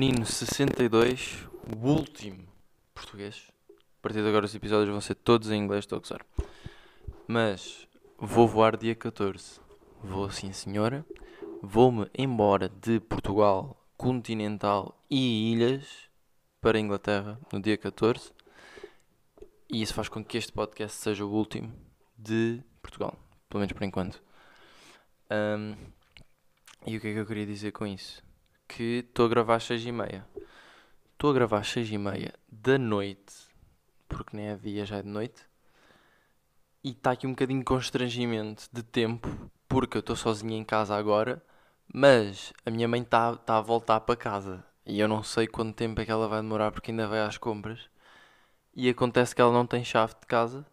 Menino 0.00 0.24
62, 0.24 1.46
o 1.76 1.86
último 1.86 2.48
português. 2.94 3.52
A 3.68 4.00
partir 4.00 4.22
de 4.22 4.28
agora 4.30 4.46
os 4.46 4.54
episódios 4.54 4.88
vão 4.88 4.98
ser 4.98 5.14
todos 5.14 5.50
em 5.50 5.62
inglês, 5.62 5.84
estou 5.84 5.98
a 5.98 6.00
gozar. 6.00 6.24
Mas 7.28 7.86
vou 8.16 8.48
voar 8.48 8.78
dia 8.78 8.94
14. 8.94 9.60
Vou 10.02 10.30
sim 10.30 10.54
senhora. 10.54 11.04
Vou-me 11.62 12.08
embora 12.16 12.70
de 12.70 12.98
Portugal 12.98 13.76
continental 13.98 14.98
e 15.10 15.52
ilhas 15.52 16.08
para 16.62 16.78
a 16.78 16.80
Inglaterra 16.80 17.38
no 17.52 17.60
dia 17.60 17.76
14. 17.76 18.32
E 19.68 19.82
isso 19.82 19.92
faz 19.92 20.08
com 20.08 20.24
que 20.24 20.38
este 20.38 20.50
podcast 20.50 20.96
seja 20.96 21.26
o 21.26 21.30
último 21.30 21.74
de 22.16 22.62
Portugal, 22.80 23.18
pelo 23.50 23.60
menos 23.60 23.74
por 23.74 23.84
enquanto. 23.84 24.22
Um, 25.30 25.76
e 26.86 26.96
o 26.96 27.00
que 27.02 27.08
é 27.08 27.12
que 27.12 27.18
eu 27.18 27.26
queria 27.26 27.44
dizer 27.44 27.72
com 27.72 27.86
isso? 27.86 28.29
Que 28.72 29.04
estou 29.08 29.26
a 29.26 29.28
gravar 29.28 29.56
às 29.56 29.64
6 29.64 29.84
e 29.84 29.90
meia. 29.90 30.24
Estou 31.12 31.30
a 31.30 31.34
gravar 31.34 31.58
às 31.58 31.68
6 31.70 31.90
e 31.90 31.98
meia 31.98 32.32
da 32.48 32.78
noite, 32.78 33.48
porque 34.08 34.36
nem 34.36 34.46
é 34.46 34.54
dia, 34.54 34.86
já 34.86 34.98
é 34.98 35.02
de 35.02 35.08
noite. 35.08 35.44
E 36.84 36.90
está 36.90 37.10
aqui 37.10 37.26
um 37.26 37.30
bocadinho 37.30 37.58
de 37.58 37.64
constrangimento 37.64 38.68
de 38.72 38.84
tempo, 38.84 39.28
porque 39.68 39.96
eu 39.96 40.00
estou 40.00 40.14
sozinho 40.14 40.52
em 40.52 40.62
casa 40.62 40.94
agora, 40.94 41.44
mas 41.92 42.52
a 42.64 42.70
minha 42.70 42.86
mãe 42.86 43.02
está 43.02 43.34
tá 43.34 43.58
a 43.58 43.60
voltar 43.60 44.00
para 44.02 44.14
casa. 44.14 44.64
E 44.86 45.00
eu 45.00 45.08
não 45.08 45.24
sei 45.24 45.48
quanto 45.48 45.74
tempo 45.74 46.00
é 46.00 46.04
que 46.04 46.12
ela 46.12 46.28
vai 46.28 46.40
demorar, 46.40 46.70
porque 46.70 46.92
ainda 46.92 47.08
vai 47.08 47.20
às 47.22 47.36
compras. 47.36 47.90
E 48.72 48.88
acontece 48.88 49.34
que 49.34 49.40
ela 49.42 49.52
não 49.52 49.66
tem 49.66 49.82
chave 49.82 50.14
de 50.14 50.28
casa, 50.28 50.64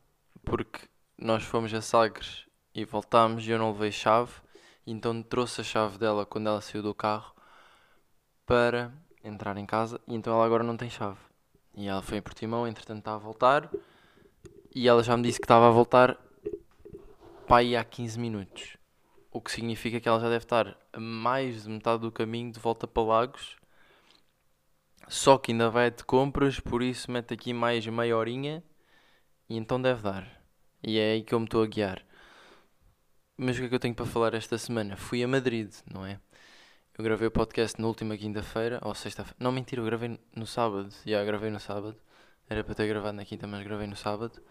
porque 0.45 0.82
nós 1.18 1.44
fomos 1.44 1.73
a 1.73 1.82
Sagres 1.82 2.45
e 2.76 2.86
voltámos 2.86 3.45
e 3.48 3.50
eu 3.50 3.58
não 3.58 3.72
levei 3.72 3.92
chave. 3.92 4.34
Então 4.86 5.23
trouxe 5.23 5.61
a 5.61 5.64
chave 5.64 5.98
dela 5.98 6.28
quando 6.28 6.48
ela 6.48 6.61
saiu 6.61 6.84
do 6.84 6.94
carro 6.94 7.36
para 8.48 8.92
entrar 9.23 9.58
em 9.58 9.66
casa 9.66 10.02
e 10.08 10.16
então 10.16 10.34
ela 10.34 10.45
agora 10.45 10.64
não 10.64 10.78
tem 10.78 10.90
chave. 10.90 11.20
E 11.76 11.88
ela 11.88 12.02
foi 12.02 12.17
em 12.17 12.22
Portimão, 12.22 12.67
entretanto 12.67 13.00
está 13.00 13.14
a 13.14 13.20
voltar 13.20 13.70
e 14.73 14.88
ela 14.88 15.04
já 15.04 15.16
me 15.16 15.23
disse 15.23 15.39
que 15.39 15.45
estava 15.45 15.67
a 15.67 15.72
voltar 15.72 16.17
para 17.45 17.58
aí 17.58 17.76
há 17.76 17.84
15 17.84 18.17
minutos. 18.17 18.78
O 19.31 19.42
que 19.42 19.52
significa 19.52 20.00
que 20.00 20.08
ela 20.08 20.20
já 20.20 20.30
deve 20.30 20.45
estar 20.45 20.76
a 20.92 21.00
mais 21.00 21.64
de 21.64 21.70
metade 21.70 22.02
do 22.02 22.12
caminho 22.12 22.52
de 22.52 22.59
volta 22.59 22.88
para 22.88 23.04
Lagos. 23.04 23.58
Só 25.08 25.38
que 25.38 25.52
ainda 25.52 25.70
vai 25.70 25.92
de 25.92 26.04
compras, 26.04 26.59
por 26.59 26.82
isso 26.82 27.11
mete 27.11 27.34
aqui 27.34 27.54
mais 27.54 27.86
meia 27.86 28.17
horinha 28.17 28.64
e 29.50 29.58
então 29.58 29.82
deve 29.82 30.02
dar. 30.02 30.42
E 30.82 30.98
é 30.98 31.14
aí 31.14 31.23
que 31.23 31.36
eu 31.36 31.39
me 31.39 31.45
estou 31.45 31.64
a 31.64 31.67
guiar. 31.67 32.04
Mas 33.38 33.56
o 33.56 33.59
que 33.59 33.66
é 33.66 33.70
que 33.70 33.76
eu 33.76 33.80
tenho 33.80 33.94
para 33.94 34.06
falar 34.06 34.34
esta 34.34 34.58
semana? 34.58 34.98
Fui 34.98 35.23
a 35.23 35.28
Madrid, 35.28 35.72
não 35.94 36.06
é? 36.06 36.20
Eu 36.98 37.03
gravei 37.03 37.28
o 37.28 37.31
podcast 37.31 37.80
na 37.80 37.88
última 37.88 38.17
quinta-feira, 38.17 38.80
ou 38.81 38.95
sexta-feira. 38.95 39.38
Não, 39.40 39.52
mentira, 39.52 39.80
eu 39.80 39.86
gravei 39.86 40.20
no 40.36 40.48
sábado. 40.48 40.90
Já, 41.06 41.12
yeah, 41.12 41.26
gravei 41.28 41.52
no 41.52 41.59
sábado. 41.59 41.95
Era 42.50 42.64
para 42.64 42.73
ter 42.73 42.88
gravado 42.88 43.16
na 43.16 43.23
quinta, 43.23 43.45
mas 43.45 43.64
gravei 43.64 43.86
no 43.86 43.95
sábado. 43.95 44.42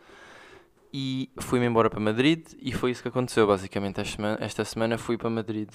E 0.93 1.29
fui-me 1.41 1.67
embora 1.67 1.91
para 1.91 1.99
Madrid 1.99 2.47
e 2.61 2.71
foi 2.71 2.93
isso 2.93 3.03
que 3.03 3.09
aconteceu, 3.09 3.49
basicamente. 3.49 4.01
Esta 4.01 4.15
semana, 4.15 4.39
esta 4.41 4.65
semana 4.65 4.97
fui 4.97 5.19
para 5.19 5.29
Madrid. 5.29 5.69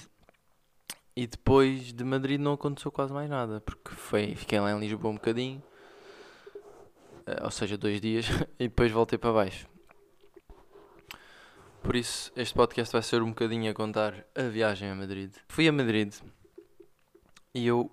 E 1.14 1.26
depois 1.26 1.92
de 1.92 2.04
Madrid 2.04 2.40
não 2.40 2.54
aconteceu 2.54 2.90
quase 2.90 3.12
mais 3.12 3.28
nada, 3.28 3.60
porque 3.60 3.90
foi, 3.90 4.34
fiquei 4.34 4.58
lá 4.58 4.72
em 4.72 4.80
Lisboa 4.80 5.10
um 5.12 5.16
bocadinho, 5.16 5.62
eh, 7.26 7.44
ou 7.44 7.50
seja, 7.50 7.76
dois 7.76 8.00
dias, 8.00 8.24
e 8.58 8.68
depois 8.68 8.90
voltei 8.90 9.18
para 9.18 9.30
baixo. 9.30 9.68
Por 11.82 11.96
isso, 11.96 12.32
este 12.34 12.54
podcast 12.54 12.90
vai 12.90 13.02
ser 13.02 13.20
um 13.20 13.28
bocadinho 13.28 13.70
a 13.70 13.74
contar 13.74 14.24
a 14.34 14.44
viagem 14.44 14.88
a 14.88 14.94
Madrid. 14.94 15.34
Fui 15.48 15.68
a 15.68 15.72
Madrid 15.72 16.14
e 17.54 17.66
eu 17.66 17.90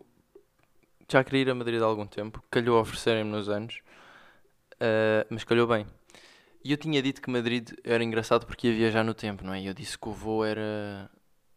já 1.11 1.23
queria 1.23 1.41
ir 1.41 1.49
a 1.49 1.55
Madrid 1.55 1.81
há 1.81 1.85
algum 1.85 2.05
tempo. 2.05 2.43
Calhou 2.49 2.79
oferecerem-me 2.79 3.29
nos 3.29 3.49
anos, 3.49 3.81
uh, 4.75 5.25
mas 5.29 5.43
calhou 5.43 5.67
bem. 5.67 5.85
E 6.63 6.71
eu 6.71 6.77
tinha 6.77 7.01
dito 7.01 7.21
que 7.21 7.29
Madrid 7.29 7.71
era 7.83 8.03
engraçado 8.03 8.45
porque 8.45 8.67
ia 8.67 8.75
viajar 8.75 9.03
no 9.03 9.13
tempo, 9.13 9.43
não 9.45 9.53
é? 9.53 9.61
E 9.61 9.67
eu 9.67 9.73
disse 9.73 9.97
que 9.97 10.09
o 10.09 10.11
voo 10.11 10.43
era 10.43 11.09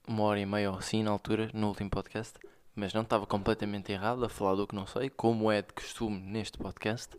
uma 0.06 0.22
hora 0.24 0.40
e 0.40 0.46
meia 0.46 0.70
ou 0.70 0.78
assim 0.78 1.02
na 1.02 1.10
altura, 1.10 1.50
no 1.52 1.68
último 1.68 1.90
podcast. 1.90 2.38
Mas 2.74 2.94
não 2.94 3.02
estava 3.02 3.26
completamente 3.26 3.92
errado 3.92 4.24
a 4.24 4.28
falar 4.28 4.54
do 4.54 4.66
que 4.66 4.74
não 4.74 4.86
sei, 4.86 5.10
como 5.10 5.50
é 5.50 5.60
de 5.60 5.72
costume 5.72 6.19
neste 6.20 6.56
podcast. 6.56 7.14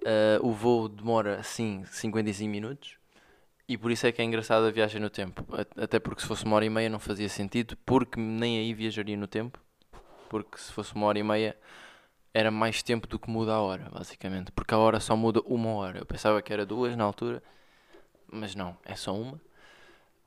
Uh, 0.00 0.40
o 0.42 0.52
voo 0.52 0.88
demora 0.88 1.38
assim 1.40 1.84
55 1.86 2.48
minutos 2.48 2.96
e 3.68 3.76
por 3.76 3.90
isso 3.90 4.06
é 4.06 4.12
que 4.12 4.22
é 4.22 4.24
engraçado 4.24 4.64
a 4.66 4.70
viagem 4.70 5.00
no 5.00 5.10
tempo. 5.10 5.44
Até 5.76 5.98
porque 5.98 6.22
se 6.22 6.28
fosse 6.28 6.44
uma 6.44 6.56
hora 6.56 6.64
e 6.64 6.70
meia 6.70 6.88
não 6.88 7.00
fazia 7.00 7.28
sentido, 7.28 7.76
porque 7.84 8.18
nem 8.18 8.58
aí 8.58 8.72
viajaria 8.72 9.16
no 9.16 9.26
tempo. 9.26 9.60
Porque 10.28 10.58
se 10.58 10.72
fosse 10.72 10.94
uma 10.94 11.06
hora 11.06 11.18
e 11.18 11.22
meia 11.22 11.56
era 12.32 12.50
mais 12.50 12.82
tempo 12.82 13.06
do 13.06 13.18
que 13.18 13.30
muda 13.30 13.54
a 13.54 13.60
hora, 13.60 13.88
basicamente. 13.90 14.52
Porque 14.52 14.74
a 14.74 14.78
hora 14.78 15.00
só 15.00 15.16
muda 15.16 15.40
uma 15.46 15.70
hora. 15.70 16.00
Eu 16.00 16.06
pensava 16.06 16.42
que 16.42 16.52
era 16.52 16.66
duas 16.66 16.96
na 16.96 17.04
altura, 17.04 17.42
mas 18.30 18.54
não, 18.54 18.76
é 18.84 18.94
só 18.94 19.14
uma. 19.14 19.40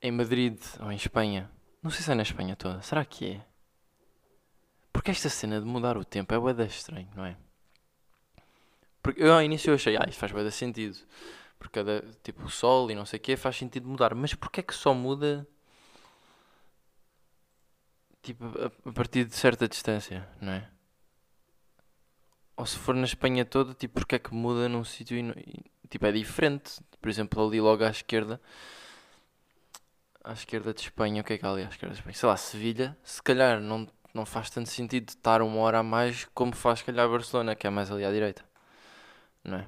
Em 0.01 0.11
Madrid 0.11 0.59
ou 0.79 0.91
em 0.91 0.95
Espanha, 0.95 1.51
não 1.83 1.91
sei 1.91 2.01
se 2.01 2.11
é 2.11 2.15
na 2.15 2.23
Espanha 2.23 2.55
toda, 2.55 2.81
será 2.81 3.05
que 3.05 3.33
é? 3.33 3.45
Porque 4.91 5.11
esta 5.11 5.29
cena 5.29 5.59
de 5.59 5.65
mudar 5.65 5.97
o 5.97 6.05
tempo 6.05 6.33
é 6.33 6.53
bem 6.53 6.65
estranho, 6.65 7.09
não 7.15 7.25
é? 7.25 7.37
Porque 9.01 9.21
eu 9.21 9.33
ao 9.33 9.41
início 9.41 9.73
achei, 9.73 9.95
ah, 9.95 10.05
isto 10.07 10.19
faz 10.19 10.31
bem 10.31 10.49
sentido 10.51 10.97
por 11.57 11.69
cada 11.69 12.03
tipo 12.23 12.43
o 12.45 12.49
sol 12.49 12.89
e 12.89 12.95
não 12.95 13.05
sei 13.05 13.17
o 13.17 13.21
que 13.21 13.37
faz 13.37 13.57
sentido 13.57 13.87
mudar. 13.87 14.15
Mas 14.15 14.33
porquê 14.33 14.61
é 14.61 14.63
que 14.63 14.73
só 14.73 14.93
muda 14.93 15.47
tipo 18.33 18.45
a, 18.85 18.91
partir 18.91 19.25
de 19.25 19.35
certa 19.35 19.67
distância, 19.67 20.27
não 20.41 20.53
é? 20.53 20.67
Ou 22.55 22.65
se 22.65 22.77
for 22.77 22.93
na 22.93 23.05
Espanha 23.05 23.45
toda, 23.45 23.73
tipo, 23.73 23.95
porque 23.95 24.15
é 24.15 24.19
que 24.19 24.33
muda 24.33 24.67
num 24.67 24.83
sítio 24.83 25.17
e, 25.17 25.21
e, 25.83 25.87
tipo 25.87 26.05
é 26.05 26.11
diferente. 26.11 26.81
Por 27.01 27.09
exemplo, 27.09 27.45
ali 27.45 27.61
logo 27.61 27.83
à 27.83 27.89
esquerda, 27.89 28.39
à 30.23 30.33
esquerda 30.33 30.73
de 30.73 30.81
Espanha, 30.81 31.21
o 31.21 31.23
que 31.23 31.33
é 31.33 31.37
que 31.37 31.45
há 31.45 31.51
ali 31.51 31.63
à 31.63 31.69
esquerda 31.69 31.93
de 31.93 32.01
Espanha? 32.01 32.15
Sei 32.15 32.29
lá, 32.29 32.37
Sevilha, 32.37 32.97
se 33.03 33.23
calhar 33.23 33.61
não, 33.61 33.87
não 34.13 34.25
faz 34.25 34.49
tanto 34.49 34.69
sentido 34.69 35.09
estar 35.09 35.41
uma 35.41 35.59
hora 35.61 35.79
a 35.79 35.83
mais 35.83 36.25
como 36.33 36.53
faz, 36.53 36.79
se 36.79 36.85
calhar, 36.85 37.07
Barcelona, 37.09 37.55
que 37.55 37.65
é 37.65 37.69
mais 37.69 37.89
ali 37.91 38.03
à 38.03 38.11
direita, 38.11 38.43
não 39.43 39.59
é? 39.59 39.67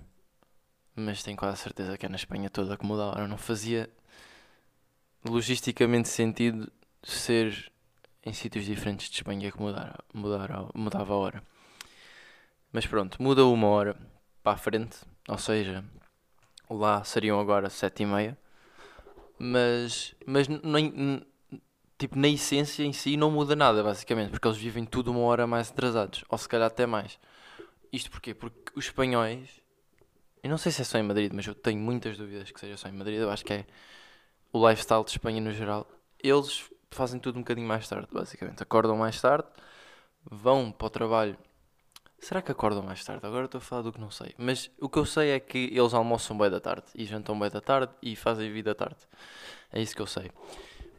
mas 0.96 1.24
tenho 1.24 1.38
quase 1.38 1.58
certeza 1.62 1.98
que 1.98 2.06
é 2.06 2.10
na 2.10 2.16
Espanha 2.16 2.50
toda 2.50 2.78
que 2.78 2.86
muda 2.86 3.04
a 3.04 3.08
hora. 3.08 3.28
Não 3.28 3.38
fazia 3.38 3.90
logisticamente 5.24 6.10
sentido 6.10 6.72
ser 7.04 7.71
em 8.26 8.34
sítios 8.34 8.66
diferentes 8.66 9.10
de 9.10 9.16
Espanha 9.18 9.52
que 9.52 9.60
mudar, 9.60 10.04
mudar, 10.14 10.66
mudava 10.74 11.14
a 11.14 11.18
hora. 11.18 11.44
Mas 12.72 12.86
pronto, 12.86 13.22
muda 13.22 13.46
uma 13.46 13.68
hora 13.68 13.96
para 14.44 14.54
a 14.54 14.58
frente, 14.58 15.00
ou 15.28 15.38
seja, 15.38 15.84
lá 16.70 17.04
seriam 17.04 17.40
agora 17.40 17.70
sete 17.70 18.04
e 18.04 18.06
meia. 18.06 18.38
Mas, 19.38 20.14
mas 20.26 20.48
nem, 20.48 21.26
tipo, 21.98 22.18
na 22.18 22.28
essência 22.28 22.84
em 22.84 22.94
si 22.94 23.18
não 23.18 23.32
muda 23.32 23.56
nada, 23.56 23.84
basicamente, 23.84 24.30
porque 24.30 24.48
eles 24.48 24.58
vivem 24.58 24.86
tudo 24.86 25.12
uma 25.12 25.22
hora 25.22 25.48
mais 25.48 25.72
atrasados, 25.72 26.24
ou 26.30 26.38
se 26.38 26.48
calhar 26.48 26.68
até 26.68 26.86
mais. 26.86 27.20
Isto 27.92 28.12
porquê? 28.12 28.34
Porque 28.34 28.72
os 28.76 28.86
espanhóis 28.86 29.62
eu 30.44 30.50
não 30.50 30.58
sei 30.58 30.72
se 30.72 30.82
é 30.82 30.86
só 30.86 30.98
em 30.98 31.04
Madrid, 31.04 31.32
mas 31.34 31.46
eu 31.46 31.54
tenho 31.54 31.80
muitas 31.80 32.18
dúvidas 32.18 32.50
que 32.50 32.60
seja 32.60 32.76
só 32.76 32.90
em 32.90 32.94
Madrid. 32.94 33.20
Eu 33.20 33.30
acho 33.30 33.46
que 33.46 33.54
é 33.54 33.66
o 34.52 34.68
lifestyle 34.68 35.04
de 35.04 35.12
Espanha 35.12 35.40
no 35.40 35.52
geral. 35.52 35.88
Eles 36.22 36.70
fazem 36.92 37.20
tudo 37.20 37.38
um 37.38 37.42
bocadinho 37.42 37.68
mais 37.68 37.88
tarde, 37.88 38.08
basicamente. 38.12 38.62
Acordam 38.62 38.98
mais 38.98 39.20
tarde, 39.20 39.48
vão 40.24 40.72
para 40.72 40.88
o 40.88 40.90
trabalho. 40.90 41.38
Será 42.20 42.42
que 42.42 42.52
acordam 42.52 42.84
mais 42.84 43.04
tarde? 43.04 43.26
Agora 43.26 43.46
estou 43.46 43.58
a 43.60 43.62
falar 43.62 43.82
do 43.82 43.92
que 43.92 44.00
não 44.00 44.12
sei. 44.12 44.36
Mas 44.38 44.70
o 44.80 44.88
que 44.88 45.00
eu 45.00 45.06
sei 45.06 45.32
é 45.32 45.40
que 45.40 45.70
eles 45.72 45.94
almoçam 45.94 46.38
bem 46.38 46.50
da 46.50 46.60
tarde 46.60 46.86
e 46.94 47.06
jantam 47.06 47.38
bem 47.40 47.50
da 47.50 47.62
tarde 47.62 47.92
e 48.02 48.16
fazem 48.16 48.52
vida 48.52 48.72
da 48.72 48.86
tarde. 48.86 49.00
É 49.72 49.82
isso 49.82 49.96
que 49.96 50.02
eu 50.02 50.08
sei. 50.08 50.32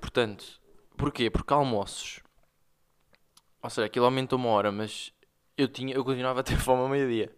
Portanto, 0.01 0.61
porquê? 0.97 1.31
Porque 1.31 1.53
almoços. 1.53 2.21
Ou 3.63 3.71
seja, 3.71 3.87
aquilo 3.87 4.05
aumenta 4.05 4.35
uma 4.35 4.49
hora, 4.49 4.73
mas 4.73 5.13
eu, 5.57 5.69
tinha, 5.69 5.95
eu 5.95 6.05
continuava 6.05 6.41
a 6.41 6.43
ter 6.43 6.59
fome 6.61 6.83
ao 6.83 6.89
meio-dia 6.89 7.33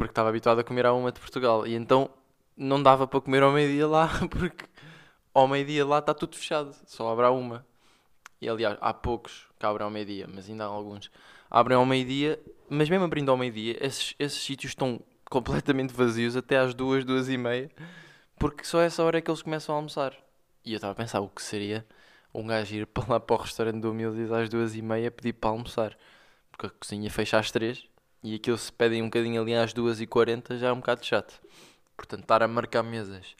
porque 0.00 0.12
estava 0.12 0.30
habituado 0.30 0.58
a 0.60 0.64
comer 0.64 0.86
à 0.86 0.94
uma 0.94 1.12
de 1.12 1.20
Portugal. 1.20 1.66
E 1.66 1.74
então 1.74 2.08
não 2.56 2.82
dava 2.82 3.06
para 3.06 3.20
comer 3.20 3.42
ao 3.42 3.52
meio-dia 3.52 3.86
lá, 3.86 4.08
porque 4.30 4.64
ao 5.32 5.48
meio-dia 5.48 5.86
lá 5.86 5.98
está 5.98 6.14
tudo 6.14 6.36
fechado, 6.36 6.74
só 6.86 7.10
abre 7.10 7.26
uma. 7.26 7.64
E 8.40 8.48
aliás, 8.48 8.78
há 8.80 8.94
poucos 8.94 9.46
que 9.58 9.66
abrem 9.66 9.84
ao 9.84 9.90
meio-dia, 9.90 10.26
mas 10.32 10.48
ainda 10.48 10.64
há 10.64 10.68
alguns. 10.68 11.10
Abrem 11.50 11.76
ao 11.76 11.84
meio-dia, 11.84 12.40
mas 12.68 12.88
mesmo 12.88 13.04
abrindo 13.04 13.30
ao 13.30 13.36
meio-dia, 13.36 13.76
esses, 13.84 14.14
esses 14.18 14.42
sítios 14.42 14.70
estão 14.70 15.00
completamente 15.30 15.92
vazios 15.92 16.36
até 16.36 16.58
às 16.58 16.74
duas, 16.74 17.04
duas 17.04 17.28
e 17.28 17.36
meia, 17.36 17.70
porque 18.38 18.64
só 18.64 18.80
essa 18.80 19.02
hora 19.02 19.18
é 19.18 19.20
que 19.20 19.30
eles 19.30 19.42
começam 19.42 19.74
a 19.74 19.78
almoçar. 19.78 20.16
E 20.64 20.72
eu 20.72 20.76
estava 20.76 20.92
a 20.92 20.96
pensar 20.96 21.20
o 21.20 21.28
que 21.28 21.42
seria 21.42 21.86
um 22.32 22.46
gajo 22.46 22.74
ir 22.74 22.86
para 22.86 23.14
lá 23.14 23.20
para 23.20 23.36
o 23.36 23.38
restaurante 23.38 23.80
do 23.80 23.90
Humildes 23.90 24.30
às 24.30 24.48
duas 24.48 24.74
e 24.74 24.82
meia 24.82 25.10
pedir 25.10 25.34
para 25.34 25.50
almoçar, 25.50 25.96
porque 26.50 26.66
a 26.66 26.70
cozinha 26.70 27.10
fecha 27.10 27.38
às 27.38 27.50
três 27.50 27.84
e 28.22 28.34
aquilo 28.34 28.58
se 28.58 28.72
pedem 28.72 29.02
um 29.02 29.06
bocadinho 29.06 29.40
ali 29.40 29.54
às 29.54 29.72
2h40 29.72 30.58
já 30.58 30.68
é 30.68 30.72
um 30.72 30.76
bocado 30.76 31.04
chato. 31.04 31.40
Portanto, 31.96 32.22
estar 32.22 32.42
a 32.42 32.48
marcar 32.48 32.82
mesas 32.82 33.34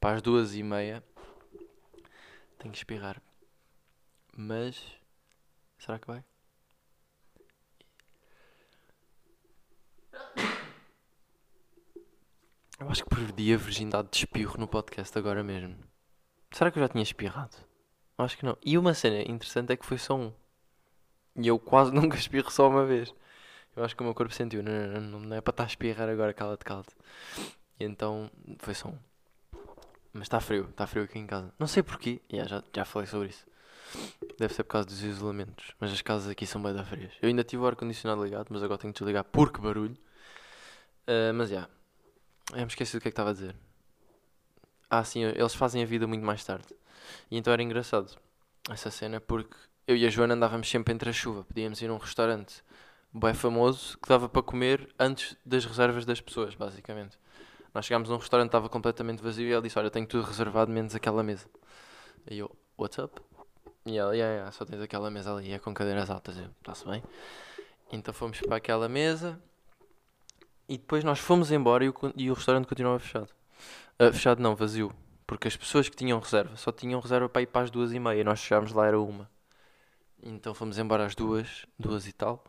para 0.00 0.16
as 0.16 0.22
2h30 0.22 1.02
tenho 2.60 2.72
que 2.72 2.78
espirrar. 2.78 3.20
Mas. 4.36 4.78
Será 5.78 5.98
que 5.98 6.06
vai? 6.06 6.22
Eu 12.78 12.88
acho 12.90 13.02
que 13.02 13.14
perdi 13.14 13.54
a 13.54 13.56
virgindade 13.56 14.08
de 14.10 14.18
espirro 14.18 14.58
no 14.58 14.68
podcast 14.68 15.18
agora 15.18 15.42
mesmo. 15.42 15.74
Será 16.52 16.70
que 16.70 16.78
eu 16.78 16.82
já 16.82 16.88
tinha 16.88 17.02
espirrado? 17.02 17.56
Acho 18.18 18.36
que 18.36 18.44
não. 18.44 18.58
E 18.62 18.76
uma 18.76 18.92
cena 18.92 19.22
interessante 19.22 19.72
é 19.72 19.76
que 19.76 19.86
foi 19.86 19.96
só 19.96 20.14
um. 20.14 20.32
E 21.36 21.48
eu 21.48 21.58
quase 21.58 21.92
nunca 21.96 22.18
espirro 22.18 22.50
só 22.50 22.68
uma 22.68 22.84
vez. 22.84 23.14
Eu 23.74 23.84
acho 23.84 23.96
que 23.96 24.02
o 24.02 24.04
meu 24.04 24.14
corpo 24.14 24.34
sentiu. 24.34 24.62
Não, 24.62 24.72
não, 24.72 25.00
não, 25.00 25.20
não 25.20 25.36
é 25.36 25.40
para 25.40 25.52
estar 25.52 25.64
a 25.64 25.66
espirrar 25.66 26.10
agora, 26.10 26.34
cala-te, 26.34 26.64
cala-te. 26.64 26.94
E 27.78 27.84
então 27.84 28.30
foi 28.58 28.74
só 28.74 28.88
um. 28.88 29.09
Mas 30.12 30.22
está 30.22 30.40
frio, 30.40 30.68
está 30.70 30.86
frio 30.86 31.04
aqui 31.04 31.18
em 31.18 31.26
casa. 31.26 31.52
Não 31.58 31.66
sei 31.66 31.82
porquê. 31.82 32.20
Yeah, 32.32 32.48
já, 32.48 32.64
já 32.74 32.84
falei 32.84 33.06
sobre 33.06 33.28
isso. 33.28 33.46
Deve 34.38 34.54
ser 34.54 34.64
por 34.64 34.70
causa 34.70 34.88
dos 34.88 35.02
isolamentos. 35.02 35.72
Mas 35.78 35.92
as 35.92 36.02
casas 36.02 36.28
aqui 36.28 36.46
são 36.46 36.62
bem 36.62 36.74
da 36.74 36.84
frias. 36.84 37.12
Eu 37.22 37.28
ainda 37.28 37.44
tive 37.44 37.62
o 37.62 37.66
ar-condicionado 37.66 38.22
ligado, 38.24 38.48
mas 38.50 38.62
agora 38.62 38.78
tenho 38.78 38.92
que 38.92 38.98
desligar 38.98 39.24
porque 39.24 39.60
barulho. 39.60 39.96
Uh, 41.06 41.32
mas 41.34 41.48
já. 41.48 41.54
Yeah. 41.54 41.72
Eu 42.52 42.60
me 42.60 42.66
esqueci 42.66 42.96
do 42.96 43.00
que 43.00 43.08
é 43.08 43.10
que 43.10 43.14
estava 43.14 43.30
a 43.30 43.32
dizer. 43.32 43.54
Ah, 44.88 45.04
sim, 45.04 45.22
eles 45.22 45.54
fazem 45.54 45.82
a 45.82 45.86
vida 45.86 46.06
muito 46.06 46.24
mais 46.24 46.44
tarde. 46.44 46.66
E 47.30 47.36
então 47.36 47.52
era 47.52 47.62
engraçado 47.62 48.16
essa 48.68 48.90
cena 48.90 49.20
porque 49.20 49.56
eu 49.86 49.96
e 49.96 50.04
a 50.04 50.10
Joana 50.10 50.34
andávamos 50.34 50.68
sempre 50.68 50.92
entre 50.92 51.10
a 51.10 51.12
chuva. 51.12 51.44
Podíamos 51.44 51.80
ir 51.80 51.90
a 51.90 51.94
um 51.94 51.98
restaurante 51.98 52.62
bem 53.12 53.34
famoso 53.34 53.98
que 53.98 54.08
dava 54.08 54.28
para 54.28 54.42
comer 54.42 54.92
antes 54.98 55.36
das 55.44 55.64
reservas 55.64 56.04
das 56.04 56.20
pessoas, 56.20 56.54
basicamente. 56.54 57.18
Nós 57.74 57.86
chegámos 57.86 58.10
a 58.10 58.14
um 58.14 58.18
restaurante 58.18 58.48
estava 58.48 58.68
completamente 58.68 59.22
vazio 59.22 59.46
e 59.46 59.52
ela 59.52 59.62
disse: 59.62 59.78
Olha, 59.78 59.90
tenho 59.90 60.06
tudo 60.06 60.24
reservado 60.24 60.70
menos 60.70 60.94
aquela 60.94 61.22
mesa. 61.22 61.46
E 62.28 62.38
eu, 62.38 62.54
what's 62.76 62.98
up? 62.98 63.20
E 63.86 63.96
ela, 63.96 64.14
yeah, 64.14 64.34
yeah, 64.34 64.52
só 64.52 64.64
tens 64.64 64.80
aquela 64.80 65.10
mesa 65.10 65.34
ali, 65.34 65.52
é 65.52 65.58
com 65.58 65.72
cadeiras 65.72 66.10
altas. 66.10 66.36
Eu, 66.36 66.50
está-se 66.58 66.84
bem. 66.84 67.02
Então 67.92 68.12
fomos 68.12 68.40
para 68.40 68.56
aquela 68.56 68.88
mesa 68.88 69.40
e 70.68 70.78
depois 70.78 71.02
nós 71.02 71.18
fomos 71.18 71.50
embora 71.50 71.84
e 71.84 71.88
o, 71.88 71.94
e 72.14 72.30
o 72.30 72.34
restaurante 72.34 72.66
continuava 72.66 72.98
fechado. 73.00 73.28
Uh, 73.98 74.12
fechado 74.12 74.40
não, 74.40 74.54
vazio. 74.54 74.92
Porque 75.26 75.48
as 75.48 75.56
pessoas 75.56 75.88
que 75.88 75.96
tinham 75.96 76.18
reserva 76.20 76.56
só 76.56 76.70
tinham 76.70 77.00
reserva 77.00 77.28
para 77.28 77.42
ir 77.42 77.46
para 77.46 77.62
as 77.62 77.70
duas 77.70 77.92
e 77.92 77.98
meia. 77.98 78.22
Nós 78.22 78.38
chegámos 78.40 78.72
lá, 78.72 78.86
era 78.86 79.00
uma. 79.00 79.28
Então 80.22 80.54
fomos 80.54 80.78
embora 80.78 81.06
às 81.06 81.14
duas, 81.14 81.66
duas 81.78 82.06
e 82.06 82.12
tal. 82.12 82.44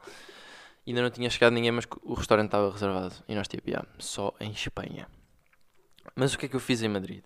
Ainda 0.85 1.01
não 1.01 1.11
tinha 1.11 1.29
chegado 1.29 1.53
ninguém, 1.53 1.71
mas 1.71 1.87
o 2.01 2.13
restaurante 2.13 2.47
estava 2.47 2.71
reservado. 2.71 3.15
E 3.27 3.35
nós 3.35 3.47
tipo, 3.47 3.69
yeah, 3.69 3.87
só 3.99 4.33
em 4.39 4.51
Espanha. 4.51 5.07
Mas 6.15 6.33
o 6.33 6.37
que 6.37 6.47
é 6.47 6.49
que 6.49 6.55
eu 6.55 6.59
fiz 6.59 6.81
em 6.81 6.89
Madrid? 6.89 7.23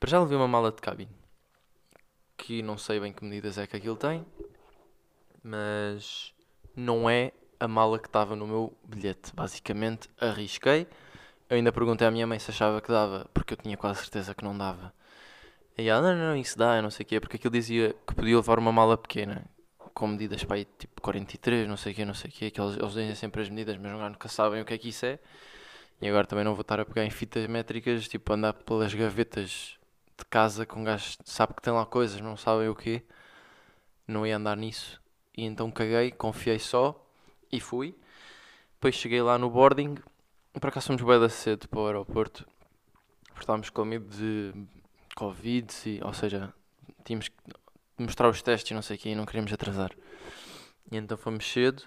Para 0.00 0.10
já 0.10 0.20
levei 0.20 0.36
uma 0.36 0.48
mala 0.48 0.72
de 0.72 0.80
cabine. 0.80 1.14
Que 2.36 2.62
não 2.62 2.76
sei 2.76 2.98
bem 2.98 3.12
que 3.12 3.24
medidas 3.24 3.56
é 3.56 3.66
que 3.66 3.76
aquilo 3.76 3.96
tem. 3.96 4.26
Mas 5.44 6.34
não 6.74 7.08
é 7.08 7.32
a 7.60 7.68
mala 7.68 7.98
que 7.98 8.08
estava 8.08 8.34
no 8.34 8.46
meu 8.46 8.76
bilhete. 8.84 9.32
Basicamente 9.32 10.10
arrisquei. 10.18 10.88
Eu 11.48 11.56
ainda 11.56 11.70
perguntei 11.70 12.06
à 12.06 12.10
minha 12.10 12.26
mãe 12.26 12.38
se 12.38 12.50
achava 12.50 12.80
que 12.80 12.88
dava, 12.88 13.30
porque 13.32 13.54
eu 13.54 13.58
tinha 13.58 13.76
quase 13.76 14.00
certeza 14.00 14.34
que 14.34 14.42
não 14.42 14.56
dava. 14.56 14.92
E 15.78 15.88
ela, 15.88 16.14
não, 16.14 16.30
não, 16.30 16.36
isso 16.36 16.58
dá, 16.58 16.82
não 16.82 16.90
sei 16.90 17.04
o 17.04 17.06
quê, 17.06 17.20
porque 17.20 17.36
aquilo 17.36 17.52
dizia 17.52 17.94
que 18.06 18.14
podia 18.14 18.36
levar 18.36 18.58
uma 18.58 18.72
mala 18.72 18.96
pequena 18.98 19.44
com 19.94 20.06
medidas 20.08 20.44
para 20.44 20.56
aí 20.56 20.64
tipo 20.78 21.00
43, 21.00 21.68
não 21.68 21.76
sei 21.76 21.92
o 21.92 21.94
que, 21.94 22.04
não 22.04 22.14
sei 22.14 22.30
o 22.30 22.32
que, 22.32 22.50
que 22.50 22.60
eles, 22.60 22.76
eles 22.76 22.92
dizem 22.92 23.14
sempre 23.14 23.42
as 23.42 23.48
medidas, 23.48 23.76
mas 23.78 23.92
nunca 23.92 24.28
sabem 24.28 24.60
o 24.62 24.64
que 24.64 24.74
é 24.74 24.78
que 24.78 24.88
isso 24.88 25.06
é. 25.06 25.18
E 26.00 26.08
agora 26.08 26.26
também 26.26 26.44
não 26.44 26.54
vou 26.54 26.62
estar 26.62 26.80
a 26.80 26.84
pegar 26.84 27.04
em 27.04 27.10
fitas 27.10 27.46
métricas, 27.46 28.08
tipo 28.08 28.32
andar 28.32 28.52
pelas 28.54 28.92
gavetas 28.92 29.78
de 30.18 30.24
casa 30.26 30.66
com 30.66 30.80
um 30.80 30.84
gajo 30.84 31.16
sabe 31.24 31.54
que 31.54 31.62
tem 31.62 31.72
lá 31.72 31.86
coisas, 31.86 32.20
não 32.20 32.36
sabem 32.36 32.68
o 32.68 32.74
quê. 32.74 33.02
Não 34.06 34.26
ia 34.26 34.36
andar 34.36 34.56
nisso. 34.56 35.00
E 35.36 35.44
então 35.44 35.70
caguei, 35.70 36.10
confiei 36.10 36.58
só 36.58 37.00
e 37.50 37.60
fui. 37.60 37.94
Depois 38.74 38.94
cheguei 38.94 39.22
lá 39.22 39.38
no 39.38 39.48
boarding, 39.48 39.96
por 40.54 40.68
acaso 40.68 40.88
fomos 40.88 41.02
bem 41.02 41.20
da 41.20 41.28
cedo 41.28 41.68
para 41.68 41.78
o 41.78 41.86
aeroporto, 41.86 42.44
porque 43.26 43.40
estávamos 43.40 43.70
com 43.70 43.84
medo 43.84 44.08
de 44.08 44.52
Covid, 45.14 46.00
ou 46.02 46.12
seja, 46.12 46.52
tínhamos 47.04 47.28
que 47.28 47.36
mostrar 47.98 48.28
os 48.28 48.42
testes 48.42 48.70
e 48.70 48.74
não 48.74 48.82
sei 48.82 48.96
o 48.96 48.98
que, 48.98 49.08
e 49.10 49.14
não 49.14 49.26
queríamos 49.26 49.52
atrasar. 49.52 49.92
E 50.90 50.96
então 50.96 51.16
fomos 51.16 51.50
cedo 51.50 51.82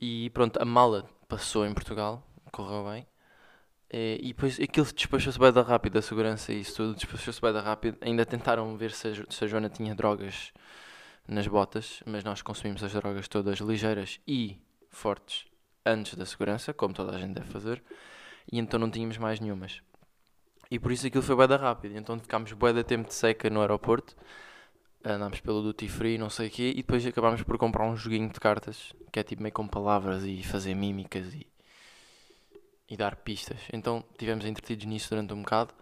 e 0.00 0.30
pronto, 0.30 0.60
a 0.60 0.64
mala 0.64 1.08
passou 1.28 1.66
em 1.66 1.74
Portugal, 1.74 2.26
correu 2.50 2.90
bem. 2.90 3.06
E, 3.92 4.20
e 4.22 4.28
depois 4.28 4.58
aquilo 4.60 4.86
despachou-se 4.92 5.38
bem 5.38 5.52
da 5.52 5.62
rápido, 5.62 5.98
a 5.98 6.02
segurança 6.02 6.52
e 6.52 6.60
isso 6.60 6.76
tudo 6.76 6.94
despachou-se 6.94 7.40
bem 7.40 7.52
da 7.52 7.60
rápido. 7.60 7.98
Ainda 8.00 8.24
tentaram 8.24 8.76
ver 8.76 8.92
se 8.92 9.08
a, 9.08 9.14
se 9.28 9.44
a 9.44 9.46
Joana 9.46 9.68
tinha 9.68 9.94
drogas 9.94 10.52
nas 11.28 11.46
botas, 11.46 12.02
mas 12.06 12.24
nós 12.24 12.42
consumimos 12.42 12.82
as 12.82 12.92
drogas 12.92 13.28
todas 13.28 13.58
ligeiras 13.58 14.20
e 14.26 14.58
fortes 14.88 15.46
antes 15.84 16.14
da 16.14 16.26
segurança, 16.26 16.72
como 16.72 16.94
toda 16.94 17.14
a 17.14 17.18
gente 17.18 17.34
deve 17.34 17.48
fazer, 17.48 17.82
e 18.50 18.58
então 18.58 18.78
não 18.78 18.90
tínhamos 18.90 19.16
mais 19.16 19.40
nenhumas. 19.40 19.80
E 20.70 20.78
por 20.78 20.92
isso 20.92 21.06
aquilo 21.06 21.22
foi 21.22 21.36
bem 21.36 21.48
da 21.48 21.56
rápido, 21.56 21.96
então 21.96 22.18
ficámos 22.18 22.52
bem 22.52 22.74
da 22.74 22.84
tempo 22.84 23.08
de 23.08 23.14
seca 23.14 23.50
no 23.50 23.60
aeroporto 23.60 24.14
andámos 25.04 25.40
pelo 25.40 25.62
duty 25.62 25.88
free, 25.88 26.18
não 26.18 26.30
sei 26.30 26.48
o 26.48 26.50
quê, 26.50 26.70
e 26.70 26.76
depois 26.76 27.04
acabámos 27.06 27.42
por 27.42 27.56
comprar 27.58 27.86
um 27.86 27.96
joguinho 27.96 28.28
de 28.28 28.38
cartas 28.38 28.92
que 29.10 29.18
é 29.18 29.22
tipo 29.22 29.42
meio 29.42 29.52
com 29.52 29.66
palavras 29.66 30.24
e 30.24 30.42
fazer 30.42 30.74
mímicas 30.74 31.34
e, 31.34 31.46
e 32.88 32.96
dar 32.96 33.16
pistas. 33.16 33.60
Então 33.72 34.04
tivemos 34.18 34.44
entretidos 34.44 34.84
nisso 34.86 35.10
durante 35.10 35.32
um 35.32 35.42
bocado 35.42 35.74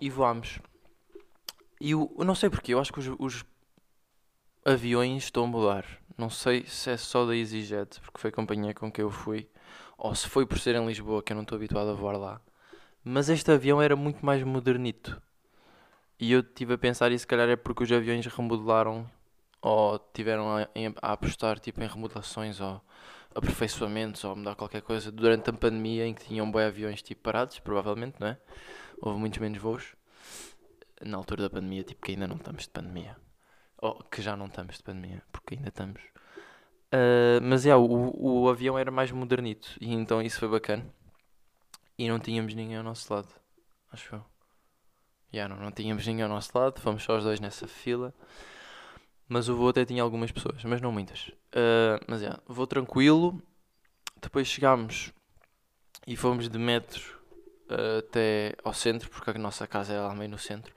e 0.00 0.08
voámos. 0.10 0.58
E 1.80 1.92
eu, 1.92 2.12
eu 2.18 2.24
não 2.24 2.34
sei 2.34 2.50
porquê, 2.50 2.74
eu 2.74 2.80
acho 2.80 2.92
que 2.92 2.98
os, 2.98 3.08
os, 3.18 3.44
aviões 4.64 5.24
estão 5.24 5.44
a 5.44 5.46
mudar. 5.46 5.84
Não 6.16 6.28
sei 6.28 6.66
se 6.66 6.90
é 6.90 6.96
só 6.96 7.24
da 7.24 7.36
EasyJet, 7.36 8.00
porque 8.00 8.20
foi 8.20 8.30
a 8.30 8.32
companhia 8.32 8.74
com 8.74 8.90
que 8.90 9.00
eu 9.00 9.10
fui, 9.10 9.48
ou 9.96 10.14
se 10.14 10.28
foi 10.28 10.44
por 10.44 10.58
ser 10.58 10.74
em 10.74 10.86
Lisboa, 10.86 11.22
que 11.22 11.32
eu 11.32 11.36
não 11.36 11.42
estou 11.42 11.56
habituado 11.56 11.90
a 11.90 11.94
voar 11.94 12.16
lá. 12.16 12.40
Mas 13.04 13.28
este 13.28 13.50
avião 13.50 13.80
era 13.80 13.96
muito 13.96 14.24
mais 14.24 14.42
modernito. 14.42 15.20
E 16.20 16.32
eu 16.32 16.40
estive 16.40 16.74
a 16.74 16.78
pensar, 16.78 17.12
e 17.12 17.18
se 17.18 17.26
calhar 17.26 17.48
é 17.48 17.56
porque 17.56 17.84
os 17.84 17.92
aviões 17.92 18.26
remodelaram 18.26 19.08
ou 19.60 19.98
tiveram 20.12 20.56
a, 20.56 20.68
a 21.02 21.12
apostar 21.12 21.58
tipo, 21.58 21.82
em 21.82 21.86
remodelações 21.86 22.60
ou 22.60 22.80
aperfeiçoamentos 23.34 24.24
ou 24.24 24.34
mudar 24.34 24.54
qualquer 24.54 24.82
coisa 24.82 25.12
durante 25.12 25.50
a 25.50 25.52
pandemia 25.52 26.06
em 26.06 26.14
que 26.14 26.24
tinham 26.24 26.50
bem 26.50 26.64
aviões 26.64 27.02
tipo 27.02 27.22
parados, 27.22 27.58
provavelmente, 27.60 28.16
não 28.18 28.28
é? 28.28 28.38
Houve 29.00 29.18
muitos 29.18 29.38
menos 29.38 29.58
voos 29.58 29.94
na 31.00 31.16
altura 31.16 31.44
da 31.44 31.50
pandemia, 31.50 31.84
tipo 31.84 32.04
que 32.04 32.12
ainda 32.12 32.26
não 32.26 32.36
estamos 32.36 32.64
de 32.64 32.70
pandemia. 32.70 33.16
Ou 33.78 34.02
que 34.04 34.20
já 34.20 34.36
não 34.36 34.46
estamos 34.46 34.76
de 34.76 34.82
pandemia, 34.82 35.22
porque 35.30 35.54
ainda 35.54 35.68
estamos. 35.68 36.02
Uh, 36.92 37.38
mas 37.42 37.64
é, 37.64 37.68
yeah, 37.68 37.80
o, 37.80 38.42
o 38.44 38.48
avião 38.48 38.78
era 38.78 38.90
mais 38.90 39.12
modernito 39.12 39.76
e 39.80 39.92
então 39.92 40.20
isso 40.22 40.40
foi 40.40 40.48
bacana. 40.48 40.84
E 41.96 42.08
não 42.08 42.18
tínhamos 42.18 42.54
ninguém 42.54 42.76
ao 42.76 42.82
nosso 42.82 43.12
lado, 43.12 43.28
acho 43.92 44.16
eu. 44.16 44.37
Yeah, 45.32 45.54
não, 45.54 45.62
não 45.62 45.70
tínhamos 45.70 46.06
ninguém 46.06 46.22
ao 46.22 46.28
nosso 46.28 46.50
lado, 46.56 46.80
fomos 46.80 47.02
só 47.02 47.16
os 47.16 47.24
dois 47.24 47.40
nessa 47.40 47.68
fila. 47.68 48.14
Mas 49.28 49.48
o 49.48 49.54
voo 49.54 49.68
até 49.68 49.84
tinha 49.84 50.02
algumas 50.02 50.32
pessoas, 50.32 50.64
mas 50.64 50.80
não 50.80 50.90
muitas. 50.90 51.28
Uh, 51.52 52.02
mas 52.06 52.22
yeah, 52.22 52.40
voo 52.46 52.66
tranquilo. 52.66 53.42
Depois 54.20 54.48
chegámos 54.48 55.12
e 56.06 56.16
fomos 56.16 56.48
de 56.48 56.58
metro 56.58 57.20
uh, 57.70 57.98
até 57.98 58.54
ao 58.64 58.72
centro, 58.72 59.10
porque 59.10 59.30
a 59.30 59.34
nossa 59.34 59.66
casa 59.66 59.92
é 59.92 60.00
lá 60.00 60.14
meio 60.14 60.30
no 60.30 60.38
centro. 60.38 60.74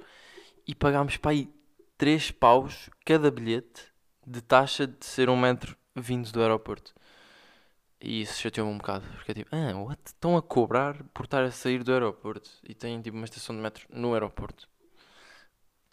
E 0.67 0.75
pagámos 0.75 1.15
para 1.15 1.31
aí 1.31 1.49
3 1.97 2.31
paus 2.31 2.89
cada 3.05 3.31
bilhete 3.31 3.91
de 4.27 4.41
taxa 4.41 4.85
de 4.85 5.05
ser 5.05 5.29
um 5.29 5.37
metro 5.37 5.77
vindo 5.95 6.29
do 6.31 6.41
aeroporto. 6.41 6.93
E 8.01 8.21
isso 8.21 8.41
chateou-me 8.41 8.73
um 8.73 8.77
bocado, 8.79 9.05
porque 9.15 9.31
é 9.31 9.35
tipo, 9.35 9.55
ah, 9.55 9.77
what? 9.77 10.01
Estão 10.05 10.35
a 10.35 10.41
cobrar 10.41 11.03
por 11.13 11.25
estar 11.25 11.43
a 11.43 11.51
sair 11.51 11.83
do 11.83 11.93
aeroporto 11.93 12.49
e 12.67 12.73
têm 12.73 12.99
tipo 12.99 13.15
uma 13.15 13.25
estação 13.25 13.55
de 13.55 13.61
metro 13.61 13.87
no 13.91 14.13
aeroporto. 14.13 14.67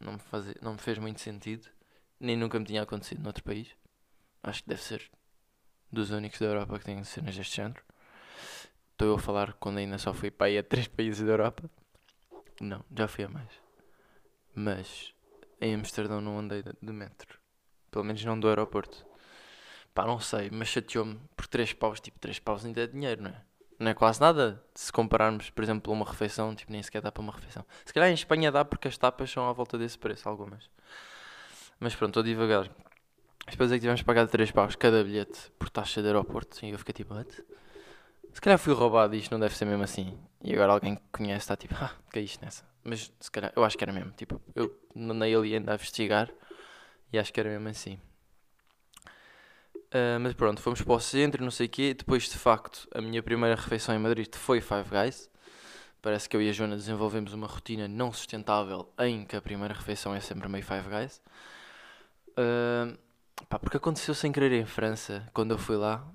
Não 0.00 0.14
me, 0.14 0.18
faz, 0.18 0.54
não 0.62 0.72
me 0.72 0.78
fez 0.78 0.96
muito 0.96 1.20
sentido, 1.20 1.68
nem 2.18 2.34
nunca 2.34 2.58
me 2.58 2.64
tinha 2.64 2.82
acontecido 2.82 3.22
noutro 3.22 3.44
país. 3.44 3.68
Acho 4.42 4.62
que 4.62 4.70
deve 4.70 4.82
ser 4.82 5.10
dos 5.92 6.10
únicos 6.10 6.38
da 6.38 6.46
Europa 6.46 6.78
que 6.78 6.84
têm 6.86 7.04
cenas 7.04 7.36
deste 7.36 7.56
género. 7.56 7.82
Estou 8.92 9.08
eu 9.08 9.14
a 9.16 9.18
falar 9.18 9.52
quando 9.54 9.78
ainda 9.78 9.98
só 9.98 10.14
fui 10.14 10.30
para 10.30 10.50
ir 10.50 10.58
a 10.58 10.62
três 10.62 10.88
países 10.88 11.24
da 11.26 11.32
Europa. 11.32 11.68
Não, 12.60 12.82
já 12.96 13.06
fui 13.06 13.24
a 13.24 13.28
mais. 13.28 13.50
Mas 14.54 15.14
em 15.60 15.74
Amsterdão 15.74 16.22
não 16.22 16.38
andei 16.38 16.62
de 16.62 16.92
metro. 16.92 17.38
Pelo 17.90 18.04
menos 18.04 18.24
não 18.24 18.38
do 18.38 18.48
aeroporto. 18.48 19.07
Pá, 19.99 20.07
não 20.07 20.21
sei, 20.21 20.49
mas 20.52 20.69
chateou-me 20.69 21.19
por 21.37 21.49
3 21.49 21.73
paus, 21.73 21.99
tipo, 21.99 22.21
3 22.21 22.38
paus 22.38 22.64
ainda 22.64 22.83
é 22.83 22.87
dinheiro, 22.87 23.21
não 23.21 23.31
é? 23.31 23.43
Não 23.81 23.90
é 23.90 23.95
quase 23.95 24.21
nada 24.21 24.62
se 24.73 24.93
compararmos, 24.93 25.50
por 25.50 25.64
exemplo, 25.64 25.93
uma 25.93 26.05
refeição, 26.05 26.55
tipo, 26.55 26.71
nem 26.71 26.81
sequer 26.81 27.02
dá 27.02 27.11
para 27.11 27.21
uma 27.21 27.33
refeição. 27.33 27.67
Se 27.85 27.93
calhar 27.93 28.09
em 28.09 28.14
Espanha 28.14 28.52
dá 28.52 28.64
porque 28.64 28.87
as 28.87 28.97
tapas 28.97 29.28
são 29.28 29.49
à 29.49 29.52
volta 29.52 29.76
desse 29.76 29.99
preço, 29.99 30.28
algumas. 30.28 30.71
Mas 31.81 31.97
pronto, 31.97 32.11
estou 32.11 32.23
devagar. 32.23 32.71
Depois 33.50 33.73
é 33.73 33.75
que 33.75 33.81
tivemos 33.81 34.00
pagado 34.02 34.31
3 34.31 34.52
paus 34.52 34.76
cada 34.76 35.02
bilhete 35.02 35.50
por 35.59 35.69
taxa 35.69 36.00
de 36.00 36.07
aeroporto 36.07 36.64
e 36.64 36.71
eu 36.71 36.78
fiquei 36.78 36.93
tipo, 36.93 37.12
what? 37.12 37.45
Se 38.33 38.40
calhar 38.40 38.57
fui 38.57 38.75
roubado 38.75 39.17
e 39.17 39.19
isto 39.19 39.33
não 39.33 39.40
deve 39.40 39.57
ser 39.57 39.64
mesmo 39.64 39.83
assim. 39.83 40.17
E 40.45 40.55
agora 40.55 40.75
alguém 40.75 40.95
que 40.95 41.02
conhece 41.11 41.38
está 41.38 41.57
tipo, 41.57 41.75
ah, 41.83 41.90
isto 42.14 42.45
nessa? 42.45 42.64
Mas 42.85 43.12
se 43.19 43.31
calhar, 43.33 43.52
eu 43.57 43.64
acho 43.64 43.76
que 43.76 43.83
era 43.83 43.93
mesmo. 43.93 44.12
Tipo, 44.12 44.40
eu 44.55 44.78
andei 44.95 45.35
ali 45.35 45.57
ainda 45.57 45.73
a 45.73 45.75
investigar 45.75 46.31
e 47.12 47.19
acho 47.19 47.33
que 47.33 47.40
era 47.40 47.49
mesmo 47.49 47.67
assim. 47.67 47.99
Uh, 49.88 50.20
mas 50.20 50.35
pronto, 50.35 50.61
fomos 50.61 50.82
para 50.82 50.92
o 50.92 51.00
centro, 51.00 51.42
não 51.42 51.50
sei 51.50 51.66
o 51.66 51.70
quê. 51.70 51.94
Depois, 51.94 52.25
de 52.25 52.37
facto, 52.37 52.87
a 52.94 53.00
minha 53.00 53.23
primeira 53.23 53.54
refeição 53.54 53.94
em 53.94 53.99
Madrid 53.99 54.35
foi 54.35 54.61
Five 54.61 54.90
Guys. 54.90 55.30
Parece 56.02 56.28
que 56.28 56.37
eu 56.37 56.42
e 56.42 56.49
a 56.49 56.52
Joana 56.52 56.76
desenvolvemos 56.76 57.32
uma 57.32 57.47
rotina 57.47 57.88
não 57.88 58.12
sustentável 58.12 58.92
em 58.99 59.25
que 59.25 59.35
a 59.35 59.42
primeira 59.42 59.75
refeição 59.75 60.14
é 60.14 60.20
sempre 60.20 60.49
meio 60.49 60.64
Five 60.64 60.88
Guys. 60.88 61.23
Uh, 62.30 62.97
pá, 63.49 63.58
porque 63.58 63.76
aconteceu 63.78 64.14
sem 64.14 64.30
querer 64.30 64.52
em 64.52 64.66
França, 64.66 65.28
quando 65.32 65.52
eu 65.52 65.58
fui 65.58 65.76
lá 65.76 66.06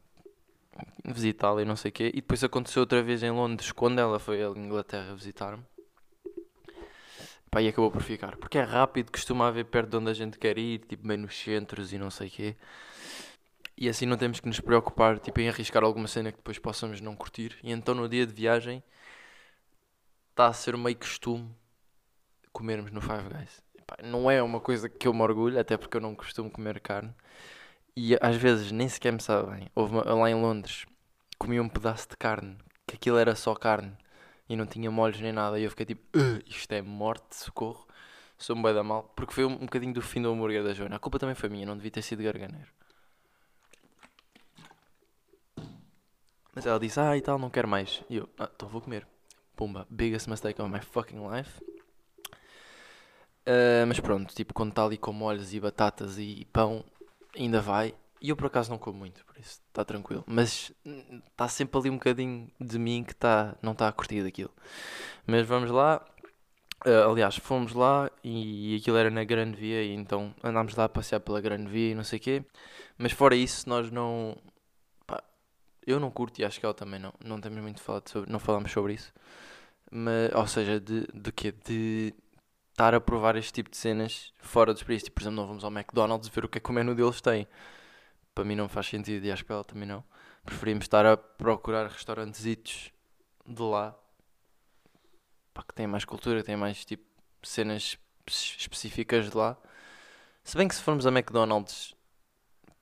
visitá-la 1.03 1.61
e 1.61 1.65
não 1.65 1.75
sei 1.75 1.89
o 1.89 1.91
quê, 1.91 2.07
e 2.13 2.21
depois 2.21 2.43
aconteceu 2.43 2.81
outra 2.81 3.03
vez 3.03 3.23
em 3.23 3.31
Londres, 3.31 3.71
quando 3.71 3.99
ela 3.99 4.19
foi 4.19 4.43
à 4.43 4.47
Inglaterra 4.47 5.13
visitar-me. 5.13 5.63
Pá, 7.51 7.61
e 7.61 7.67
acabou 7.67 7.91
por 7.91 8.01
ficar. 8.01 8.35
Porque 8.37 8.57
é 8.57 8.63
rápido, 8.63 9.11
costuma 9.11 9.47
haver 9.47 9.65
perto 9.65 9.89
de 9.89 9.97
onde 9.97 10.09
a 10.09 10.13
gente 10.13 10.39
quer 10.39 10.57
ir, 10.57 10.79
tipo 10.79 11.07
bem 11.07 11.17
nos 11.17 11.37
centros 11.37 11.93
e 11.93 11.99
não 11.99 12.09
sei 12.09 12.27
o 12.27 12.31
quê. 12.31 12.55
E 13.77 13.89
assim 13.89 14.05
não 14.05 14.17
temos 14.17 14.39
que 14.39 14.47
nos 14.47 14.59
preocupar 14.59 15.19
tipo, 15.19 15.39
em 15.39 15.49
arriscar 15.49 15.83
alguma 15.83 16.07
cena 16.07 16.31
que 16.31 16.37
depois 16.37 16.59
possamos 16.59 17.01
não 17.01 17.15
curtir. 17.15 17.57
E 17.63 17.71
então 17.71 17.95
no 17.95 18.07
dia 18.07 18.25
de 18.25 18.33
viagem 18.33 18.83
está 20.29 20.47
a 20.47 20.53
ser 20.53 20.77
meio 20.77 20.95
costume 20.97 21.49
comermos 22.51 22.91
no 22.91 23.01
Five 23.01 23.29
Guys. 23.29 23.61
Epá, 23.77 23.97
não 24.03 24.29
é 24.29 24.41
uma 24.41 24.59
coisa 24.59 24.87
que 24.87 25.07
eu 25.07 25.13
me 25.13 25.21
orgulho, 25.21 25.59
até 25.59 25.75
porque 25.75 25.97
eu 25.97 26.01
não 26.01 26.15
costumo 26.15 26.49
comer 26.49 26.79
carne. 26.79 27.13
E 27.95 28.17
às 28.21 28.35
vezes 28.35 28.71
nem 28.71 28.87
sequer 28.87 29.11
me 29.13 29.21
sabe 29.21 29.51
bem. 29.51 29.69
Houve 29.75 29.93
uma, 29.93 30.03
lá 30.13 30.29
em 30.29 30.35
Londres, 30.35 30.85
comi 31.37 31.59
um 31.59 31.69
pedaço 31.69 32.09
de 32.09 32.17
carne, 32.17 32.57
que 32.87 32.95
aquilo 32.95 33.17
era 33.17 33.35
só 33.35 33.53
carne 33.55 33.95
e 34.47 34.55
não 34.55 34.65
tinha 34.65 34.89
molhos 34.89 35.19
nem 35.19 35.31
nada. 35.31 35.59
E 35.59 35.63
eu 35.63 35.69
fiquei 35.69 35.85
tipo, 35.85 36.01
isto 36.47 36.71
é 36.71 36.81
morte, 36.81 37.35
socorro. 37.35 37.87
Sou 38.37 38.55
um 38.55 38.61
boi 38.61 38.73
da 38.73 38.83
mal, 38.83 39.03
porque 39.15 39.33
foi 39.33 39.45
um, 39.45 39.53
um 39.53 39.65
bocadinho 39.65 39.93
do 39.93 40.01
fim 40.01 40.21
do 40.21 40.31
hambúrguer 40.31 40.63
da 40.63 40.73
Joana. 40.73 40.95
A 40.95 40.99
culpa 40.99 41.19
também 41.19 41.35
foi 41.35 41.49
minha, 41.49 41.65
não 41.65 41.75
devia 41.75 41.91
ter 41.91 42.01
sido 42.01 42.23
garganeiro. 42.23 42.67
Mas 46.53 46.65
ela 46.65 46.79
disse, 46.79 46.99
ah 46.99 47.17
e 47.17 47.21
tal, 47.21 47.39
não 47.39 47.49
quero 47.49 47.67
mais. 47.67 48.03
E 48.09 48.17
eu, 48.17 48.29
ah, 48.37 48.49
então 48.53 48.67
vou 48.67 48.81
comer. 48.81 49.07
Pumba, 49.55 49.85
biggest 49.89 50.27
mistake 50.27 50.61
of 50.61 50.71
my 50.71 50.81
fucking 50.81 51.19
life. 51.29 51.61
Uh, 53.45 53.85
mas 53.87 53.99
pronto, 53.99 54.33
tipo, 54.33 54.53
quando 54.53 54.69
está 54.69 54.85
ali 54.85 54.97
com 54.97 55.11
molhos 55.11 55.53
e 55.53 55.59
batatas 55.59 56.17
e 56.17 56.47
pão, 56.51 56.83
ainda 57.35 57.61
vai. 57.61 57.93
E 58.21 58.29
eu 58.29 58.37
por 58.37 58.45
acaso 58.47 58.71
não 58.71 58.77
como 58.77 58.99
muito, 58.99 59.23
por 59.25 59.37
isso 59.37 59.61
está 59.67 59.83
tranquilo. 59.83 60.23
Mas 60.25 60.71
está 61.29 61.47
sempre 61.49 61.77
ali 61.77 61.89
um 61.89 61.95
bocadinho 61.95 62.49
de 62.59 62.79
mim 62.79 63.03
que 63.03 63.13
tá, 63.13 63.55
não 63.61 63.73
está 63.73 63.87
a 63.87 63.91
curtir 63.91 64.23
daquilo. 64.23 64.51
Mas 65.27 65.45
vamos 65.45 65.69
lá. 65.71 66.01
Uh, 66.85 67.11
aliás, 67.11 67.37
fomos 67.37 67.73
lá 67.73 68.11
e, 68.23 68.75
e 68.75 68.77
aquilo 68.77 68.97
era 68.97 69.09
na 69.09 69.23
Grande 69.23 69.57
Via, 69.57 69.83
e 69.83 69.93
então 69.93 70.33
andámos 70.43 70.75
lá 70.75 70.85
a 70.85 70.89
passear 70.89 71.19
pela 71.19 71.39
Grande 71.39 71.69
Via 71.69 71.91
e 71.91 71.95
não 71.95 72.03
sei 72.03 72.19
o 72.19 72.21
quê. 72.21 72.45
Mas 72.97 73.11
fora 73.11 73.35
isso, 73.35 73.67
nós 73.67 73.91
não. 73.91 74.37
Eu 75.85 75.99
não 75.99 76.11
curto 76.11 76.39
e 76.39 76.45
acho 76.45 76.59
que 76.59 76.65
ela 76.65 76.73
também 76.73 76.99
não. 76.99 77.13
Não 77.23 77.39
temos 77.39 77.61
muito 77.61 77.81
falado 77.81 78.07
sobre. 78.09 78.31
Não 78.31 78.39
falamos 78.39 78.71
sobre 78.71 78.93
isso. 78.93 79.13
Mas, 79.91 80.33
ou 80.33 80.47
seja, 80.47 80.79
de, 80.79 81.07
de 81.13 81.31
quê? 81.31 81.51
De 81.51 82.13
estar 82.71 82.93
a 82.93 83.01
provar 83.01 83.35
este 83.35 83.53
tipo 83.53 83.69
de 83.69 83.77
cenas 83.77 84.33
fora 84.39 84.73
dos 84.73 84.83
países. 84.83 85.03
Tipo, 85.03 85.15
por 85.15 85.23
exemplo, 85.23 85.35
não 85.37 85.47
vamos 85.47 85.63
ao 85.63 85.71
McDonald's 85.71 86.29
ver 86.29 86.45
o 86.45 86.49
que 86.49 86.57
é 86.57 86.61
que 86.61 86.69
o 86.69 86.73
menu 86.73 86.95
deles 86.95 87.21
tem. 87.21 87.47
Para 88.33 88.43
mim 88.43 88.55
não 88.55 88.67
faz 88.67 88.87
sentido 88.87 89.25
e 89.25 89.31
acho 89.31 89.45
que 89.45 89.51
ela 89.51 89.63
também 89.63 89.87
não. 89.87 90.03
Preferimos 90.43 90.85
estar 90.85 91.05
a 91.05 91.15
procurar 91.15 91.87
restaurantes 91.87 92.43
de 93.45 93.61
lá 93.61 93.95
pá, 95.53 95.63
que 95.63 95.73
têm 95.73 95.87
mais 95.87 96.05
cultura, 96.05 96.43
que 96.43 96.55
mais 96.55 96.83
tipo 96.83 97.03
cenas 97.43 97.97
específicas 98.27 99.29
de 99.29 99.37
lá. 99.37 99.57
Se 100.43 100.57
bem 100.57 100.67
que 100.67 100.75
se 100.75 100.81
formos 100.81 101.05
a 101.05 101.09
McDonald's, 101.09 101.95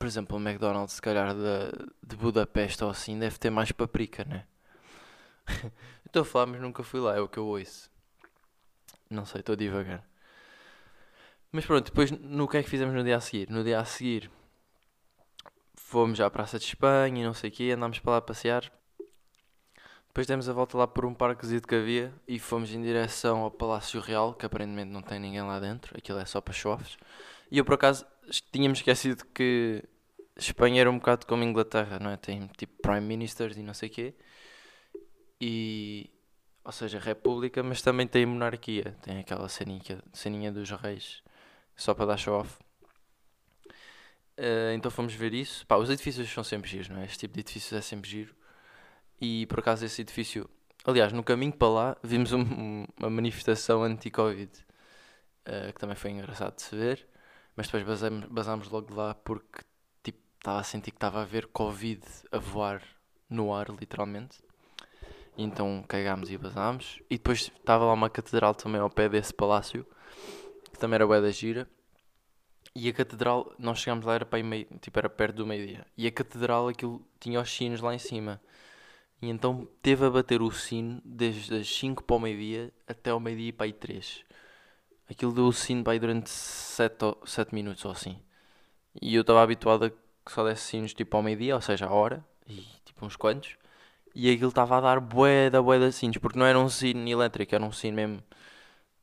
por 0.01 0.07
exemplo, 0.07 0.35
o 0.35 0.41
McDonald's 0.41 0.95
se 0.95 1.01
calhar 1.01 1.31
de, 1.35 2.07
de 2.07 2.15
Budapeste 2.15 2.83
ou 2.83 2.89
assim, 2.89 3.19
deve 3.19 3.37
ter 3.37 3.51
mais 3.51 3.71
paprika, 3.71 4.25
né? 4.25 4.47
estou 6.03 6.23
a 6.23 6.25
falar, 6.25 6.47
mas 6.47 6.59
nunca 6.59 6.81
fui 6.81 6.99
lá, 6.99 7.15
é 7.15 7.19
o 7.19 7.27
que 7.27 7.37
eu 7.37 7.45
ouço. 7.45 7.87
Não 9.07 9.27
sei, 9.27 9.41
estou 9.41 9.55
devagar. 9.55 10.03
Mas 11.51 11.67
pronto, 11.67 11.85
depois 11.85 12.09
no 12.09 12.47
que 12.47 12.57
é 12.57 12.63
que 12.63 12.69
fizemos 12.69 12.95
no 12.95 13.03
dia 13.03 13.15
a 13.15 13.21
seguir? 13.21 13.47
No 13.51 13.63
dia 13.63 13.79
a 13.79 13.85
seguir 13.85 14.31
fomos 15.75 16.19
à 16.19 16.31
Praça 16.31 16.57
de 16.57 16.65
Espanha 16.65 17.21
e 17.21 17.23
não 17.23 17.35
sei 17.35 17.51
o 17.51 17.53
quê, 17.53 17.71
andámos 17.75 17.99
para 17.99 18.13
lá 18.13 18.21
passear. 18.21 18.71
Depois 20.07 20.25
demos 20.25 20.49
a 20.49 20.53
volta 20.53 20.79
lá 20.79 20.87
por 20.87 21.05
um 21.05 21.13
parquezinho 21.13 21.61
que 21.61 21.75
havia 21.75 22.11
e 22.27 22.39
fomos 22.39 22.73
em 22.73 22.81
direção 22.81 23.41
ao 23.41 23.51
Palácio 23.51 24.01
Real, 24.01 24.33
que 24.33 24.47
aparentemente 24.47 24.89
não 24.89 25.03
tem 25.03 25.19
ninguém 25.19 25.43
lá 25.43 25.59
dentro, 25.59 25.95
aquilo 25.95 26.17
é 26.17 26.25
só 26.25 26.41
para 26.41 26.55
chofes. 26.55 26.97
E 27.51 27.59
eu 27.59 27.63
por 27.63 27.75
acaso 27.75 28.03
tínhamos 28.51 28.79
esquecido 28.79 29.23
que 29.33 29.83
Espanha 30.41 30.81
era 30.81 30.91
um 30.91 30.97
bocado 30.97 31.25
como 31.25 31.43
Inglaterra, 31.43 31.99
não 31.99 32.09
é? 32.11 32.17
Tem 32.17 32.47
tipo 32.57 32.81
Prime 32.81 33.01
Ministers 33.01 33.57
e 33.57 33.63
não 33.63 33.73
sei 33.73 33.89
o 33.89 33.91
quê. 33.91 34.15
E 35.39 36.09
ou 36.63 36.71
seja, 36.71 36.99
república, 36.99 37.63
mas 37.63 37.81
também 37.81 38.07
tem 38.07 38.25
monarquia. 38.25 38.95
Tem 39.01 39.19
aquela 39.19 39.49
ceninha, 39.49 40.03
ceninha 40.13 40.51
dos 40.51 40.69
reis, 40.71 41.23
só 41.75 41.93
para 41.93 42.05
dar 42.07 42.17
show 42.17 42.39
off. 42.39 42.57
Uh, 44.37 44.73
então 44.75 44.91
fomos 44.91 45.13
ver 45.13 45.33
isso. 45.33 45.65
Pá, 45.67 45.75
os 45.77 45.89
edifícios 45.89 46.29
são 46.31 46.43
sempre 46.43 46.69
giros, 46.69 46.89
não 46.89 46.99
é? 46.99 47.05
Este 47.05 47.19
tipo 47.19 47.33
de 47.33 47.41
edifícios 47.41 47.73
é 47.73 47.81
sempre 47.81 48.09
giro. 48.09 48.35
E 49.19 49.45
por 49.47 49.59
acaso 49.59 49.85
esse 49.85 50.01
edifício, 50.01 50.49
aliás, 50.85 51.13
no 51.13 51.23
caminho 51.23 51.53
para 51.53 51.69
lá 51.69 51.97
vimos 52.03 52.31
um, 52.33 52.85
uma 52.97 53.09
manifestação 53.09 53.83
anti-Covid, 53.83 54.51
uh, 55.47 55.73
que 55.73 55.79
também 55.79 55.95
foi 55.95 56.11
engraçado 56.11 56.55
de 56.55 56.61
se 56.63 56.75
ver. 56.75 57.07
Mas 57.55 57.67
depois 57.67 57.83
basámos, 58.29 58.69
logo 58.69 58.87
de 58.87 58.93
lá 58.93 59.13
porque 59.13 59.63
estava 60.41 60.59
a 60.59 60.63
sentir 60.63 60.89
que 60.89 60.97
estava 60.97 61.19
a 61.19 61.21
haver 61.21 61.45
Covid 61.47 62.01
a 62.31 62.39
voar 62.39 62.81
no 63.29 63.53
ar, 63.53 63.69
literalmente. 63.69 64.39
Então 65.37 65.83
cagámos 65.87 66.31
e 66.31 66.37
basámos. 66.37 66.99
E 67.09 67.17
depois 67.17 67.51
estava 67.55 67.85
lá 67.85 67.93
uma 67.93 68.09
catedral 68.09 68.55
também 68.55 68.81
ao 68.81 68.89
pé 68.89 69.07
desse 69.07 69.33
palácio, 69.33 69.85
que 70.73 70.79
também 70.79 70.95
era 70.95 71.05
bué 71.05 71.21
da 71.21 71.29
gira. 71.29 71.69
E 72.75 72.89
a 72.89 72.93
catedral, 72.93 73.53
nós 73.59 73.79
chegámos 73.79 74.05
lá, 74.05 74.15
era, 74.15 74.25
para 74.25 74.41
meio, 74.41 74.65
tipo, 74.79 74.97
era 74.97 75.09
perto 75.09 75.35
do 75.35 75.45
meio-dia. 75.45 75.85
E 75.95 76.07
a 76.07 76.11
catedral, 76.11 76.69
aquilo 76.69 77.05
tinha 77.19 77.39
os 77.39 77.51
sinos 77.51 77.81
lá 77.81 77.93
em 77.93 77.99
cima. 77.99 78.41
E 79.21 79.29
então 79.29 79.67
teve 79.81 80.05
a 80.05 80.09
bater 80.09 80.41
o 80.41 80.49
sino 80.51 80.99
desde 81.05 81.55
as 81.55 81.67
5 81.69 82.03
para 82.03 82.15
o 82.15 82.19
meio-dia 82.19 82.73
até 82.87 83.11
ao 83.11 83.19
meio-dia 83.19 83.49
e 83.49 83.51
para 83.51 83.65
aí 83.65 83.73
3. 83.73 84.23
Aquilo 85.09 85.33
deu 85.33 85.45
o 85.45 85.53
sino 85.53 85.83
para 85.83 85.93
aí 85.93 85.99
durante 85.99 86.29
7, 86.29 86.95
7 87.25 87.53
minutos 87.53 87.85
ou 87.85 87.91
assim. 87.91 88.19
E 88.99 89.13
eu 89.13 89.21
estava 89.21 89.43
habituado 89.43 89.85
a 89.85 89.91
que 90.25 90.31
só 90.31 90.43
desse 90.43 90.63
sinos 90.63 90.93
tipo 90.93 91.15
ao 91.17 91.23
meio-dia, 91.23 91.55
ou 91.55 91.61
seja, 91.61 91.87
a 91.87 91.91
hora, 91.91 92.23
e 92.47 92.65
tipo 92.85 93.05
uns 93.05 93.15
quantos. 93.15 93.55
E 94.13 94.29
aquilo 94.31 94.49
estava 94.49 94.77
a 94.77 94.81
dar 94.81 94.99
bué 94.99 95.49
da 95.49 95.61
bué 95.61 95.79
de 95.79 95.91
sinos, 95.91 96.17
porque 96.17 96.37
não 96.37 96.45
era 96.45 96.59
um 96.59 96.69
sino 96.69 97.07
elétrico, 97.07 97.55
era 97.55 97.63
um 97.63 97.71
sino 97.71 97.95
mesmo, 97.95 98.23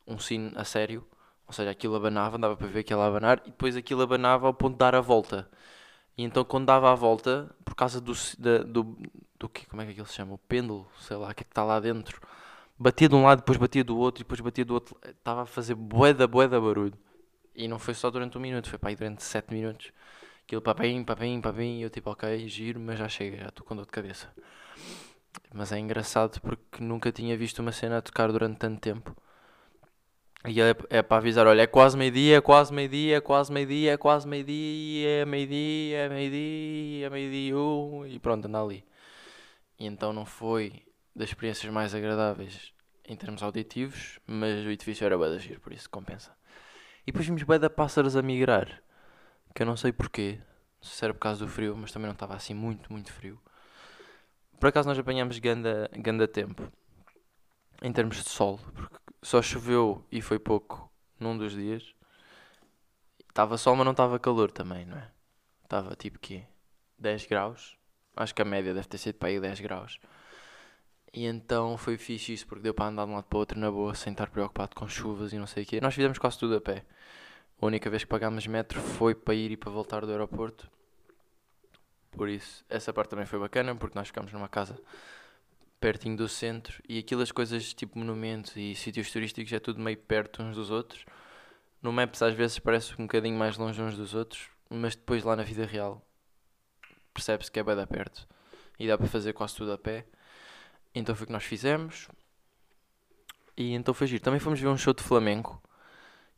um 0.07 0.19
sino 0.19 0.53
a 0.59 0.65
sério. 0.65 1.07
Ou 1.47 1.53
seja, 1.53 1.71
aquilo 1.71 1.97
abanava, 1.97 2.37
dava 2.39 2.57
para 2.57 2.67
ver 2.67 2.81
aquilo 2.81 3.01
a 3.01 3.07
abanar, 3.07 3.41
e 3.47 3.51
depois 3.51 3.77
aquilo 3.77 4.03
abanava 4.03 4.47
ao 4.47 4.55
ponto 4.55 4.75
de 4.75 4.79
dar 4.79 4.95
a 4.95 5.01
volta. 5.01 5.49
E 6.17 6.23
então 6.25 6.45
quando 6.45 6.67
dava 6.67 6.93
a 6.93 6.95
volta, 6.95 7.49
por 7.65 7.75
causa 7.75 8.01
do, 8.01 8.13
da, 8.39 8.59
do, 8.59 8.99
do 9.39 9.49
que, 9.49 9.67
como 9.67 9.81
é 9.83 9.87
que 9.87 9.93
aquilo 9.93 10.07
se 10.07 10.15
chama? 10.15 10.35
O 10.35 10.39
pêndulo, 10.39 10.87
sei 11.01 11.17
lá, 11.17 11.33
que 11.33 11.43
é 11.43 11.45
que 11.45 11.51
está 11.51 11.65
lá 11.65 11.81
dentro. 11.81 12.21
Batia 12.79 13.09
de 13.09 13.15
um 13.15 13.25
lado, 13.25 13.39
depois 13.39 13.59
batia 13.59 13.85
do 13.85 13.97
outro, 13.97 14.23
e 14.23 14.25
depois 14.25 14.41
batia 14.41 14.65
do 14.65 14.75
outro. 14.75 14.97
Estava 15.05 15.43
a 15.43 15.47
fazer 15.47 15.75
bué 15.75 16.13
da 16.13 16.27
bué 16.27 16.49
da 16.49 16.61
barulho. 16.61 16.95
E 17.55 17.67
não 17.69 17.79
foi 17.79 17.95
só 17.95 18.11
durante 18.11 18.37
um 18.39 18.41
minuto, 18.41 18.69
foi 18.69 18.79
para 18.79 18.91
aí 18.91 18.97
durante 18.97 19.23
sete 19.25 19.53
minutos. 19.53 19.93
Aquilo 20.49 20.63
papim, 20.63 21.05
papim, 21.05 21.43
papim, 21.43 21.79
e 21.79 21.83
eu 21.83 21.91
tipo, 21.91 22.11
ok, 22.11 22.49
giro, 22.49 22.81
mas 22.81 22.99
já 22.99 23.07
chega, 23.07 23.37
já 23.37 23.49
estou 23.51 23.67
com 23.67 23.77
dor 23.77 23.85
de 23.85 23.93
cabeça. 23.93 24.33
Mas 25.53 25.73
é 25.73 25.79
engraçado 25.79 26.41
porque 26.41 26.83
nunca 26.83 27.13
tinha 27.13 27.37
visto 27.37 27.59
uma 27.59 27.71
cena 27.71 27.99
a 27.99 28.01
tocar 28.01 28.33
durante 28.33 28.57
tanto 28.57 28.81
tempo. 28.81 29.15
E 30.47 30.59
é, 30.59 30.75
é 30.89 31.03
para 31.03 31.19
avisar, 31.19 31.47
olha, 31.47 31.61
é 31.61 31.67
quase 31.67 31.99
meio-dia, 31.99 32.39
é 32.39 32.41
quase 32.41 32.73
meio-dia, 32.73 33.19
é 33.19 33.21
quase 33.21 33.53
meio-dia, 33.53 33.93
é 33.93 33.97
quase 33.99 34.27
meio-dia, 34.27 35.09
é 35.21 35.25
meio-dia, 35.27 35.99
é 35.99 36.09
meio-dia, 36.09 37.07
é 37.07 37.11
meio-dia 37.11 37.59
um, 37.59 38.07
e 38.07 38.19
pronto, 38.19 38.47
anda 38.47 38.63
ali. 38.63 38.83
E 39.79 39.85
então 39.85 40.15
não 40.15 40.25
foi 40.25 40.83
das 41.15 41.29
experiências 41.29 41.71
mais 41.71 41.95
agradáveis 41.95 42.73
em 43.07 43.15
termos 43.17 43.43
auditivos, 43.43 44.19
mas 44.27 44.65
o 44.65 44.71
edifício 44.71 45.05
era 45.05 45.19
bué 45.19 45.39
giro, 45.39 45.61
por 45.61 45.75
isso 45.75 45.91
compensa. 45.91 46.35
E 47.03 47.13
depois 47.13 47.27
vimos 47.27 47.43
bué 47.43 47.59
de 47.59 47.69
pássaros 47.69 48.17
a 48.17 48.23
migrar, 48.23 48.83
que 49.59 49.63
eu 49.63 49.67
não 49.67 49.77
sei 49.77 49.91
porquê, 49.91 50.39
se 50.81 51.05
era 51.05 51.13
por 51.13 51.19
causa 51.19 51.45
do 51.45 51.51
frio, 51.51 51.77
mas 51.77 51.91
também 51.91 52.07
não 52.07 52.13
estava 52.13 52.37
assim 52.37 52.55
muito, 52.55 52.93
muito 52.93 53.13
frio. 53.13 53.41
Por 54.61 54.69
acaso 54.69 54.89
nós 54.89 54.97
apanhámos 54.97 55.37
ganda, 55.41 55.91
ganda 55.97 56.29
tempo 56.29 56.71
em 57.83 57.93
termos 57.93 58.23
de 58.23 58.29
sol, 58.29 58.61
porque 58.73 58.97
só 59.21 59.43
choveu 59.43 60.07
e 60.13 60.23
foi 60.23 60.39
pouco 60.39 60.89
num 61.19 61.37
dos 61.37 61.55
dias. 61.55 61.93
Estava 63.29 63.59
sol, 63.59 63.75
mas 63.75 63.85
não 63.85 63.91
estava 63.91 64.17
calor 64.21 64.53
também, 64.53 64.87
não 64.87 64.97
é? 64.97 65.11
Estava 65.65 65.97
tipo 65.97 66.21
que 66.21 66.45
10 66.97 67.27
graus. 67.27 67.77
Acho 68.15 68.33
que 68.33 68.43
a 68.43 68.45
média 68.45 68.73
deve 68.73 68.87
ter 68.87 68.99
sido 68.99 69.17
para 69.17 69.29
aí 69.29 69.41
10 69.41 69.59
graus. 69.59 69.99
E 71.13 71.27
então 71.27 71.77
foi 71.77 71.99
fixe 71.99 72.33
isso, 72.33 72.47
porque 72.47 72.63
deu 72.63 72.75
para 72.75 72.87
andar 72.87 73.07
de 73.07 73.11
um 73.11 73.15
lado 73.17 73.25
para 73.25 73.37
o 73.37 73.41
outro 73.41 73.59
na 73.59 73.73
boa, 73.73 73.93
sem 73.97 74.13
estar 74.13 74.31
preocupado 74.31 74.77
com 74.77 74.87
chuvas 74.87 75.33
e 75.33 75.37
não 75.37 75.49
sei 75.49 75.65
o 75.65 75.67
quê. 75.67 75.81
Nós 75.81 75.97
fizemos 75.97 76.17
quase 76.17 76.39
tudo 76.39 76.55
a 76.55 76.61
pé. 76.61 76.85
A 77.61 77.67
única 77.67 77.91
vez 77.91 78.05
que 78.05 78.09
pagámos 78.09 78.47
metro 78.47 78.81
foi 78.81 79.15
para 79.15 79.35
ir 79.35 79.51
e 79.51 79.57
para 79.57 79.71
voltar 79.71 80.05
do 80.07 80.13
aeroporto. 80.13 80.71
Por 82.13 82.29
isso, 82.29 82.65
essa 82.69 82.93
parte 82.93 83.11
também 83.11 83.27
foi 83.27 83.39
bacana, 83.39 83.75
porque 83.75 83.99
nós 83.99 84.09
ficámos 84.09 84.33
numa 84.33 84.49
casa 84.49 84.81
pertinho 85.81 86.17
do 86.17 86.29
centro, 86.29 86.83
e 86.89 86.99
aquilo 86.99 87.23
as 87.23 87.31
coisas 87.31 87.73
tipo 87.73 87.99
monumentos 87.99 88.57
e 88.57 88.75
sítios 88.75 89.11
turísticos 89.13 89.53
é 89.53 89.61
tudo 89.61 89.81
meio 89.81 89.97
perto 89.97 90.43
uns 90.43 90.57
dos 90.57 90.71
outros. 90.71 91.05
No 91.81 91.93
Maps 91.93 92.21
às 92.23 92.35
vezes 92.35 92.59
parece 92.59 92.95
um 92.95 93.07
bocadinho 93.07 93.39
mais 93.39 93.57
longe 93.57 93.81
uns 93.81 93.97
dos 93.97 94.15
outros, 94.15 94.49
mas 94.69 94.97
depois 94.97 95.23
lá 95.23 95.37
na 95.37 95.45
vida 95.45 95.65
real 95.65 96.05
percebe-se 97.15 97.51
que 97.51 97.59
é 97.59 97.63
bem 97.63 97.77
da 97.77 97.87
perto 97.87 98.27
e 98.79 98.87
dá 98.87 98.97
para 98.97 99.07
fazer 99.09 99.33
quase 99.33 99.57
tudo 99.57 99.73
a 99.73 99.79
pé. 99.79 100.05
Então 100.95 101.15
foi 101.15 101.25
o 101.25 101.27
que 101.27 101.33
nós 101.33 101.45
fizemos. 101.45 102.09
E 103.57 103.75
então 103.75 103.93
foi 103.93 104.07
giro. 104.07 104.23
Também 104.23 104.41
fomos 104.41 104.61
ver 104.61 104.69
um 104.69 104.77
show 104.77 104.95
de 104.95 105.03
flamenco 105.03 105.61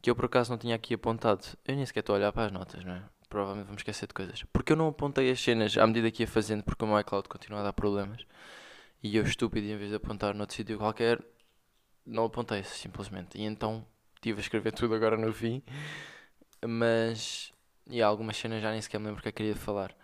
que 0.02 0.10
eu 0.10 0.16
por 0.16 0.26
acaso 0.26 0.50
não 0.50 0.58
tinha 0.58 0.74
aqui 0.74 0.94
apontado. 0.94 1.44
Eu 1.64 1.76
nem 1.76 1.84
sequer 1.84 2.00
estou 2.00 2.14
a 2.14 2.18
olhar 2.18 2.32
para 2.32 2.46
as 2.46 2.52
notas, 2.52 2.84
não 2.84 2.94
é? 2.94 3.02
Provavelmente 3.28 3.66
vamos 3.66 3.80
esquecer 3.80 4.06
de 4.06 4.14
coisas. 4.14 4.42
Porque 4.52 4.72
eu 4.72 4.76
não 4.76 4.88
apontei 4.88 5.30
as 5.30 5.40
cenas 5.40 5.76
à 5.78 5.86
medida 5.86 6.10
que 6.10 6.22
ia 6.22 6.26
fazendo, 6.26 6.64
porque 6.64 6.84
o 6.84 6.88
meu 6.88 6.98
iCloud 7.00 7.28
continua 7.28 7.60
a 7.60 7.64
dar 7.64 7.72
problemas. 7.72 8.24
E 9.02 9.16
eu, 9.16 9.24
estúpido, 9.24 9.66
em 9.66 9.76
vez 9.76 9.90
de 9.90 9.96
apontar 9.96 10.34
noutro 10.34 10.56
sítio 10.56 10.78
qualquer, 10.78 11.22
não 12.04 12.24
apontei 12.24 12.62
simplesmente. 12.64 13.38
E 13.38 13.42
então 13.42 13.86
tive 14.20 14.40
a 14.40 14.42
escrever 14.42 14.72
tudo 14.72 14.94
agora 14.94 15.16
no 15.16 15.32
fim. 15.32 15.62
Mas. 16.66 17.52
E 17.86 18.02
há 18.02 18.06
algumas 18.06 18.36
cenas 18.36 18.62
já 18.62 18.70
nem 18.70 18.80
sequer 18.80 18.98
me 18.98 19.06
lembro 19.06 19.20
o 19.20 19.22
que 19.22 19.28
eu 19.28 19.32
queria 19.32 19.56
falar. 19.56 19.94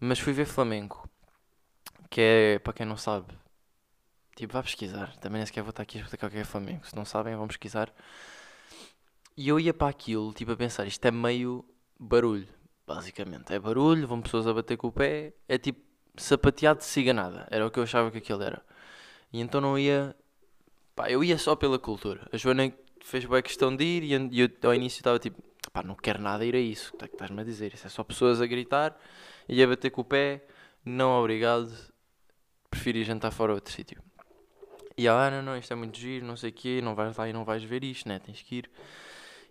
Mas 0.00 0.18
fui 0.18 0.32
ver 0.32 0.46
Flamengo. 0.46 1.08
Que 2.10 2.20
é, 2.20 2.58
para 2.58 2.72
quem 2.72 2.86
não 2.86 2.96
sabe, 2.96 3.34
tipo, 4.36 4.52
vá 4.52 4.62
pesquisar. 4.62 5.16
Também 5.16 5.38
nem 5.38 5.46
sequer 5.46 5.62
vou 5.62 5.70
estar 5.70 5.82
aqui 5.82 5.98
a 5.98 6.02
explicar 6.02 6.26
o 6.28 6.30
que 6.30 6.38
é 6.38 6.44
Flamengo. 6.44 6.86
Se 6.86 6.94
não 6.94 7.04
sabem, 7.04 7.34
vão 7.36 7.48
pesquisar. 7.48 7.92
E 9.36 9.48
eu 9.48 9.58
ia 9.58 9.74
para 9.74 9.88
aquilo, 9.88 10.32
tipo, 10.32 10.52
a 10.52 10.56
pensar, 10.56 10.86
isto 10.86 11.04
é 11.04 11.10
meio 11.10 11.64
barulho, 11.98 12.48
basicamente. 12.86 13.52
É 13.52 13.58
barulho, 13.58 14.06
vão 14.06 14.20
pessoas 14.20 14.46
a 14.46 14.52
bater 14.52 14.76
com 14.76 14.88
o 14.88 14.92
pé, 14.92 15.32
é 15.48 15.58
tipo 15.58 15.80
sapateado 16.16 16.80
de 16.80 16.84
ciganada. 16.84 17.46
Era 17.50 17.66
o 17.66 17.70
que 17.70 17.78
eu 17.78 17.82
achava 17.82 18.10
que 18.10 18.18
aquilo 18.18 18.42
era. 18.42 18.62
E 19.32 19.40
então 19.40 19.60
não 19.60 19.78
ia. 19.78 20.14
Pá, 20.94 21.10
eu 21.10 21.24
ia 21.24 21.38
só 21.38 21.56
pela 21.56 21.78
cultura. 21.78 22.28
A 22.32 22.36
Joana 22.36 22.72
fez 23.00 23.24
boa 23.24 23.42
questão 23.42 23.74
de 23.74 23.84
ir 23.84 24.02
e 24.04 24.40
eu 24.40 24.48
ao 24.62 24.74
início 24.74 24.98
estava 25.00 25.18
tipo, 25.18 25.42
pá, 25.72 25.82
não 25.82 25.94
quero 25.94 26.20
nada 26.20 26.44
ir 26.44 26.54
a 26.54 26.60
isso. 26.60 26.92
O 26.94 27.04
é 27.04 27.08
que 27.08 27.14
estás-me 27.14 27.40
a 27.40 27.44
dizer? 27.44 27.74
Isso 27.74 27.86
é 27.86 27.90
só 27.90 28.04
pessoas 28.04 28.40
a 28.40 28.46
gritar 28.46 28.96
e 29.48 29.62
a 29.62 29.66
bater 29.66 29.90
com 29.90 30.02
o 30.02 30.04
pé. 30.04 30.46
Não, 30.84 31.10
obrigado. 31.18 31.70
Prefiro 32.70 32.98
ir 32.98 33.04
jantar 33.04 33.32
fora 33.32 33.54
outro 33.54 33.72
sítio. 33.72 34.02
E 34.96 35.08
ela, 35.08 35.26
ah, 35.26 35.30
não, 35.30 35.42
não, 35.42 35.58
isto 35.58 35.72
é 35.72 35.76
muito 35.76 35.98
giro, 35.98 36.24
não 36.24 36.36
sei 36.36 36.50
o 36.50 36.52
quê, 36.52 36.80
não 36.80 36.94
vais 36.94 37.16
lá 37.16 37.28
e 37.28 37.32
não 37.32 37.44
vais 37.44 37.64
ver 37.64 37.82
isto, 37.82 38.08
né? 38.08 38.20
Tens 38.20 38.40
que 38.42 38.56
ir. 38.56 38.70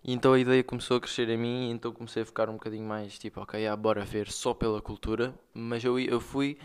E 0.04 0.12
então 0.12 0.34
a 0.34 0.38
ideia 0.38 0.62
começou 0.62 0.98
a 0.98 1.00
crescer 1.00 1.30
em 1.30 1.38
mim, 1.38 1.70
então 1.70 1.90
comecei 1.90 2.22
a 2.22 2.26
ficar 2.26 2.50
um 2.50 2.54
bocadinho 2.54 2.86
mais 2.86 3.18
tipo, 3.18 3.40
ok, 3.40 3.66
ah, 3.66 3.74
bora 3.74 4.04
ver 4.04 4.30
só 4.30 4.52
pela 4.52 4.82
cultura, 4.82 5.34
mas 5.54 5.82
eu, 5.82 5.98
eu 5.98 6.20
fui 6.20 6.58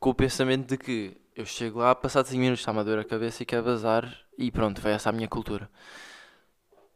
com 0.00 0.10
o 0.10 0.14
pensamento 0.14 0.66
de 0.66 0.78
que 0.78 1.14
eu 1.36 1.44
chego 1.44 1.80
lá, 1.80 1.94
passado 1.94 2.26
5 2.26 2.40
minutos 2.40 2.60
está-me 2.60 2.78
a 2.80 2.82
dor 2.82 2.98
a 3.00 3.04
cabeça 3.04 3.42
e 3.42 3.46
quer 3.46 3.62
bazar, 3.62 4.24
e 4.38 4.50
pronto, 4.50 4.80
vai 4.80 4.92
essa 4.92 5.10
a 5.10 5.12
minha 5.12 5.28
cultura. 5.28 5.70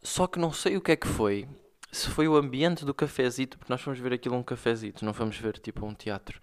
Só 0.02 0.26
que 0.26 0.38
não 0.38 0.52
sei 0.52 0.76
o 0.76 0.80
que 0.80 0.92
é 0.92 0.96
que 0.96 1.06
foi, 1.06 1.46
se 1.92 2.08
foi 2.08 2.26
o 2.26 2.36
ambiente 2.36 2.84
do 2.86 2.94
cafezito, 2.94 3.58
porque 3.58 3.70
nós 3.70 3.82
fomos 3.82 3.98
ver 3.98 4.14
aquilo 4.14 4.34
um 4.36 4.42
cafezito, 4.42 5.04
não 5.04 5.12
fomos 5.12 5.36
ver 5.36 5.58
tipo 5.58 5.84
um 5.84 5.94
teatro. 5.94 6.40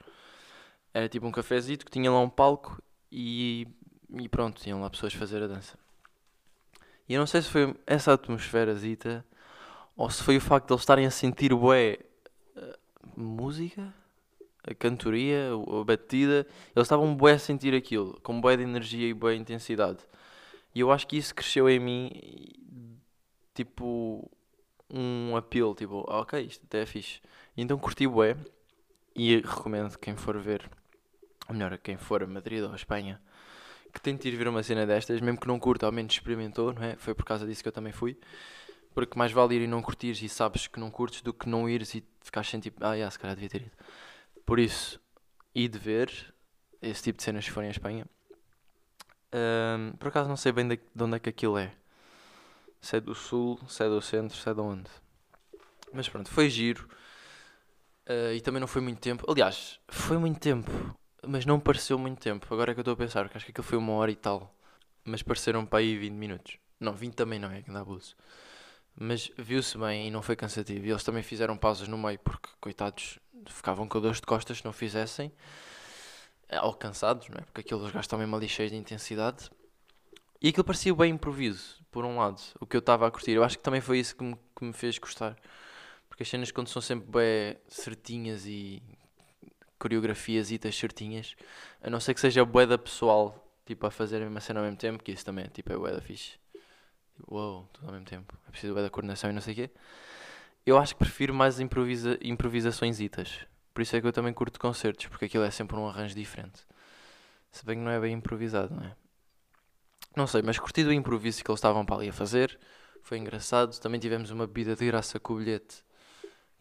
Era 0.93 1.09
tipo 1.09 1.25
um 1.25 1.31
cafezito 1.31 1.83
que 1.83 1.91
tinha 1.91 2.11
lá 2.11 2.19
um 2.21 2.29
palco 2.29 2.81
e, 3.11 3.67
e 4.21 4.29
pronto, 4.29 4.61
tinham 4.61 4.79
lá 4.79 4.89
pessoas 4.89 5.13
fazer 5.13 5.41
a 5.41 5.47
dança. 5.47 5.77
E 7.09 7.15
eu 7.15 7.19
não 7.19 7.25
sei 7.25 7.41
se 7.41 7.49
foi 7.49 7.75
essa 7.87 8.13
atmosfera 8.13 8.75
zita 8.75 9.25
ou 9.97 10.09
se 10.11 10.23
foi 10.23 10.37
o 10.37 10.41
facto 10.41 10.67
de 10.67 10.73
eles 10.73 10.81
estarem 10.83 11.05
a 11.07 11.11
sentir 11.11 11.53
bué 11.55 11.97
uh, 12.55 13.19
música, 13.19 13.91
a 14.63 14.73
cantoria, 14.75 15.49
a 15.51 15.83
batida. 15.83 16.45
Eles 16.75 16.85
estavam 16.85 17.15
bué 17.15 17.33
a 17.33 17.39
sentir 17.39 17.73
aquilo, 17.73 18.19
com 18.21 18.39
bué 18.39 18.55
de 18.55 18.63
energia 18.63 19.07
e 19.07 19.13
bué 19.13 19.35
intensidade. 19.35 19.97
E 20.73 20.81
eu 20.81 20.91
acho 20.91 21.07
que 21.07 21.17
isso 21.17 21.33
cresceu 21.33 21.67
em 21.67 21.79
mim, 21.79 22.11
tipo, 23.55 24.29
um 24.87 25.35
apelo, 25.35 25.73
tipo, 25.73 26.05
ah, 26.07 26.19
ok, 26.19 26.39
isto 26.41 26.63
até 26.65 26.83
é 26.83 26.85
fixe. 26.85 27.19
E 27.57 27.61
então 27.63 27.77
curti 27.79 28.07
bué 28.07 28.37
e 29.15 29.37
recomendo 29.37 29.97
quem 29.97 30.15
for 30.15 30.37
ver, 30.37 30.69
ou 31.47 31.55
melhor, 31.55 31.75
quem 31.79 31.97
for 31.97 32.21
a 32.21 32.27
Madrid 32.27 32.63
ou 32.63 32.71
a 32.71 32.75
Espanha, 32.75 33.19
que 33.93 34.01
tente 34.01 34.27
ir 34.27 34.35
ver 34.35 34.47
uma 34.47 34.63
cena 34.63 34.85
destas, 34.85 35.19
mesmo 35.21 35.39
que 35.39 35.47
não 35.47 35.59
curta, 35.59 35.85
ao 35.85 35.91
menos 35.91 36.13
experimentou, 36.13 36.73
não 36.73 36.83
é? 36.83 36.95
Foi 36.95 37.13
por 37.13 37.25
causa 37.25 37.45
disso 37.45 37.61
que 37.61 37.67
eu 37.67 37.73
também 37.73 37.91
fui. 37.91 38.17
Porque 38.93 39.17
mais 39.17 39.31
vale 39.31 39.55
ir 39.55 39.61
e 39.61 39.67
não 39.67 39.81
curtires 39.81 40.21
e 40.21 40.29
sabes 40.29 40.67
que 40.67 40.79
não 40.79 40.89
curtes 40.89 41.21
do 41.21 41.33
que 41.33 41.47
não 41.47 41.69
ires 41.69 41.93
e 41.95 42.03
ficares 42.21 42.49
sem 42.49 42.59
tipo, 42.59 42.83
ah, 42.83 42.93
yeah, 42.93 43.09
se 43.09 43.19
calhar 43.19 43.35
devia 43.35 43.49
ter 43.49 43.61
ido. 43.61 43.71
Por 44.45 44.59
isso, 44.59 44.99
e 45.53 45.67
de 45.67 45.77
ver 45.77 46.33
esse 46.81 47.03
tipo 47.03 47.17
de 47.17 47.23
cenas 47.23 47.45
que 47.45 47.51
forem 47.51 47.69
à 47.69 47.71
Espanha. 47.71 48.05
Um, 49.33 49.91
por 49.97 50.07
acaso 50.07 50.27
não 50.27 50.37
sei 50.37 50.51
bem 50.51 50.67
de, 50.67 50.77
de 50.77 51.03
onde 51.03 51.15
é 51.15 51.19
que 51.19 51.29
aquilo 51.29 51.57
é. 51.57 51.71
Se 52.81 52.97
é 52.97 52.99
do 52.99 53.13
sul, 53.13 53.59
se 53.67 53.83
é 53.83 53.87
do 53.87 54.01
centro, 54.01 54.35
se 54.35 54.49
é 54.49 54.53
de 54.53 54.61
onde. 54.61 54.89
Mas 55.93 56.09
pronto, 56.09 56.29
foi 56.29 56.49
giro. 56.49 56.87
Uh, 58.07 58.33
e 58.33 58.41
também 58.41 58.59
não 58.59 58.67
foi 58.67 58.81
muito 58.81 58.99
tempo. 58.99 59.29
Aliás, 59.29 59.79
foi 59.87 60.17
muito 60.17 60.39
tempo 60.39 60.69
mas 61.27 61.45
não 61.45 61.59
pareceu 61.59 61.97
muito 61.97 62.19
tempo. 62.19 62.51
Agora 62.53 62.71
é 62.71 62.73
que 62.73 62.79
eu 62.79 62.81
estou 62.81 62.93
a 62.93 62.97
pensar, 62.97 63.23
porque 63.23 63.37
acho 63.37 63.45
que 63.45 63.51
aquilo 63.51 63.67
foi 63.67 63.77
uma 63.77 63.93
hora 63.93 64.11
e 64.11 64.15
tal. 64.15 64.53
Mas 65.03 65.21
pareceram 65.21 65.65
para 65.65 65.79
aí 65.79 65.97
20 65.97 66.13
minutos. 66.13 66.57
Não, 66.79 66.93
20 66.93 67.13
também 67.13 67.39
não 67.39 67.51
é, 67.51 67.61
que 67.61 67.71
dá 67.71 67.81
abuso. 67.81 68.15
Mas 68.95 69.31
viu-se 69.37 69.77
bem 69.77 70.07
e 70.07 70.11
não 70.11 70.21
foi 70.21 70.35
cansativo. 70.35 70.85
E 70.85 70.89
eles 70.89 71.03
também 71.03 71.23
fizeram 71.23 71.57
pausas 71.57 71.87
no 71.87 71.97
meio, 71.97 72.19
porque, 72.19 72.49
coitados, 72.59 73.19
ficavam 73.47 73.87
com 73.87 73.99
dores 73.99 74.19
de 74.19 74.25
costas 74.25 74.59
se 74.59 74.65
não 74.65 74.73
fizessem. 74.73 75.31
Ou 76.63 76.73
cansados, 76.73 77.27
não 77.29 77.37
é? 77.37 77.41
Porque 77.41 77.61
aquilo 77.61 77.81
eles 77.81 77.91
gastam 77.91 78.19
mesmo 78.19 78.35
ali 78.35 78.47
cheios 78.47 78.71
de 78.71 78.77
intensidade. 78.77 79.49
E 80.41 80.49
aquilo 80.49 80.63
parecia 80.63 80.93
bem 80.93 81.13
improviso, 81.13 81.77
por 81.91 82.05
um 82.05 82.17
lado. 82.17 82.41
O 82.59 82.65
que 82.65 82.75
eu 82.75 82.79
estava 82.79 83.07
a 83.07 83.11
curtir. 83.11 83.31
Eu 83.31 83.43
acho 83.43 83.57
que 83.57 83.63
também 83.63 83.81
foi 83.81 83.99
isso 83.99 84.15
que 84.15 84.23
me, 84.23 84.35
que 84.55 84.65
me 84.65 84.73
fez 84.73 84.97
gostar. 84.97 85.35
Porque 86.07 86.23
as 86.23 86.29
cenas, 86.29 86.51
quando 86.51 86.69
são 86.69 86.81
sempre 86.81 87.09
bem 87.09 87.57
certinhas 87.67 88.45
e 88.45 88.81
coreografias 89.79 90.49
certinhas, 90.73 91.35
a 91.81 91.89
não 91.89 91.99
ser 91.99 92.13
que 92.13 92.19
seja 92.19 92.43
boeda 92.45 92.77
pessoal, 92.77 93.49
tipo, 93.65 93.87
a 93.87 93.91
fazer 93.91 94.17
a 94.17 94.19
mesma 94.21 94.41
cena 94.41 94.59
ao 94.59 94.65
mesmo 94.65 94.77
tempo, 94.77 95.03
que 95.03 95.11
isso 95.11 95.25
também 95.25 95.45
tipo, 95.47 95.71
é 95.71 95.77
boeda 95.77 96.01
fixe. 96.01 96.37
Tipo, 97.15 97.35
uou, 97.35 97.69
tudo 97.73 97.87
ao 97.87 97.93
mesmo 97.93 98.05
tempo. 98.05 98.37
É 98.47 98.51
preciso 98.51 98.73
boeda 98.73 98.89
coordenação 98.89 99.29
e 99.29 99.33
não 99.33 99.41
sei 99.41 99.53
o 99.53 99.55
quê. 99.55 99.69
Eu 100.65 100.77
acho 100.77 100.93
que 100.93 100.99
prefiro 100.99 101.33
mais 101.33 101.59
improvisa 101.59 102.17
improvisações 102.21 102.99
itas. 102.99 103.39
Por 103.73 103.81
isso 103.81 103.95
é 103.95 104.01
que 104.01 104.07
eu 104.07 104.13
também 104.13 104.33
curto 104.33 104.59
concertos, 104.59 105.07
porque 105.07 105.25
aquilo 105.25 105.43
é 105.43 105.51
sempre 105.51 105.77
um 105.77 105.87
arranjo 105.87 106.13
diferente. 106.13 106.61
Se 107.51 107.65
bem 107.65 107.77
que 107.77 107.83
não 107.83 107.91
é 107.91 107.99
bem 107.99 108.13
improvisado, 108.13 108.75
não 108.75 108.83
é? 108.83 108.95
Não 110.15 110.27
sei, 110.27 110.41
mas 110.41 110.59
curti 110.59 110.83
o 110.83 110.91
improviso 110.91 111.43
que 111.43 111.49
eles 111.49 111.59
estavam 111.59 111.85
para 111.85 111.95
ali 111.95 112.09
a 112.09 112.13
fazer. 112.13 112.59
Foi 113.01 113.17
engraçado. 113.17 113.79
Também 113.79 113.99
tivemos 113.99 114.31
uma 114.31 114.45
bebida 114.45 114.75
de 114.75 114.85
graça 114.85 115.19
com 115.19 115.33
o 115.33 115.37
bilhete, 115.37 115.83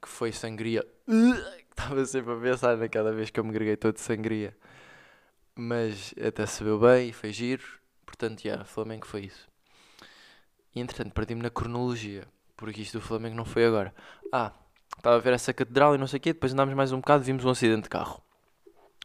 que 0.01 0.09
foi 0.09 0.33
sangria. 0.33 0.87
Estava 1.71 2.05
sempre 2.05 2.33
a 2.33 2.37
pensar 2.37 2.77
na 2.77 2.89
cada 2.89 3.13
vez 3.13 3.31
que 3.31 3.39
eu 3.39 3.45
me 3.45 3.53
greguei 3.53 3.77
todo 3.77 3.95
de 3.95 4.01
sangria. 4.01 4.57
Mas 5.55 6.15
até 6.25 6.45
se 6.47 6.63
viu 6.63 6.79
bem 6.79 7.09
e 7.09 7.13
foi 7.13 7.33
giro. 7.33 7.65
Portanto, 8.05 8.45
yeah, 8.45 8.65
Flamengo 8.65 9.07
foi 9.07 9.23
isso. 9.23 9.49
E 10.75 10.81
entretanto, 10.81 11.13
perdi-me 11.13 11.43
na 11.43 11.51
cronologia. 11.51 12.27
Porque 12.57 12.83
isto 12.83 12.99
do 12.99 13.05
Flamengo 13.05 13.37
não 13.37 13.45
foi 13.45 13.65
agora. 13.65 13.95
Ah, 14.33 14.53
estava 14.97 15.17
a 15.17 15.21
ver 15.21 15.33
essa 15.33 15.53
catedral 15.53 15.95
e 15.95 15.99
não 15.99 16.07
sei 16.07 16.19
o 16.19 16.21
quê. 16.21 16.33
Depois 16.33 16.53
andámos 16.53 16.75
mais 16.75 16.91
um 16.93 16.99
bocado 16.99 17.23
vimos 17.23 17.45
um 17.45 17.51
acidente 17.51 17.85
de 17.85 17.89
carro. 17.89 18.21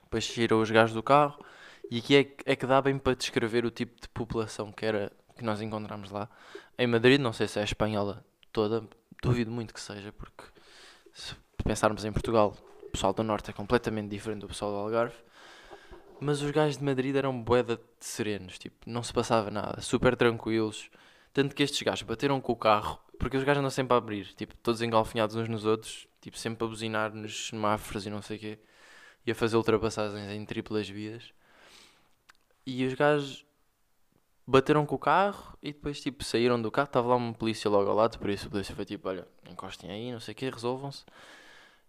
Depois 0.04 0.26
saíram 0.26 0.60
os 0.60 0.72
gajos 0.72 0.96
do 0.96 1.04
carro. 1.04 1.44
E 1.92 2.00
aqui 2.00 2.16
é, 2.16 2.52
é 2.54 2.56
que 2.56 2.66
dá 2.66 2.82
bem 2.82 2.98
para 2.98 3.16
descrever 3.16 3.66
o 3.66 3.72
tipo 3.72 4.00
de 4.02 4.10
população 4.10 4.72
que 4.72 4.86
era 4.86 5.12
que 5.38 5.44
nós 5.44 5.62
encontramos 5.62 6.10
lá. 6.10 6.30
Em 6.78 6.88
Madrid, 6.88 7.20
não 7.20 7.34
sei 7.34 7.48
se 7.48 7.60
é 7.60 7.64
espanhola 7.64 8.26
toda. 8.52 8.84
Duvido 9.22 9.52
muito 9.52 9.74
que 9.74 9.80
seja, 9.80 10.12
porque 10.12 10.44
se 11.14 11.36
pensarmos 11.64 12.04
em 12.04 12.12
Portugal, 12.12 12.56
o 12.84 12.90
pessoal 12.90 13.14
do 13.14 13.24
Norte 13.24 13.50
é 13.50 13.54
completamente 13.54 14.10
diferente 14.10 14.42
do 14.42 14.48
pessoal 14.48 14.72
do 14.72 14.78
Algarve. 14.78 15.16
Mas 16.20 16.42
os 16.42 16.52
gajos 16.52 16.78
de 16.78 16.84
Madrid 16.84 17.16
eram 17.16 17.42
boeda 17.42 17.76
de 17.76 17.84
serenos, 18.06 18.58
tipo, 18.58 18.78
não 18.90 19.04
se 19.04 19.14
passava 19.14 19.52
nada, 19.52 19.82
super 19.82 20.16
tranquilos. 20.16 20.90
Tanto 21.34 21.56
que 21.56 21.64
estes 21.64 21.82
gajos 21.82 22.04
bateram 22.04 22.40
com 22.40 22.52
o 22.52 22.56
carro, 22.56 23.00
porque 23.20 23.36
os 23.36 23.44
gajos 23.44 23.60
andam 23.60 23.70
sempre 23.70 23.94
a 23.94 23.98
abrir, 23.98 24.26
tipo, 24.36 24.56
todos 24.58 24.82
engalfinhados 24.82 25.36
uns 25.36 25.50
nos 25.50 25.66
outros, 25.66 26.08
tipo, 26.22 26.38
sempre 26.38 26.64
a 26.64 26.68
buzinar 26.68 27.14
nos 27.14 27.48
semáforos 27.48 28.06
e 28.06 28.10
não 28.10 28.22
sei 28.22 28.38
o 28.38 28.40
quê, 28.40 28.60
e 29.26 29.32
a 29.32 29.36
fazer 29.36 29.58
ultrapassagens 29.58 30.32
em 30.32 30.46
triplas 30.46 30.88
vias. 30.88 31.34
E 32.66 32.86
os 32.86 32.94
gajos 32.94 33.46
bateram 34.46 34.86
com 34.86 34.96
o 34.96 35.00
carro 35.00 35.58
e 35.62 35.72
depois, 35.72 36.02
tipo, 36.02 36.24
saíram 36.24 36.62
do 36.62 36.72
carro, 36.72 36.88
estava 36.88 37.08
lá 37.10 37.16
uma 37.16 37.34
polícia 37.34 37.70
logo 37.70 37.90
ao 37.90 37.96
lado, 37.96 38.20
por 38.20 38.30
isso 38.30 38.48
a 38.48 38.50
polícia 38.50 38.76
foi 38.76 38.86
tipo, 38.86 39.08
olha, 39.08 39.28
encostem 39.50 39.90
aí, 39.90 40.12
não 40.12 40.20
sei 40.20 40.34
o 40.34 40.36
quê, 40.36 40.50
resolvam-se. 40.50 41.06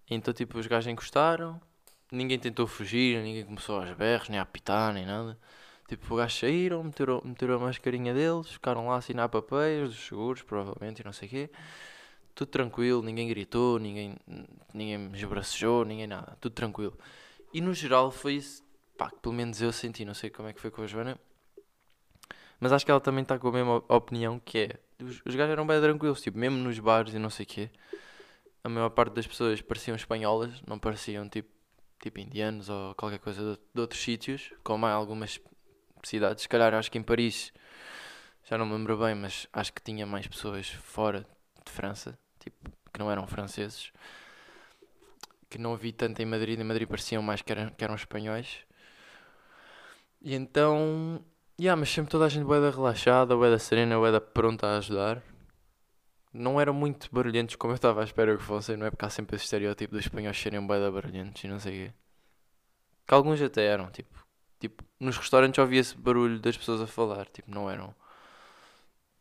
Então, 0.08 0.32
tipo, 0.32 0.58
os 0.58 0.66
gajos 0.66 0.90
encostaram, 0.90 1.60
ninguém 2.10 2.38
tentou 2.38 2.66
fugir, 2.66 3.22
ninguém 3.22 3.44
começou 3.44 3.80
aos 3.80 3.90
berros, 3.92 4.28
nem 4.28 4.38
a 4.38 4.42
apitar, 4.42 4.92
nem 4.92 5.04
nada. 5.06 5.38
Tipo, 5.88 6.14
os 6.14 6.20
gajos 6.20 6.38
saíram, 6.38 6.82
meteram, 6.82 7.20
meteram 7.24 7.54
a 7.56 7.58
mascarinha 7.58 8.14
deles, 8.14 8.48
ficaram 8.50 8.86
lá 8.86 8.94
a 8.94 8.98
assinar 8.98 9.28
papéis 9.28 9.90
dos 9.90 10.06
seguros, 10.06 10.42
provavelmente, 10.42 11.00
e 11.00 11.04
não 11.04 11.12
sei 11.12 11.28
o 11.28 11.30
quê. 11.30 11.50
Tudo 12.34 12.48
tranquilo, 12.48 13.02
ninguém 13.02 13.28
gritou, 13.28 13.78
ninguém, 13.78 14.16
ninguém 14.72 14.98
me 14.98 15.16
esbracejou, 15.16 15.84
ninguém 15.84 16.06
nada, 16.06 16.36
tudo 16.40 16.52
tranquilo. 16.52 16.98
E 17.52 17.60
no 17.60 17.72
geral 17.72 18.10
foi 18.10 18.40
pá, 18.96 19.10
que 19.10 19.18
pelo 19.18 19.34
menos 19.34 19.60
eu 19.60 19.72
senti, 19.72 20.04
não 20.04 20.14
sei 20.14 20.30
como 20.30 20.48
é 20.48 20.52
que 20.52 20.60
foi 20.60 20.70
com 20.70 20.82
a 20.82 20.86
Joana, 20.86 21.18
mas 22.64 22.72
acho 22.72 22.83
que 22.83 22.90
ela 22.90 22.98
também 22.98 23.20
está 23.20 23.38
com 23.38 23.48
a 23.48 23.53
mesma 23.53 23.85
opinião 23.90 24.40
que 24.40 24.59
é, 24.59 25.05
os, 25.05 25.20
os 25.22 25.35
gajos 25.35 25.53
eram 25.53 25.66
bem 25.66 25.79
tranquilos, 25.83 26.22
tipo, 26.22 26.38
mesmo 26.38 26.57
nos 26.57 26.79
bares 26.79 27.12
e 27.12 27.18
não 27.18 27.29
sei 27.29 27.44
o 27.44 27.46
quê, 27.46 27.70
a 28.64 28.70
maior 28.70 28.88
parte 28.88 29.12
das 29.12 29.27
pessoas 29.27 29.61
pareciam 29.61 29.94
espanholas, 29.94 30.62
não 30.66 30.79
pareciam 30.79 31.29
tipo, 31.29 31.50
tipo 32.00 32.20
indianos 32.20 32.70
ou 32.70 32.94
qualquer 32.94 33.18
coisa 33.18 33.53
de, 33.53 33.61
de 33.74 33.81
outros 33.83 34.03
sítios, 34.03 34.50
como 34.62 34.87
há 34.87 34.92
algumas 34.92 35.38
cidades, 36.03 36.44
se 36.44 36.48
calhar 36.48 36.72
acho 36.72 36.90
que 36.90 36.96
em 36.96 37.03
Paris, 37.03 37.53
já 38.48 38.57
não 38.57 38.64
me 38.64 38.72
lembro 38.72 38.96
bem, 38.96 39.14
mas 39.14 39.46
acho 39.53 39.70
que 39.70 39.83
tinha 39.83 40.07
mais 40.07 40.27
pessoas 40.27 40.70
fora 40.70 41.27
de 41.66 41.70
França, 41.70 42.18
tipo, 42.40 42.70
que 42.90 42.98
não 42.98 43.11
eram 43.11 43.27
franceses, 43.27 43.92
que 45.50 45.59
não 45.59 45.77
vi 45.77 45.92
tanto 45.92 46.22
em 46.22 46.24
Madrid, 46.24 46.59
em 46.59 46.64
Madrid 46.64 46.88
pareciam 46.88 47.22
mais 47.22 47.42
que 47.42 47.53
eram, 47.53 47.68
que 47.68 47.85
eram 47.85 47.94
espanhóis. 47.94 48.61
E 50.22 50.35
então, 50.35 51.22
yeah, 51.60 51.78
mas 51.78 51.90
sempre 51.90 52.10
toda 52.10 52.24
a 52.26 52.28
gente 52.28 52.46
da 52.60 52.70
relaxada, 52.70 53.36
da 53.36 53.58
serena, 53.58 54.12
da 54.12 54.20
pronta 54.20 54.66
a 54.66 54.78
ajudar. 54.78 55.22
Não 56.32 56.60
eram 56.60 56.74
muito 56.74 57.08
barulhentos 57.12 57.54
como 57.56 57.72
eu 57.72 57.76
estava 57.76 58.00
à 58.00 58.04
espera 58.04 58.36
que 58.36 58.42
fossem, 58.42 58.76
não 58.76 58.86
é? 58.86 58.90
Porque 58.90 59.04
há 59.04 59.10
sempre 59.10 59.36
esse 59.36 59.44
estereótipo 59.44 59.94
dos 59.94 60.04
espanhóis 60.04 60.36
serem 60.36 60.66
da 60.66 60.90
barulhentos 60.90 61.44
e 61.44 61.48
não 61.48 61.60
sei 61.60 61.72
o 61.72 61.86
quê. 61.86 61.94
Que 63.06 63.14
alguns 63.14 63.40
até 63.40 63.64
eram, 63.66 63.90
tipo, 63.90 64.24
tipo, 64.58 64.84
nos 64.98 65.16
restaurantes 65.16 65.58
ouvia-se 65.58 65.96
barulho 65.96 66.40
das 66.40 66.56
pessoas 66.56 66.80
a 66.80 66.86
falar, 66.86 67.26
tipo, 67.26 67.50
não 67.50 67.70
eram 67.70 67.94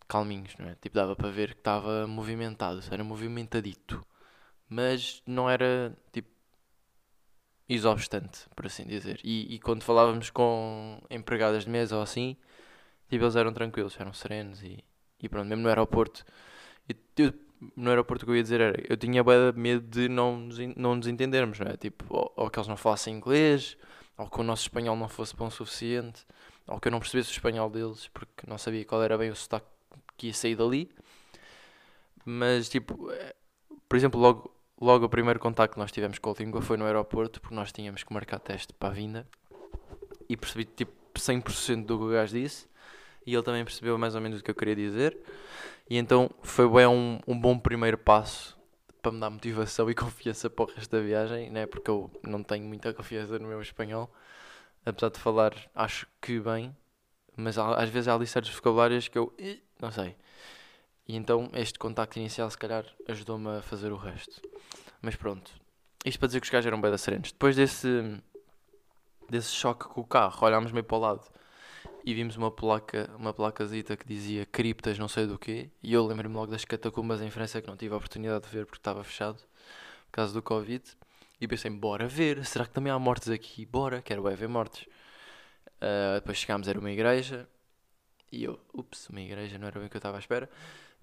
calminhos, 0.08 0.56
não 0.58 0.68
é? 0.70 0.76
Tipo, 0.76 0.96
dava 0.96 1.16
para 1.16 1.30
ver 1.30 1.54
que 1.54 1.60
estava 1.60 2.08
movimentado, 2.08 2.82
era 2.92 3.04
movimentadito. 3.04 4.06
Mas 4.70 5.22
não 5.28 5.50
era, 5.50 5.96
tipo, 6.12 6.30
exaustante, 7.74 8.48
por 8.56 8.66
assim 8.66 8.86
dizer. 8.86 9.20
E, 9.24 9.56
e 9.56 9.60
quando 9.60 9.84
falávamos 9.84 10.30
com 10.30 11.02
empregadas 11.10 11.64
de 11.66 11.70
mesa 11.70 11.96
ou 11.96 12.02
assim, 12.02 12.36
tipo, 13.10 13.24
eles 13.24 13.36
eram 13.36 13.54
tranquilos, 13.54 13.96
eram 14.00 14.14
serenos 14.14 14.64
e, 14.64 14.84
e 15.22 15.30
pronto, 15.30 15.48
mesmo 15.48 15.64
no 15.64 15.70
aeroporto. 15.70 16.26
Eu, 17.18 17.34
no 17.76 17.90
aeroporto 17.90 18.24
o 18.24 18.26
que 18.26 18.32
eu 18.32 18.36
ia 18.36 18.44
dizer 18.44 18.62
era, 18.62 18.84
eu 18.90 18.98
tinha 18.98 19.24
medo 19.56 19.88
de 19.88 20.10
não 20.10 20.38
nos, 20.38 20.58
não 20.76 20.96
nos 20.96 21.08
entendermos, 21.08 21.60
não 21.60 21.68
é? 21.68 21.78
Tipo, 21.78 22.06
ou, 22.10 22.34
ou 22.36 22.50
que 22.50 22.60
eles 22.60 22.68
não 22.68 22.78
falassem 22.78 23.16
inglês, 23.16 23.78
ou 24.18 24.30
que 24.30 24.40
o 24.40 24.44
nosso 24.44 24.64
espanhol 24.64 24.96
não 24.96 25.08
fosse 25.08 25.36
bom 25.36 25.48
o 25.48 25.52
suficiente, 25.52 26.26
ou 26.68 26.80
que 26.80 26.88
eu 26.88 26.92
não 26.92 27.00
percebesse 27.00 27.30
o 27.30 27.34
espanhol 27.34 27.70
deles, 27.70 28.10
porque 28.14 28.48
não 28.48 28.58
sabia 28.58 28.86
qual 28.86 29.02
era 29.04 29.18
bem 29.18 29.30
o 29.30 29.36
sotaque 29.36 29.68
que 30.18 30.28
ia 30.28 30.34
sair 30.34 30.56
dali. 30.56 30.90
Mas, 32.26 32.70
tipo, 32.70 33.12
eh, 33.12 33.36
por 33.90 33.96
exemplo, 33.98 34.20
logo, 34.20 34.53
logo 34.84 35.06
o 35.06 35.10
primeiro 35.10 35.40
contacto 35.40 35.74
que 35.74 35.80
nós 35.80 35.92
tivemos 35.92 36.20
com 36.20 36.32
a 36.32 36.34
língua 36.38 36.62
foi 36.62 36.76
no 36.78 36.86
aeroporto, 36.86 37.40
porque 37.40 37.56
nós 37.56 37.72
tínhamos 37.72 38.04
que 38.04 38.14
marcar 38.14 38.40
teste 38.40 38.74
para 38.74 38.90
a 38.90 38.92
vinda. 38.92 39.28
E 40.28 40.36
percebi, 40.36 40.66
tipo, 40.66 40.94
100% 41.16 41.86
do 41.86 41.98
que 41.98 42.04
o 42.04 42.10
gajo 42.10 42.34
disse. 42.34 42.68
E 43.26 43.34
ele 43.34 43.44
também 43.44 43.64
percebeu 43.64 43.98
mais 43.98 44.16
ou 44.16 44.22
menos 44.22 44.42
o 44.42 44.44
que 44.44 44.52
eu 44.52 44.56
queria 44.56 44.76
dizer. 44.76 45.18
E 45.90 45.98
então 45.98 46.30
foi 46.42 46.70
bem 46.70 46.88
um, 46.88 47.20
um 47.26 47.40
bom 47.40 47.58
primeiro 47.58 47.98
passo 47.98 48.58
para 49.02 49.12
me 49.12 49.20
dar 49.20 49.30
motivação 49.30 49.90
e 49.92 49.96
confiança 49.96 50.50
para 50.50 50.66
o 50.66 50.68
resto 50.68 50.92
da 50.92 51.02
viagem, 51.02 51.50
né? 51.50 51.66
porque 51.66 51.90
eu 51.90 52.12
não 52.24 52.44
tenho 52.44 52.66
muita 52.66 52.94
confiança 52.94 53.38
no 53.40 53.48
meu 53.48 53.62
espanhol, 53.62 54.10
apesar 54.86 55.10
de 55.10 55.20
falar, 55.20 55.54
acho 55.76 56.08
que 56.22 56.40
bem, 56.40 56.76
mas 57.36 57.58
às 57.58 57.90
vezes 57.90 58.08
há 58.08 58.16
ali 58.16 58.26
certos 58.26 58.52
vocabulários 58.52 59.08
que 59.08 59.18
eu 59.18 59.34
não 59.82 59.92
sei. 59.92 60.16
E 61.08 61.16
então 61.16 61.50
este 61.54 61.78
contacto 61.78 62.18
inicial, 62.18 62.50
se 62.50 62.58
calhar, 62.58 62.86
ajudou-me 63.08 63.58
a 63.58 63.62
fazer 63.62 63.92
o 63.92 63.98
resto. 63.98 64.42
Mas 65.02 65.16
pronto, 65.16 65.52
isto 66.06 66.20
para 66.20 66.28
dizer 66.28 66.40
que 66.40 66.46
os 66.46 66.52
gajos 66.52 66.68
eram 66.68 66.80
bem 66.80 66.92
da 66.92 66.98
serenos. 66.98 67.32
Depois 67.32 67.56
desse, 67.56 68.22
desse 69.30 69.52
choque 69.52 69.86
com 69.86 70.02
o 70.02 70.06
carro, 70.06 70.46
olhámos 70.46 70.72
meio 70.72 70.84
para 70.84 70.98
o 70.98 71.00
lado 71.00 71.30
e 72.06 72.14
vimos 72.14 72.36
uma 72.36 72.52
placa, 72.52 73.10
uma 73.18 73.34
placazita 73.34 73.96
que 73.96 74.06
dizia 74.06 74.46
criptas 74.46 75.00
não 75.00 75.08
sei 75.08 75.26
do 75.26 75.38
quê, 75.38 75.70
e 75.82 75.94
eu 75.94 76.06
lembro-me 76.06 76.36
logo 76.36 76.52
das 76.52 76.66
catacumbas 76.66 77.22
em 77.22 77.30
França 77.30 77.62
que 77.62 77.68
não 77.68 77.78
tive 77.78 77.94
a 77.94 77.98
oportunidade 77.98 78.46
de 78.46 78.52
ver 78.52 78.66
porque 78.66 78.80
estava 78.80 79.04
fechado 79.04 79.38
por 79.38 80.12
causa 80.12 80.34
do 80.34 80.42
Covid. 80.42 80.84
E 81.42 81.48
pensei, 81.48 81.70
bora 81.70 82.08
ver, 82.08 82.46
será 82.46 82.66
que 82.66 82.72
também 82.72 82.92
há 82.92 82.98
mortes 82.98 83.30
aqui? 83.30 83.66
Bora, 83.66 84.02
quero 84.02 84.24
ver 84.24 84.48
mortes. 84.48 84.88
Uh, 85.78 86.16
depois 86.16 86.38
chegámos, 86.38 86.68
era 86.70 86.80
uma 86.80 86.92
igreja, 86.92 87.48
e 88.32 88.46
eu, 88.46 88.60
ups, 88.74 89.10
uma 89.10 89.20
igreja, 89.20 89.58
não 89.58 89.68
era 89.68 89.78
bem 89.78 89.88
o 89.88 89.90
que 89.90 89.98
eu 89.98 90.00
estava 90.00 90.18
à 90.18 90.20
espera. 90.20 90.50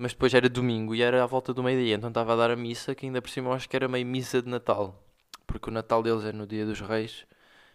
Mas 0.01 0.13
depois 0.13 0.33
era 0.35 0.49
domingo 0.49 0.95
e 0.95 1.03
era 1.03 1.23
à 1.23 1.27
volta 1.27 1.53
do 1.53 1.63
meio-dia, 1.63 1.95
então 1.95 2.09
estava 2.09 2.33
a 2.33 2.37
dar 2.37 2.51
a 2.51 2.57
missa, 2.57 2.95
que 2.95 3.07
ainda 3.07 3.21
por 3.21 3.31
cima 3.31 3.55
acho 3.55 3.69
que 3.69 3.77
era 3.77 3.87
meio 3.87 4.07
missa 4.07 4.41
de 4.41 4.49
Natal. 4.49 4.99
Porque 5.47 5.69
o 5.69 5.73
Natal 5.73 6.03
deles 6.03 6.25
é 6.25 6.33
no 6.33 6.47
dia 6.47 6.65
dos 6.65 6.81
Reis 6.81 7.27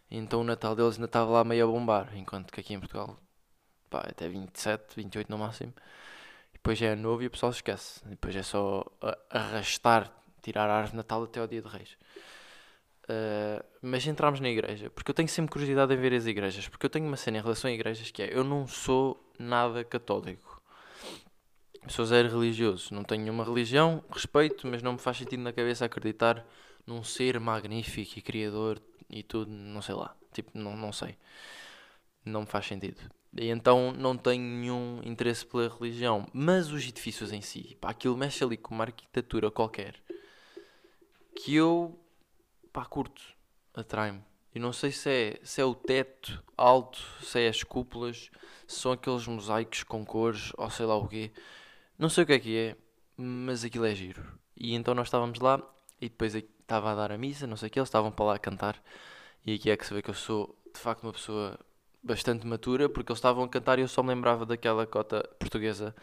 então 0.10 0.42
o 0.42 0.44
Natal 0.44 0.76
deles 0.76 0.96
ainda 0.96 1.06
estava 1.06 1.30
lá 1.32 1.44
meio 1.44 1.68
a 1.68 1.72
bombar, 1.72 2.16
enquanto 2.16 2.52
que 2.52 2.60
aqui 2.60 2.74
em 2.74 2.80
Portugal, 2.80 3.20
pá, 3.90 4.00
até 4.10 4.28
27, 4.30 4.96
28 4.96 5.30
no 5.30 5.38
máximo. 5.38 5.74
E 6.54 6.54
depois 6.54 6.82
é 6.82 6.96
novo 6.96 7.24
e 7.24 7.28
o 7.28 7.32
pessoal 7.32 7.52
esquece. 7.52 8.02
E 8.06 8.10
depois 8.10 8.36
é 8.36 8.44
só 8.44 8.86
arrastar, 9.30 10.12
tirar 10.42 10.70
a 10.70 10.76
árvore 10.76 10.92
de 10.92 10.98
Natal 10.98 11.24
até 11.24 11.40
ao 11.40 11.48
dia 11.48 11.62
de 11.62 11.68
Reis. 11.68 11.98
Uh, 13.04 13.64
mas 13.82 14.06
entramos 14.08 14.40
na 14.40 14.50
igreja, 14.50 14.90
porque 14.90 15.12
eu 15.12 15.16
tenho 15.16 15.30
sempre 15.30 15.52
curiosidade 15.52 15.94
em 15.94 15.98
ver 15.98 16.14
as 16.14 16.26
igrejas, 16.26 16.68
porque 16.68 16.88
eu 16.88 16.90
tenho 16.90 17.06
uma 17.06 17.18
cena 17.18 17.38
em 17.38 17.42
relação 17.42 17.70
a 17.70 17.74
igrejas 17.74 18.10
que 18.10 18.24
é, 18.24 18.36
eu 18.36 18.44
não 18.44 18.68
sou 18.68 19.32
nada 19.38 19.84
católico. 19.84 20.55
Sou 21.88 22.06
zero 22.06 22.30
religioso, 22.30 22.94
não 22.94 23.04
tenho 23.04 23.22
nenhuma 23.22 23.44
religião, 23.44 24.04
respeito, 24.10 24.68
mas 24.68 24.82
não 24.82 24.94
me 24.94 25.00
faz 25.00 25.18
sentido 25.18 25.42
na 25.42 25.54
cabeça 25.54 25.86
acreditar 25.86 26.46
num 26.86 27.04
ser 27.04 27.40
magnífico 27.40 28.18
e 28.18 28.22
criador 28.22 28.82
e 29.10 29.22
tudo, 29.22 29.52
não 29.52 29.82
sei 29.82 29.96
lá. 29.96 30.16
Tipo, 30.34 30.52
não, 30.58 30.76
não 30.76 30.92
sei. 30.92 31.18
Não 32.24 32.42
me 32.42 32.48
faz 32.48 32.66
sentido. 32.66 33.00
E 33.38 33.50
então 33.50 33.92
não 33.92 34.18
tenho 34.18 34.42
nenhum 34.42 35.00
interesse 35.04 35.46
pela 35.46 35.70
religião. 35.70 36.26
Mas 36.34 36.72
os 36.72 36.88
edifícios 36.88 37.32
em 37.32 37.42
si, 37.42 37.78
pá, 37.80 37.92
aquilo 37.92 38.18
mexe 38.18 38.44
ali 38.44 38.58
com 38.58 38.74
uma 38.74 38.86
arquitetura 38.86 39.52
qualquer 39.52 39.96
que 41.36 41.54
eu, 41.54 42.00
pá, 42.72 42.86
curto, 42.86 43.22
atrai-me. 43.74 44.24
E 44.54 44.60
não 44.60 44.72
sei 44.72 44.92
se 44.92 45.10
é, 45.10 45.40
se 45.44 45.60
é 45.60 45.66
o 45.66 45.76
teto 45.76 46.42
alto, 46.58 46.98
se 47.22 47.42
é 47.42 47.50
as 47.50 47.62
cúpulas, 47.62 48.32
se 48.66 48.80
são 48.80 48.94
aqueles 48.94 49.28
mosaicos 49.28 49.84
com 49.84 50.06
cores 50.06 50.54
ou 50.58 50.70
sei 50.70 50.86
lá 50.86 50.96
o 50.96 51.08
quê. 51.08 51.32
Não 51.98 52.10
sei 52.10 52.24
o 52.24 52.28
que 52.28 52.34
é 52.34 52.40
que 52.40 52.58
é, 52.58 52.76
mas 53.18 53.64
aquilo 53.64 53.86
é 53.86 53.96
giro. 53.96 54.24
E 54.56 54.74
então 54.74 54.94
nós 54.94 55.08
estávamos 55.08 55.40
lá 55.40 55.62
e 56.02 56.10
depois 56.10 56.36
estava 56.36 56.92
a 56.92 56.96
dar 56.96 57.12
a 57.12 57.18
missa, 57.18 57.48
não 57.48 57.56
sei 57.58 57.68
o 57.68 57.72
que, 57.72 57.80
eles 57.80 57.88
estavam 57.88 58.12
para 58.12 58.26
lá 58.26 58.36
a 58.36 58.40
cantar. 58.40 58.82
E 59.46 59.54
aqui 59.56 59.70
é 59.70 59.78
que 59.78 59.86
se 59.86 59.94
vê 59.94 60.02
que 60.02 60.10
eu 60.10 60.14
sou 60.14 60.58
de 60.74 60.80
facto 60.80 61.04
uma 61.04 61.14
pessoa 61.14 61.60
bastante 62.04 62.46
matura, 62.46 62.90
porque 62.90 63.12
eles 63.12 63.18
estavam 63.18 63.44
a 63.44 63.50
cantar 63.50 63.80
e 63.80 63.82
eu 63.84 63.88
só 63.88 64.04
me 64.04 64.10
lembrava 64.10 64.46
daquela 64.46 64.86
cota 64.86 65.24
portuguesa 65.40 65.96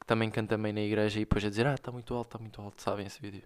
que 0.00 0.06
também 0.06 0.30
canta 0.30 0.56
também 0.56 0.72
na 0.72 0.80
igreja 0.80 1.18
e 1.18 1.20
depois 1.20 1.44
a 1.44 1.48
dizer: 1.48 1.66
Ah, 1.66 1.74
está 1.74 1.92
muito 1.92 2.14
alto, 2.14 2.28
está 2.28 2.38
muito 2.38 2.60
alto, 2.60 2.82
sabem 2.82 3.06
esse 3.06 3.20
vídeo. 3.20 3.42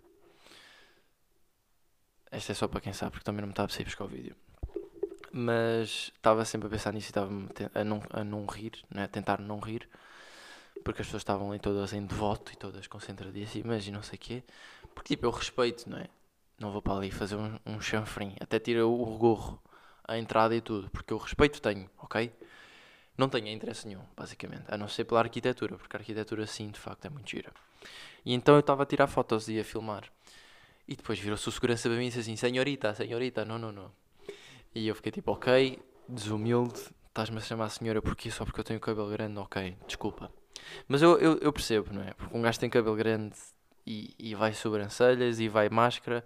Esta 2.31 2.53
é 2.53 2.55
só 2.55 2.69
para 2.69 2.81
quem 2.81 2.93
sabe, 2.93 3.13
porque 3.13 3.25
também 3.25 3.41
não 3.41 3.49
me 3.49 3.53
estava 3.53 3.67
a 3.67 3.75
sair 3.75 3.85
buscar 3.85 4.05
o 4.05 4.09
vídeo. 4.09 4.37
Mas 5.33 6.13
estava 6.15 6.45
sempre 6.45 6.69
a 6.69 6.71
pensar 6.71 6.93
nisso 6.93 7.09
e 7.09 7.11
estava 7.11 7.31
a 7.75 7.85
não, 7.85 8.03
a 8.11 8.25
não 8.25 8.47
rir, 8.47 8.73
né? 8.91 9.05
a 9.05 9.09
tentar 9.09 9.41
não 9.41 9.59
rir, 9.59 9.89
porque 10.85 11.03
as 11.03 11.09
pessoas 11.09 11.23
estavam 11.23 11.51
ali 11.51 11.59
todas 11.59 11.93
em 11.93 12.05
devoto 12.05 12.53
e 12.53 12.57
todas 12.57 12.87
concentradíssimas 12.87 13.87
e 13.87 13.91
não 13.91 14.03
sei 14.03 14.17
o 14.17 14.21
quê. 14.21 14.43
Porque 14.95 15.15
tipo, 15.15 15.27
eu 15.27 15.31
respeito, 15.31 15.89
não 15.89 15.99
é? 15.99 16.09
Não 16.59 16.71
vou 16.71 16.83
para 16.83 16.95
ali 16.95 17.11
fazer 17.11 17.37
um, 17.37 17.59
um 17.65 17.81
chanfrim. 17.81 18.35
Até 18.41 18.59
tira 18.59 18.87
o 18.87 19.19
gorro, 19.19 19.61
a 20.05 20.19
entrada 20.19 20.55
e 20.55 20.61
tudo. 20.61 20.91
Porque 20.91 21.13
eu 21.13 21.19
respeito 21.19 21.61
tenho, 21.61 21.89
ok? 21.99 22.33
Não 23.17 23.29
tenho 23.29 23.49
interesse 23.49 23.87
nenhum, 23.87 24.03
basicamente. 24.17 24.65
A 24.69 24.77
não 24.77 24.89
ser 24.89 25.05
pela 25.05 25.21
arquitetura, 25.21 25.77
porque 25.77 25.97
a 25.97 26.01
arquitetura 26.01 26.47
sim, 26.47 26.71
de 26.71 26.79
facto, 26.79 27.05
é 27.07 27.11
muito 27.11 27.31
gira. 27.31 27.53
E 28.25 28.35
então 28.35 28.55
eu 28.55 28.61
estava 28.61 28.83
a 28.83 28.87
tirar 28.87 29.07
fotos 29.07 29.49
e 29.49 29.59
a 29.59 29.65
filmar. 29.65 30.05
E 30.87 30.97
depois 30.97 31.19
virou-se 31.19 31.49
o 31.49 31.53
segurança 31.53 31.89
para 31.89 31.99
mim 31.99 32.07
e 32.07 32.09
disse 32.09 32.21
assim: 32.21 32.37
Senhorita, 32.37 32.95
senhorita, 32.95 33.45
não, 33.45 33.59
não, 33.59 33.73
não. 33.73 33.93
E 34.75 34.89
eu 34.89 34.95
fiquei 34.95 35.13
tipo: 35.13 35.33
Ok, 35.33 35.79
desumilde, 36.09 36.81
estás-me 37.09 37.39
a 37.39 37.41
chamar 37.41 37.69
senhora 37.71 38.03
porque 38.03 38.31
só 38.31 38.45
porque 38.45 38.61
eu 38.61 38.65
tenho 38.65 38.81
cabelo 38.81 39.11
grande, 39.11 39.39
ok, 39.39 39.77
desculpa. 39.87 40.33
Mas 40.89 41.03
eu, 41.03 41.19
eu, 41.19 41.39
eu 41.39 41.53
percebo, 41.53 41.93
não 41.93 42.03
é? 42.03 42.13
Porque 42.15 42.37
um 42.37 42.43
gajo 42.43 42.59
tem 42.61 42.71
cabelo 42.71 42.97
grande 42.97 43.37
e, 43.87 44.15
e 44.19 44.35
vai 44.35 44.53
sobrancelhas 44.55 45.41
e 45.41 45.49
vai 45.49 45.69
máscara 45.69 46.25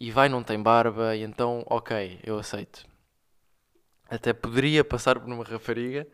e 0.00 0.10
vai 0.10 0.28
não 0.28 0.42
tem 0.42 0.60
barba 0.62 1.14
e 1.16 1.22
então 1.22 1.64
ok, 1.68 2.20
eu 2.24 2.38
aceito. 2.38 2.86
Até 4.08 4.32
poderia 4.32 4.84
passar 4.84 5.18
por 5.18 5.32
uma 5.32 5.44
rapariga, 5.44 6.06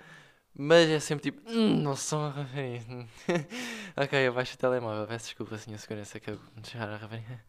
mas 0.54 0.88
é 0.88 1.00
sempre 1.00 1.32
tipo, 1.32 1.50
hum, 1.50 1.76
não 1.82 1.96
sou 1.96 2.20
uma 2.20 2.30
rapariga. 2.30 3.06
ok, 3.96 4.26
abaixo 4.28 4.54
o 4.54 4.58
telemóvel, 4.58 5.06
peço 5.06 5.26
desculpa, 5.26 5.58
senhor 5.58 5.78
segurança, 5.78 6.20
que 6.20 6.30
eu 6.30 6.38
deixar 6.56 6.88
a 6.88 6.96
rapariga. 6.96 7.40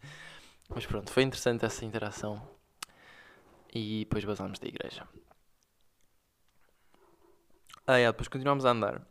Mas 0.70 0.86
pronto, 0.86 1.12
foi 1.12 1.24
interessante 1.24 1.66
essa 1.66 1.86
interação. 1.86 2.42
E 3.74 4.00
depois 4.00 4.26
basámos 4.26 4.60
da 4.60 4.68
igreja. 4.68 5.08
Ah, 7.86 7.98
é, 7.98 8.08
depois 8.08 8.28
continuámos 8.28 8.66
a 8.66 8.72
andar. 8.72 9.02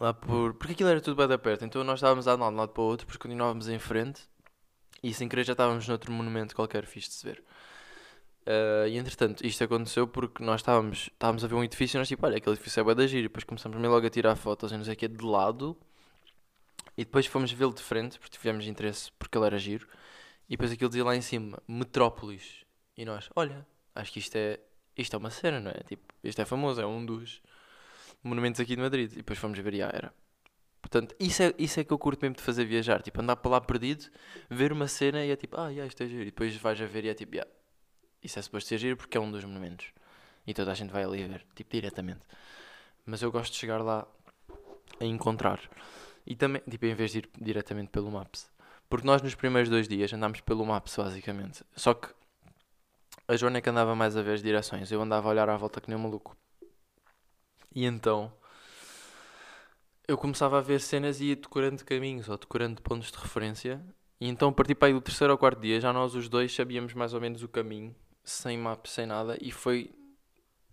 Lá 0.00 0.12
por. 0.12 0.54
Porque 0.54 0.72
aquilo 0.72 0.88
era 0.88 1.00
tudo 1.00 1.16
bem 1.16 1.28
da 1.28 1.38
perto, 1.38 1.64
então 1.64 1.84
nós 1.84 1.98
estávamos 1.98 2.26
a 2.26 2.32
andar 2.32 2.48
de 2.48 2.54
um 2.54 2.56
lado 2.56 2.72
para 2.72 2.82
o 2.82 2.86
outro, 2.86 3.06
porque 3.06 3.22
continuávamos 3.22 3.68
em 3.68 3.78
frente 3.78 4.22
e 5.02 5.12
sem 5.12 5.28
querer 5.28 5.44
já 5.44 5.52
estávamos 5.52 5.86
noutro 5.86 6.10
monumento 6.10 6.54
qualquer 6.54 6.86
fixe 6.86 7.08
de 7.08 7.14
se 7.14 7.26
ver. 7.26 7.44
Uh, 8.46 8.86
e 8.88 8.98
entretanto, 8.98 9.46
isto 9.46 9.64
aconteceu 9.64 10.06
porque 10.06 10.42
nós 10.42 10.60
estávamos, 10.60 11.08
estávamos 11.12 11.44
a 11.44 11.46
ver 11.46 11.54
um 11.54 11.64
edifício 11.64 11.96
e 11.96 11.98
nós 11.98 12.08
tipo, 12.08 12.26
olha, 12.26 12.36
aquele 12.36 12.54
edifício 12.54 12.80
é 12.80 12.84
bué 12.84 12.94
da 12.94 13.06
giro. 13.06 13.20
E 13.20 13.28
depois 13.28 13.44
começamos 13.44 13.78
meio 13.78 13.92
logo 13.92 14.06
a 14.06 14.10
tirar 14.10 14.36
fotos 14.36 14.72
e 14.72 14.76
não 14.76 14.84
sei 14.84 14.96
que, 14.96 15.08
de 15.08 15.24
lado. 15.24 15.76
E 16.96 17.04
depois 17.04 17.26
fomos 17.26 17.50
vê-lo 17.52 17.74
de 17.74 17.82
frente, 17.82 18.18
porque 18.18 18.36
tivemos 18.36 18.66
interesse, 18.66 19.10
porque 19.18 19.36
ele 19.36 19.46
era 19.46 19.58
giro. 19.58 19.86
E 20.48 20.52
depois 20.52 20.70
aquilo 20.72 20.90
dizia 20.90 21.04
lá 21.04 21.16
em 21.16 21.22
cima, 21.22 21.58
Metrópolis. 21.66 22.64
E 22.96 23.04
nós, 23.04 23.28
olha, 23.34 23.66
acho 23.94 24.12
que 24.12 24.18
isto 24.18 24.36
é, 24.36 24.60
isto 24.96 25.14
é 25.16 25.18
uma 25.18 25.30
cena, 25.30 25.60
não 25.60 25.70
é? 25.70 25.82
Tipo, 25.86 26.02
isto 26.22 26.40
é 26.40 26.44
famoso, 26.44 26.80
é 26.80 26.86
um 26.86 27.04
dos 27.04 27.42
monumentos 28.24 28.60
aqui 28.60 28.74
de 28.74 28.82
Madrid. 28.82 29.12
E 29.12 29.16
depois 29.16 29.38
fomos 29.38 29.58
ver, 29.58 29.74
e 29.74 29.82
ah, 29.82 29.90
era. 29.92 30.12
Portanto, 30.80 31.14
isso 31.18 31.42
é, 31.42 31.54
isso 31.58 31.80
é 31.80 31.84
que 31.84 31.92
eu 31.92 31.98
curto 31.98 32.20
mesmo 32.22 32.36
de 32.36 32.42
fazer 32.42 32.64
viajar. 32.64 33.02
Tipo, 33.02 33.22
andar 33.22 33.36
para 33.36 33.52
lá 33.52 33.60
perdido, 33.60 34.06
ver 34.50 34.72
uma 34.72 34.86
cena 34.86 35.24
e 35.24 35.30
é 35.30 35.36
tipo, 35.36 35.58
ah, 35.58 35.68
yeah, 35.68 35.86
isto 35.86 36.02
é 36.02 36.06
giro. 36.06 36.22
E 36.22 36.26
depois 36.26 36.54
vais 36.56 36.80
a 36.80 36.86
ver 36.86 37.04
e 37.04 37.08
é 37.08 37.14
tipo, 37.14 37.34
yeah, 37.34 37.50
isso 38.22 38.38
é 38.38 38.42
suposto 38.42 38.68
ser 38.68 38.78
giro 38.78 38.96
porque 38.96 39.16
é 39.16 39.20
um 39.20 39.30
dos 39.30 39.44
monumentos. 39.44 39.86
E 40.46 40.52
toda 40.52 40.72
a 40.72 40.74
gente 40.74 40.90
vai 40.90 41.04
ali 41.04 41.24
ver, 41.24 41.46
tipo, 41.54 41.70
diretamente. 41.70 42.20
Mas 43.06 43.22
eu 43.22 43.32
gosto 43.32 43.52
de 43.52 43.58
chegar 43.58 43.82
lá 43.82 44.06
a 45.00 45.04
encontrar. 45.04 45.60
E 46.26 46.36
também, 46.36 46.62
tipo, 46.68 46.84
em 46.86 46.94
vez 46.94 47.12
de 47.12 47.18
ir 47.18 47.30
diretamente 47.40 47.90
pelo 47.90 48.10
Maps. 48.10 48.50
Porque 48.88 49.06
nós 49.06 49.22
nos 49.22 49.34
primeiros 49.34 49.70
dois 49.70 49.88
dias 49.88 50.12
andámos 50.12 50.40
pelo 50.40 50.64
Maps, 50.66 50.96
basicamente. 50.96 51.64
Só 51.74 51.94
que 51.94 52.08
a 53.26 53.36
Joana 53.36 53.58
é 53.58 53.60
que 53.60 53.70
andava 53.70 53.94
mais 53.94 54.16
a 54.16 54.22
ver 54.22 54.34
as 54.34 54.42
direções. 54.42 54.92
Eu 54.92 55.00
andava 55.00 55.28
a 55.28 55.30
olhar 55.30 55.48
à 55.48 55.56
volta 55.56 55.80
que 55.80 55.88
nem 55.88 55.98
um 55.98 56.02
maluco. 56.02 56.36
E 57.74 57.84
então 57.84 58.32
eu 60.06 60.18
começava 60.18 60.58
a 60.58 60.60
ver 60.60 60.80
cenas 60.80 61.20
e 61.20 61.26
ia 61.26 61.36
decorando 61.36 61.84
caminhos 61.84 62.28
ou 62.28 62.36
decorando 62.36 62.80
pontos 62.82 63.10
de 63.10 63.18
referência. 63.18 63.84
E 64.20 64.28
então 64.28 64.50
a 64.50 64.52
partir 64.52 64.74
para 64.74 64.88
aí 64.88 64.94
do 64.94 65.00
terceiro 65.00 65.32
ou 65.32 65.38
quarto 65.38 65.60
dia 65.60 65.80
já 65.80 65.92
nós 65.92 66.14
os 66.14 66.28
dois 66.28 66.54
sabíamos 66.54 66.94
mais 66.94 67.14
ou 67.14 67.20
menos 67.20 67.42
o 67.42 67.48
caminho, 67.48 67.94
sem 68.22 68.56
mapa, 68.58 68.88
sem 68.88 69.06
nada. 69.06 69.36
E 69.40 69.50
foi 69.50 69.90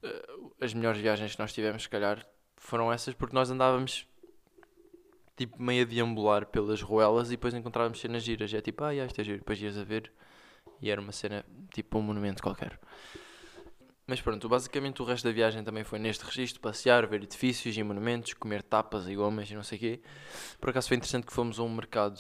uh, 0.04 0.54
as 0.62 0.74
melhores 0.74 1.02
viagens 1.02 1.34
que 1.34 1.40
nós 1.40 1.54
tivemos, 1.54 1.84
se 1.84 1.90
calhar, 1.90 2.26
foram 2.58 2.92
essas 2.92 3.14
porque 3.14 3.34
nós 3.34 3.50
andávamos 3.50 4.06
tipo 5.36 5.62
meio 5.62 5.84
a 5.84 5.86
deambular 5.88 6.46
pelas 6.46 6.82
ruelas 6.82 7.30
e 7.30 7.32
depois 7.32 7.54
encontrávamos 7.54 8.00
cenas 8.00 8.24
giras. 8.24 8.52
E 8.54 8.58
é 8.58 8.62
tipo, 8.62 8.84
ah, 8.84 8.94
já, 8.94 9.06
isto 9.06 9.22
é 9.22 9.24
giro. 9.24 9.40
Depois 9.40 9.60
ias 9.62 9.78
a 9.78 9.84
ver 9.84 10.12
e 10.82 10.90
era 10.92 11.00
uma 11.00 11.12
cena 11.12 11.46
tipo 11.74 11.98
um 11.98 12.02
monumento 12.02 12.44
qualquer. 12.44 12.80
Mas 14.12 14.20
pronto, 14.20 14.50
basicamente 14.50 15.02
o 15.02 15.06
resto 15.06 15.24
da 15.24 15.32
viagem 15.32 15.64
também 15.64 15.86
foi 15.86 15.98
neste 15.98 16.26
registro, 16.26 16.60
passear, 16.60 17.08
ver 17.08 17.24
edifícios 17.24 17.78
e 17.78 17.82
monumentos, 17.82 18.34
comer 18.34 18.62
tapas 18.62 19.08
e 19.08 19.16
gomas 19.16 19.50
e 19.50 19.56
não 19.56 19.64
sei 19.64 19.78
o 19.78 19.80
quê. 19.80 20.02
Por 20.60 20.70
acaso 20.70 20.90
foi 20.90 20.98
interessante 20.98 21.26
que 21.26 21.32
fomos 21.32 21.58
a 21.58 21.64
um 21.64 21.74
mercado 21.74 22.20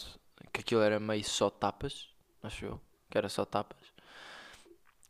que 0.53 0.61
aquilo 0.61 0.79
era 0.79 1.01
meio 1.01 1.21
só 1.25 1.49
tapas, 1.49 2.07
acho 2.41 2.63
eu, 2.63 2.81
que 3.09 3.17
era 3.17 3.27
só 3.27 3.43
tapas. 3.43 3.77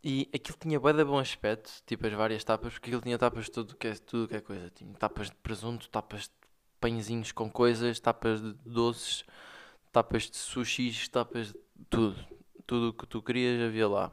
E 0.02 0.28
aquilo 0.34 0.58
tinha 0.58 0.80
bué 0.80 0.92
de 0.92 1.04
bom 1.04 1.20
aspecto, 1.20 1.70
tipo 1.86 2.04
as 2.04 2.12
várias 2.14 2.42
tapas, 2.42 2.72
porque 2.72 2.90
aquilo 2.90 3.00
tinha 3.00 3.16
tapas 3.16 3.44
de 3.44 3.52
tudo 3.52 3.76
que 3.76 3.86
é, 3.86 3.94
tudo 3.94 4.26
que 4.26 4.34
é 4.34 4.40
coisa. 4.40 4.68
Tinha 4.70 4.92
tapas 4.94 5.30
de 5.30 5.36
presunto, 5.36 5.88
tapas 5.88 6.22
de 6.22 6.30
pãezinhos 6.80 7.30
com 7.30 7.48
coisas, 7.48 8.00
tapas 8.00 8.42
de 8.42 8.54
doces, 8.66 9.24
tapas 9.92 10.28
de 10.28 10.36
sushis, 10.36 11.06
tapas 11.06 11.52
de 11.52 11.60
tudo. 11.88 12.16
Tudo 12.66 12.88
o 12.88 12.92
que 12.92 13.06
tu 13.06 13.22
querias 13.22 13.62
havia 13.68 13.86
lá. 13.86 14.10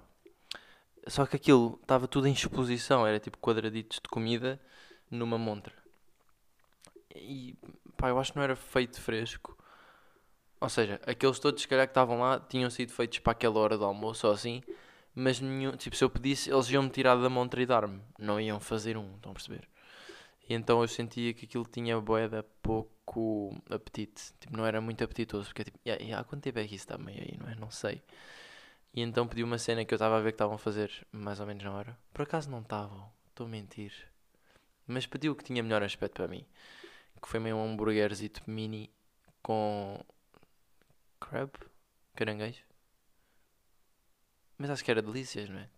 Só 1.07 1.25
que 1.25 1.35
aquilo 1.35 1.79
estava 1.81 2.07
tudo 2.07 2.27
em 2.27 2.33
exposição, 2.33 3.05
era 3.05 3.19
tipo 3.19 3.37
quadraditos 3.37 3.99
de 4.01 4.09
comida 4.09 4.59
numa 5.09 5.37
montra. 5.37 5.73
E 7.15 7.55
pá, 7.97 8.09
eu 8.09 8.19
acho 8.19 8.31
que 8.31 8.37
não 8.37 8.43
era 8.43 8.55
feito 8.55 9.01
fresco. 9.01 9.57
Ou 10.61 10.69
seja, 10.69 10.99
aqueles 11.05 11.39
todos, 11.39 11.61
se 11.61 11.67
calhar, 11.67 11.87
que 11.87 11.91
estavam 11.91 12.19
lá 12.19 12.39
tinham 12.39 12.69
sido 12.69 12.91
feitos 12.91 13.19
para 13.19 13.31
aquela 13.31 13.59
hora 13.59 13.77
do 13.77 13.85
almoço 13.85 14.27
ou 14.27 14.33
assim, 14.33 14.61
mas 15.15 15.39
nenhum, 15.39 15.75
tipo, 15.75 15.95
se 15.95 16.03
eu 16.03 16.09
pedisse, 16.09 16.51
eles 16.51 16.69
iam-me 16.69 16.89
tirar 16.89 17.15
da 17.15 17.29
montra 17.29 17.61
e 17.61 17.65
dar-me, 17.65 18.01
não 18.17 18.39
iam 18.39 18.59
fazer 18.59 18.97
um, 18.97 19.15
estão 19.15 19.31
a 19.31 19.35
perceber? 19.35 19.67
E 20.49 20.53
então 20.53 20.81
eu 20.81 20.87
sentia 20.87 21.33
que 21.33 21.45
aquilo 21.45 21.65
tinha 21.65 21.99
boeda 22.01 22.43
pouco 22.61 23.55
apetite, 23.69 24.33
tipo, 24.39 24.57
não 24.57 24.65
era 24.65 24.81
muito 24.81 25.03
apetitoso, 25.03 25.45
porque 25.45 25.63
tipo, 25.65 25.79
yeah, 25.85 26.19
há 26.19 26.23
quanto 26.23 26.43
tempo 26.43 26.59
é 26.59 26.67
que 26.67 26.75
isso 26.75 26.83
está 26.85 26.97
meio 26.97 27.21
aí, 27.21 27.37
não 27.37 27.49
é? 27.49 27.55
Não 27.55 27.71
sei. 27.71 28.01
E 28.93 29.01
então 29.01 29.27
pedi 29.27 29.43
uma 29.43 29.57
cena 29.57 29.85
que 29.85 29.93
eu 29.93 29.97
estava 29.97 30.17
a 30.17 30.21
ver 30.21 30.31
que 30.31 30.35
estavam 30.35 30.55
a 30.55 30.59
fazer 30.59 31.05
mais 31.11 31.39
ou 31.39 31.45
menos 31.45 31.63
na 31.63 31.71
hora. 31.73 31.97
Por 32.13 32.23
acaso 32.23 32.49
não 32.49 32.61
estavam, 32.61 33.11
estou 33.29 33.45
a 33.45 33.49
mentir. 33.49 33.93
Mas 34.87 35.05
pediu 35.05 35.33
o 35.33 35.35
que 35.35 35.43
tinha 35.43 35.61
melhor 35.61 35.83
aspecto 35.83 36.15
para 36.15 36.27
mim. 36.27 36.45
Que 37.21 37.27
foi 37.27 37.39
meio 37.39 37.57
um 37.57 37.73
hambúrguerzito 37.73 38.41
mini 38.49 38.91
com 39.41 40.03
crab, 41.19 41.51
caranguejo. 42.15 42.63
Mas 44.57 44.69
acho 44.69 44.83
que 44.83 44.91
era 44.91 45.01
delícias, 45.01 45.49
não 45.49 45.59
é? 45.59 45.69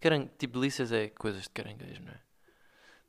Carang... 0.00 0.28
Tipo, 0.38 0.60
delícias 0.60 0.92
é 0.92 1.08
coisas 1.08 1.44
de 1.44 1.50
caranguejo, 1.50 2.02
não 2.02 2.12
é? 2.12 2.20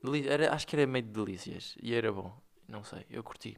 Deli... 0.03 0.27
Era... 0.27 0.53
Acho 0.53 0.65
que 0.67 0.75
era 0.75 0.87
meio 0.87 1.05
de 1.05 1.11
delícias. 1.11 1.75
E 1.81 1.93
era 1.93 2.11
bom. 2.11 2.35
Não 2.67 2.83
sei, 2.83 3.05
eu 3.09 3.23
curti. 3.23 3.57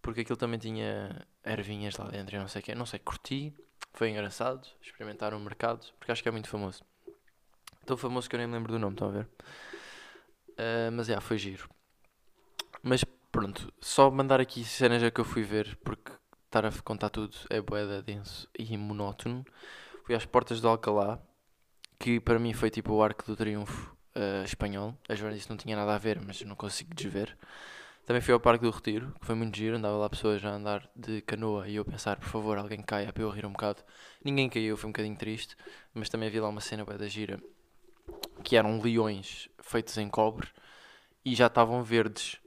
Porque 0.00 0.22
aquilo 0.22 0.36
também 0.36 0.58
tinha 0.58 1.26
ervinhas 1.44 1.96
lá 1.96 2.08
dentro 2.08 2.36
e 2.36 2.38
não 2.38 2.48
sei 2.48 2.60
o 2.60 2.64
que. 2.64 2.74
Não 2.74 2.86
sei, 2.86 2.98
curti. 2.98 3.54
Foi 3.92 4.10
engraçado 4.10 4.66
experimentar 4.80 5.34
o 5.34 5.40
mercado, 5.40 5.86
porque 5.98 6.12
acho 6.12 6.22
que 6.22 6.28
é 6.28 6.32
muito 6.32 6.48
famoso. 6.48 6.82
Tão 7.84 7.96
famoso 7.96 8.28
que 8.28 8.36
eu 8.36 8.38
nem 8.38 8.46
me 8.46 8.54
lembro 8.54 8.72
do 8.72 8.78
nome, 8.78 8.94
estão 8.94 9.08
a 9.08 9.12
ver? 9.12 9.28
Uh, 10.50 10.92
mas 10.92 11.08
é, 11.08 11.12
yeah, 11.12 11.26
foi 11.26 11.38
giro. 11.38 11.68
Mas 12.82 13.04
pronto, 13.32 13.72
só 13.80 14.10
mandar 14.10 14.40
aqui 14.40 14.64
cenas 14.64 15.02
a 15.02 15.10
que 15.10 15.20
eu 15.20 15.24
fui 15.24 15.42
ver, 15.42 15.76
porque 15.84 16.12
estar 16.46 16.64
a 16.64 16.72
contar 16.82 17.10
tudo 17.10 17.36
é 17.50 17.60
boeda 17.60 18.02
denso 18.02 18.48
e 18.58 18.76
monótono. 18.76 19.44
Fui 20.04 20.14
às 20.14 20.24
portas 20.24 20.60
do 20.60 20.68
Alcalá, 20.68 21.20
que 21.98 22.20
para 22.20 22.38
mim 22.38 22.52
foi 22.52 22.70
tipo 22.70 22.92
o 22.92 23.02
arco 23.02 23.24
do 23.24 23.36
triunfo 23.36 23.96
uh, 24.16 24.44
espanhol. 24.44 24.96
A 25.08 25.14
Joana 25.14 25.34
disse 25.34 25.46
que 25.46 25.52
não 25.52 25.58
tinha 25.58 25.76
nada 25.76 25.94
a 25.94 25.98
ver, 25.98 26.20
mas 26.24 26.40
não 26.42 26.56
consigo 26.56 26.94
desver. 26.94 27.36
Também 28.08 28.22
fui 28.22 28.32
ao 28.32 28.40
Parque 28.40 28.64
do 28.64 28.70
Retiro, 28.70 29.14
que 29.20 29.26
foi 29.26 29.34
muito 29.34 29.54
giro, 29.54 29.76
andava 29.76 29.98
lá 29.98 30.08
pessoas 30.08 30.42
a 30.42 30.48
andar 30.48 30.88
de 30.96 31.20
canoa 31.20 31.68
e 31.68 31.76
eu 31.76 31.84
pensar, 31.84 32.16
por 32.16 32.26
favor, 32.26 32.56
alguém 32.56 32.80
caia 32.80 33.12
para 33.12 33.22
eu 33.22 33.28
rir 33.28 33.44
um 33.44 33.52
bocado. 33.52 33.82
Ninguém 34.24 34.48
caiu, 34.48 34.78
foi 34.78 34.88
um 34.88 34.92
bocadinho 34.92 35.14
triste, 35.14 35.54
mas 35.92 36.08
também 36.08 36.26
havia 36.26 36.40
lá 36.40 36.48
uma 36.48 36.62
cena 36.62 36.86
da 36.86 37.06
gira, 37.06 37.38
que 38.42 38.56
eram 38.56 38.80
leões 38.80 39.50
feitos 39.60 39.98
em 39.98 40.08
cobre 40.08 40.48
e 41.22 41.34
já 41.34 41.48
estavam 41.48 41.82
verdes 41.82 42.40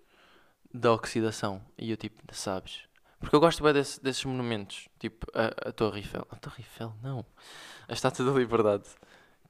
da 0.73 0.91
oxidação. 0.93 1.61
E 1.77 1.91
eu 1.91 1.95
tipo, 1.95 2.23
sabes? 2.33 2.81
Porque 3.19 3.35
eu 3.35 3.39
gosto 3.39 3.61
bem 3.61 3.71
desse, 3.71 4.01
desses 4.01 4.25
monumentos, 4.25 4.89
tipo 4.97 5.27
a, 5.31 5.69
a 5.69 5.71
Torre 5.71 5.99
Eiffel. 5.99 6.25
A 6.31 6.37
Torre 6.37 6.63
Eiffel, 6.63 6.91
não. 7.03 7.23
A 7.87 7.93
Estátua 7.93 8.25
da 8.25 8.31
Liberdade. 8.31 8.85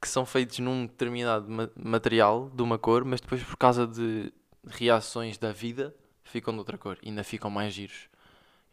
Que 0.02 0.10
são 0.10 0.26
feitos 0.26 0.60
num 0.60 0.88
determinado 0.88 1.50
ma 1.50 1.70
material, 1.74 2.50
de 2.50 2.62
uma 2.62 2.78
cor, 2.78 3.06
mas 3.06 3.22
depois 3.22 3.42
por 3.42 3.56
causa 3.56 3.88
de 3.88 4.34
reações 4.68 5.38
da 5.38 5.54
vida 5.54 5.96
ficam 6.32 6.54
de 6.54 6.60
outra 6.60 6.78
cor, 6.78 6.98
ainda 7.06 7.24
ficam 7.24 7.50
mais 7.50 7.74
giros. 7.74 8.10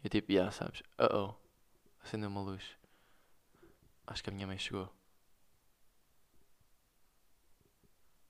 Eu 0.03 0.09
tipo, 0.09 0.31
yeah, 0.31 0.49
sabes? 0.51 0.79
Uh 0.97 1.13
oh, 1.13 1.33
acendeu 2.01 2.29
uma 2.29 2.41
luz. 2.41 2.63
Acho 4.07 4.23
que 4.23 4.29
a 4.29 4.33
minha 4.33 4.47
mãe 4.47 4.57
chegou. 4.57 4.89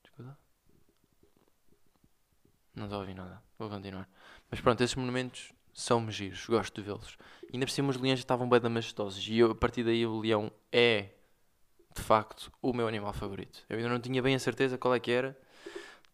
Escuta? 0.03 0.37
Não 2.75 2.85
estou 2.85 2.97
a 2.97 3.01
ouvir 3.01 3.13
nada, 3.13 3.41
vou 3.57 3.69
continuar. 3.69 4.09
Mas 4.49 4.59
pronto, 4.59 4.81
esses 4.83 4.95
monumentos 4.95 5.53
são 5.73 6.09
giros, 6.09 6.45
gosto 6.47 6.75
de 6.75 6.81
vê-los. 6.81 7.17
Ainda 7.53 7.65
por 7.65 7.71
cima 7.71 7.89
os 7.89 7.97
leões 7.97 8.19
estavam 8.19 8.49
bem 8.49 8.59
majestosos. 8.69 9.25
E 9.27 9.37
eu, 9.37 9.51
a 9.51 9.55
partir 9.55 9.83
daí 9.83 10.05
o 10.05 10.19
leão 10.19 10.51
é, 10.71 11.11
de 11.95 12.01
facto, 12.01 12.51
o 12.61 12.73
meu 12.73 12.87
animal 12.87 13.13
favorito. 13.13 13.63
Eu 13.69 13.77
ainda 13.77 13.89
não 13.89 13.99
tinha 13.99 14.21
bem 14.21 14.35
a 14.35 14.39
certeza 14.39 14.77
qual 14.77 14.95
é 14.95 14.99
que 14.99 15.11
era 15.11 15.37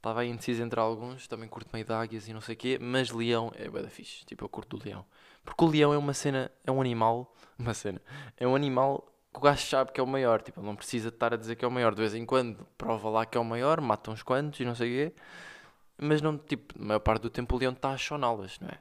Estava 0.05 0.21
aí 0.21 0.29
indeciso 0.29 0.61
entre 0.61 0.79
alguns, 0.79 1.27
também 1.27 1.49
curto 1.49 1.67
meio 1.73 1.83
de 1.83 1.91
águias 1.91 2.27
e 2.27 2.33
não 2.33 2.39
sei 2.39 2.53
o 2.53 2.57
quê, 2.59 2.77
mas 2.79 3.09
leão 3.09 3.51
é 3.55 3.67
bem 3.67 3.81
da 3.81 3.89
fixe. 3.89 4.23
Tipo, 4.23 4.45
eu 4.45 4.49
curto 4.49 4.77
do 4.77 4.85
leão. 4.85 5.03
Porque 5.43 5.63
o 5.63 5.67
leão 5.67 5.91
é 5.91 5.97
uma 5.97 6.13
cena, 6.13 6.51
é 6.63 6.71
um 6.71 6.79
animal, 6.79 7.35
uma 7.57 7.73
cena, 7.73 7.99
é 8.37 8.47
um 8.47 8.55
animal 8.55 9.11
que 9.33 9.39
o 9.39 9.41
gajo 9.41 9.65
sabe 9.65 9.91
que 9.91 9.99
é 9.99 10.03
o 10.03 10.05
maior. 10.05 10.43
Tipo, 10.43 10.59
ele 10.59 10.67
não 10.67 10.75
precisa 10.75 11.09
estar 11.09 11.33
a 11.33 11.37
dizer 11.37 11.55
que 11.55 11.65
é 11.65 11.67
o 11.67 11.71
maior. 11.71 11.95
De 11.95 12.01
vez 12.01 12.13
em 12.13 12.23
quando 12.23 12.67
prova 12.77 13.09
lá 13.09 13.25
que 13.25 13.35
é 13.35 13.41
o 13.41 13.43
maior, 13.43 13.81
mata 13.81 14.11
uns 14.11 14.21
quantos 14.21 14.59
e 14.59 14.63
não 14.63 14.75
sei 14.75 15.07
o 15.07 15.09
quê. 15.09 15.15
Mas 15.97 16.21
não, 16.21 16.37
tipo, 16.37 16.79
a 16.79 16.85
maior 16.85 16.99
parte 16.99 17.23
do 17.23 17.31
tempo 17.31 17.55
o 17.55 17.57
leão 17.57 17.73
está 17.73 17.89
a 17.89 17.97
choná-las, 17.97 18.59
não 18.59 18.69
é? 18.69 18.77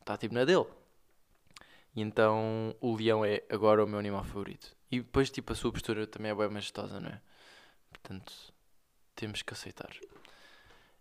Está 0.00 0.16
tipo 0.16 0.34
na 0.34 0.44
dele. 0.44 0.66
E 1.94 2.00
então 2.02 2.74
o 2.80 2.96
leão 2.96 3.24
é 3.24 3.44
agora 3.48 3.84
o 3.84 3.86
meu 3.86 4.00
animal 4.00 4.24
favorito. 4.24 4.76
E 4.90 4.98
depois, 4.98 5.30
tipo, 5.30 5.52
a 5.52 5.54
sua 5.54 5.70
postura 5.70 6.04
também 6.04 6.32
é 6.32 6.34
bem 6.34 6.48
majestosa, 6.48 6.98
não 6.98 7.10
é? 7.10 7.20
Portanto, 7.92 8.32
temos 9.14 9.40
que 9.42 9.52
aceitar. 9.52 9.92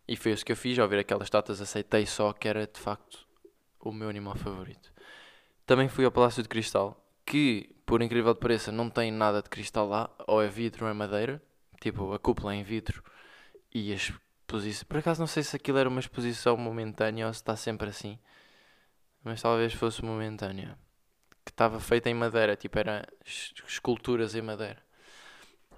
E 0.07 0.15
foi 0.15 0.31
isso 0.31 0.45
que 0.45 0.51
eu 0.51 0.55
fiz, 0.55 0.77
ao 0.77 0.87
ver 0.87 0.99
aquelas 0.99 1.27
estátuas 1.27 1.61
aceitei 1.61 2.05
só 2.05 2.33
que 2.33 2.47
era 2.47 2.67
de 2.67 2.79
facto 2.79 3.25
o 3.79 3.91
meu 3.91 4.09
animal 4.09 4.35
favorito. 4.35 4.91
Também 5.65 5.87
fui 5.87 6.05
ao 6.05 6.11
Palácio 6.11 6.43
de 6.43 6.49
Cristal, 6.49 7.01
que 7.25 7.69
por 7.85 8.01
incrível 8.01 8.33
que 8.35 8.41
pareça 8.41 8.71
não 8.71 8.89
tem 8.89 9.11
nada 9.11 9.41
de 9.41 9.49
cristal 9.49 9.87
lá, 9.87 10.09
ou 10.27 10.41
é 10.41 10.47
vidro 10.47 10.85
ou 10.85 10.91
é 10.91 10.93
madeira, 10.93 11.41
tipo 11.79 12.13
a 12.13 12.19
cúpula 12.19 12.53
é 12.53 12.57
em 12.57 12.63
vidro 12.63 13.03
e 13.73 13.91
a 13.91 13.95
exposição. 13.95 14.85
Por 14.87 14.97
acaso 14.97 15.19
não 15.19 15.27
sei 15.27 15.43
se 15.43 15.55
aquilo 15.55 15.77
era 15.77 15.89
uma 15.89 15.99
exposição 15.99 16.55
momentânea 16.57 17.27
ou 17.27 17.33
se 17.33 17.41
está 17.41 17.55
sempre 17.55 17.89
assim, 17.89 18.17
mas 19.23 19.41
talvez 19.41 19.73
fosse 19.73 20.03
momentânea. 20.03 20.77
Que 21.43 21.51
estava 21.51 21.79
feita 21.79 22.09
em 22.09 22.13
madeira, 22.13 22.55
tipo 22.55 22.77
era 22.77 23.07
esculturas 23.67 24.35
em 24.35 24.41
madeira. 24.41 24.77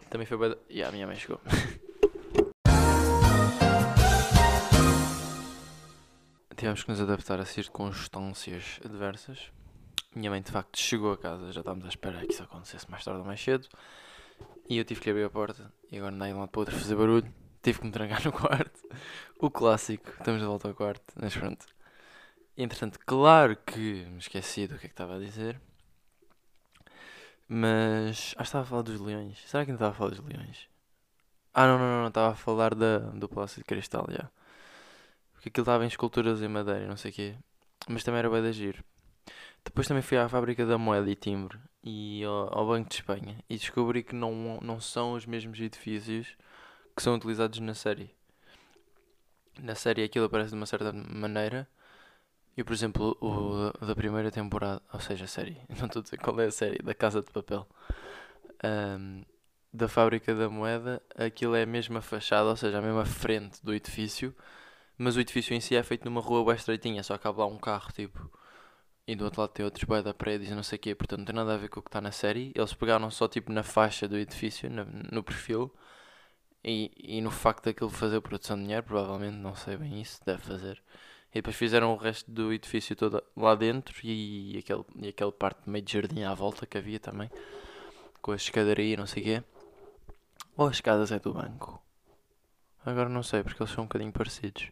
Também 0.09 0.27
foi. 0.27 0.57
E 0.69 0.83
a 0.83 0.91
minha 0.91 1.07
mãe 1.07 1.15
chegou. 1.15 1.39
Tivemos 6.63 6.81
que 6.81 6.91
nos 6.91 7.01
adaptar 7.01 7.41
a 7.41 7.45
circunstâncias 7.45 8.79
adversas. 8.85 9.51
Minha 10.15 10.29
mãe 10.29 10.41
de 10.41 10.49
facto 10.49 10.79
chegou 10.79 11.11
a 11.11 11.17
casa, 11.17 11.51
já 11.51 11.59
estávamos 11.59 11.85
à 11.85 11.89
espera 11.89 12.25
que 12.25 12.31
isso 12.31 12.41
acontecesse 12.41 12.89
mais 12.89 13.03
tarde 13.03 13.19
ou 13.19 13.25
mais 13.25 13.43
cedo. 13.43 13.67
E 14.69 14.77
eu 14.77 14.85
tive 14.85 15.01
que 15.01 15.09
abrir 15.09 15.25
a 15.25 15.29
porta 15.29 15.73
e 15.91 15.97
agora 15.97 16.15
andei 16.15 16.29
de 16.29 16.35
um 16.35 16.39
lado 16.39 16.47
para 16.47 16.59
o 16.59 16.61
outro 16.61 16.73
fazer 16.73 16.95
barulho. 16.95 17.29
Tive 17.61 17.79
que 17.79 17.85
me 17.85 17.91
trancar 17.91 18.23
no 18.23 18.31
quarto. 18.39 18.79
O 19.39 19.51
clássico, 19.51 20.09
estamos 20.11 20.39
de 20.39 20.47
volta 20.47 20.69
ao 20.69 20.73
quarto, 20.73 21.13
mas 21.17 21.35
pronto. 21.35 21.65
Entretanto, 22.55 22.97
claro 23.05 23.57
que 23.57 24.05
me 24.05 24.19
esqueci 24.19 24.65
do 24.65 24.79
que 24.79 24.85
é 24.85 24.87
que 24.87 24.93
estava 24.93 25.17
a 25.17 25.19
dizer. 25.19 25.59
Mas 27.45 28.35
que 28.35 28.41
estava 28.41 28.63
a 28.63 28.67
falar 28.67 28.83
dos 28.83 29.01
leões. 29.01 29.37
Será 29.49 29.65
que 29.65 29.71
não 29.71 29.75
estava 29.75 29.91
a 29.91 29.95
falar 29.95 30.11
dos 30.11 30.19
leões? 30.21 30.69
Ah, 31.53 31.67
não, 31.67 31.77
não, 31.77 31.85
não, 31.87 32.01
não. 32.03 32.07
Estava 32.07 32.31
a 32.31 32.35
falar 32.35 32.73
da, 32.73 32.99
do 32.99 33.27
Palácio 33.27 33.57
de 33.57 33.65
Cristal, 33.65 34.07
já. 34.09 34.31
Porque 35.43 35.49
aquilo 35.49 35.63
estava 35.63 35.83
em 35.83 35.87
esculturas 35.87 36.41
em 36.41 36.47
madeira 36.47 36.87
não 36.87 36.95
sei 36.95 37.11
o 37.11 37.13
quê. 37.13 37.35
Mas 37.89 38.01
também 38.01 38.19
era 38.19 38.29
bem 38.29 38.41
de 38.41 38.47
agir. 38.47 38.81
Depois 39.61 39.85
também 39.85 40.01
fui 40.01 40.17
à 40.17 40.29
fábrica 40.29 40.65
da 40.65 40.77
moeda 40.77 41.11
e 41.11 41.15
timbre 41.15 41.59
e 41.83 42.23
ao, 42.23 42.59
ao 42.59 42.67
Banco 42.67 42.87
de 42.87 42.95
Espanha 42.95 43.37
e 43.49 43.57
descobri 43.57 44.03
que 44.03 44.15
não, 44.15 44.57
não 44.61 44.79
são 44.79 45.11
os 45.11 45.25
mesmos 45.25 45.59
edifícios 45.59 46.37
que 46.95 47.03
são 47.03 47.15
utilizados 47.15 47.59
na 47.59 47.73
série. 47.73 48.15
Na 49.59 49.75
série 49.75 50.03
aquilo 50.03 50.27
aparece 50.27 50.51
de 50.51 50.55
uma 50.55 50.65
certa 50.65 50.93
maneira. 50.93 51.67
E 52.55 52.63
por 52.63 52.71
exemplo, 52.71 53.17
o 53.19 53.85
da 53.85 53.95
primeira 53.95 54.31
temporada, 54.31 54.81
ou 54.93 55.01
seja, 55.01 55.25
a 55.25 55.27
série, 55.27 55.59
não 55.77 55.87
estou 55.87 55.99
a 55.99 56.03
dizer 56.03 56.17
qual 56.19 56.39
é 56.39 56.45
a 56.45 56.51
série, 56.51 56.81
da 56.81 56.93
Casa 56.93 57.21
de 57.21 57.29
Papel, 57.31 57.67
um, 58.63 59.25
da 59.73 59.89
Fábrica 59.89 60.33
da 60.33 60.47
Moeda, 60.47 61.01
aquilo 61.17 61.55
é 61.55 61.63
a 61.63 61.65
mesma 61.65 61.99
fachada, 61.99 62.47
ou 62.47 62.55
seja, 62.55 62.77
a 62.77 62.81
mesma 62.81 63.05
frente 63.05 63.61
do 63.61 63.73
edifício, 63.73 64.33
mas 64.97 65.15
o 65.15 65.19
edifício 65.21 65.53
em 65.53 65.59
si 65.59 65.75
é 65.75 65.83
feito 65.83 66.05
numa 66.05 66.21
rua 66.21 66.45
bem 66.45 66.55
estreitinha, 66.55 67.03
só 67.03 67.17
cabe 67.17 67.39
lá 67.39 67.45
um 67.45 67.57
carro, 67.57 67.91
tipo, 67.91 68.31
e 69.07 69.15
do 69.15 69.25
outro 69.25 69.41
lado 69.41 69.51
tem 69.51 69.65
outros 69.65 69.85
da 70.03 70.13
prédios 70.13 70.51
e 70.51 70.55
não 70.55 70.63
sei 70.63 70.77
o 70.77 70.79
quê, 70.79 70.95
portanto 70.95 71.19
não 71.19 71.25
tem 71.25 71.35
nada 71.35 71.53
a 71.53 71.57
ver 71.57 71.69
com 71.69 71.79
o 71.79 71.83
que 71.83 71.89
está 71.89 71.99
na 72.01 72.11
série. 72.11 72.51
Eles 72.55 72.73
pegaram 72.73 73.09
só 73.11 73.27
tipo 73.27 73.51
na 73.51 73.63
faixa 73.63 74.07
do 74.07 74.17
edifício, 74.17 74.69
no, 74.69 74.85
no 75.11 75.23
perfil, 75.23 75.73
e, 76.63 76.91
e 76.97 77.21
no 77.21 77.29
facto 77.31 77.65
daquilo 77.65 77.89
fazer 77.89 78.21
produção 78.21 78.55
de 78.57 78.63
dinheiro, 78.63 78.83
provavelmente, 78.83 79.35
não 79.37 79.55
sei 79.55 79.75
bem 79.77 80.01
isso, 80.01 80.21
deve 80.25 80.41
fazer. 80.43 80.81
E 81.31 81.35
depois 81.35 81.55
fizeram 81.55 81.93
o 81.93 81.97
resto 81.97 82.29
do 82.31 82.53
edifício 82.53 82.95
todo 82.95 83.21
lá 83.35 83.55
dentro 83.55 83.95
e, 84.03 84.55
e, 84.55 84.57
aquele, 84.59 84.83
e 84.95 85.07
aquela 85.09 85.31
parte 85.31 85.69
meio 85.69 85.83
de 85.83 85.91
jardim 85.93 86.23
à 86.23 86.33
volta 86.33 86.65
que 86.65 86.77
havia 86.77 86.99
também, 86.99 87.29
com 88.21 88.31
a 88.31 88.35
escadaria 88.35 88.93
e 88.93 88.97
não 88.97 89.07
sei 89.07 89.23
o 89.23 89.25
quê. 89.25 89.43
Ou 90.55 90.67
as 90.67 90.75
escadas 90.75 91.11
é 91.11 91.19
do 91.19 91.33
banco? 91.33 91.81
Agora 92.85 93.09
não 93.09 93.23
sei, 93.23 93.43
porque 93.43 93.61
eles 93.61 93.73
são 93.73 93.83
um 93.83 93.87
bocadinho 93.87 94.11
parecidos. 94.11 94.69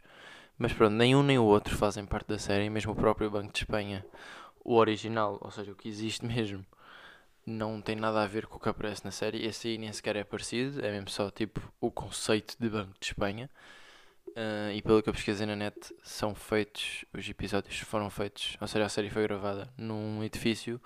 Mas 0.62 0.74
pronto, 0.74 0.94
nem 0.94 1.16
um 1.16 1.24
nem 1.24 1.40
o 1.40 1.44
outro 1.44 1.76
fazem 1.76 2.06
parte 2.06 2.28
da 2.28 2.38
série, 2.38 2.70
mesmo 2.70 2.92
o 2.92 2.96
próprio 2.96 3.32
Banco 3.32 3.52
de 3.52 3.58
Espanha, 3.62 4.06
o 4.64 4.76
original, 4.76 5.40
ou 5.42 5.50
seja, 5.50 5.72
o 5.72 5.76
que 5.76 5.90
existe 5.90 6.24
mesmo, 6.28 6.64
não 7.44 7.82
tem 7.82 7.96
nada 7.96 8.22
a 8.22 8.28
ver 8.28 8.46
com 8.46 8.58
o 8.58 8.60
que 8.60 8.70
aparece 8.70 9.04
na 9.04 9.10
série. 9.10 9.44
Esse 9.44 9.70
aí 9.70 9.80
nem 9.80 9.92
sequer 9.92 10.18
é 10.18 10.24
parecido, 10.24 10.86
é 10.86 10.92
mesmo 10.92 11.10
só 11.10 11.32
tipo 11.32 11.60
o 11.82 11.90
conceito 11.90 12.56
de 12.60 12.70
Banco 12.70 12.94
de 13.00 13.08
Espanha. 13.08 13.50
Uh, 14.28 14.72
e 14.76 14.84
pelo 14.84 15.02
que 15.02 15.10
eu 15.10 15.14
pesquisei 15.14 15.48
na 15.48 15.56
net, 15.56 15.76
são 16.04 16.36
feitos, 16.36 17.06
os 17.12 17.28
episódios 17.28 17.80
foram 17.80 18.12
feitos, 18.12 18.56
ou 18.62 18.68
seja, 18.68 18.86
a 18.86 18.90
série 18.90 19.10
foi 19.10 19.24
gravada 19.24 19.68
num 19.76 20.24
edifício 20.24 20.80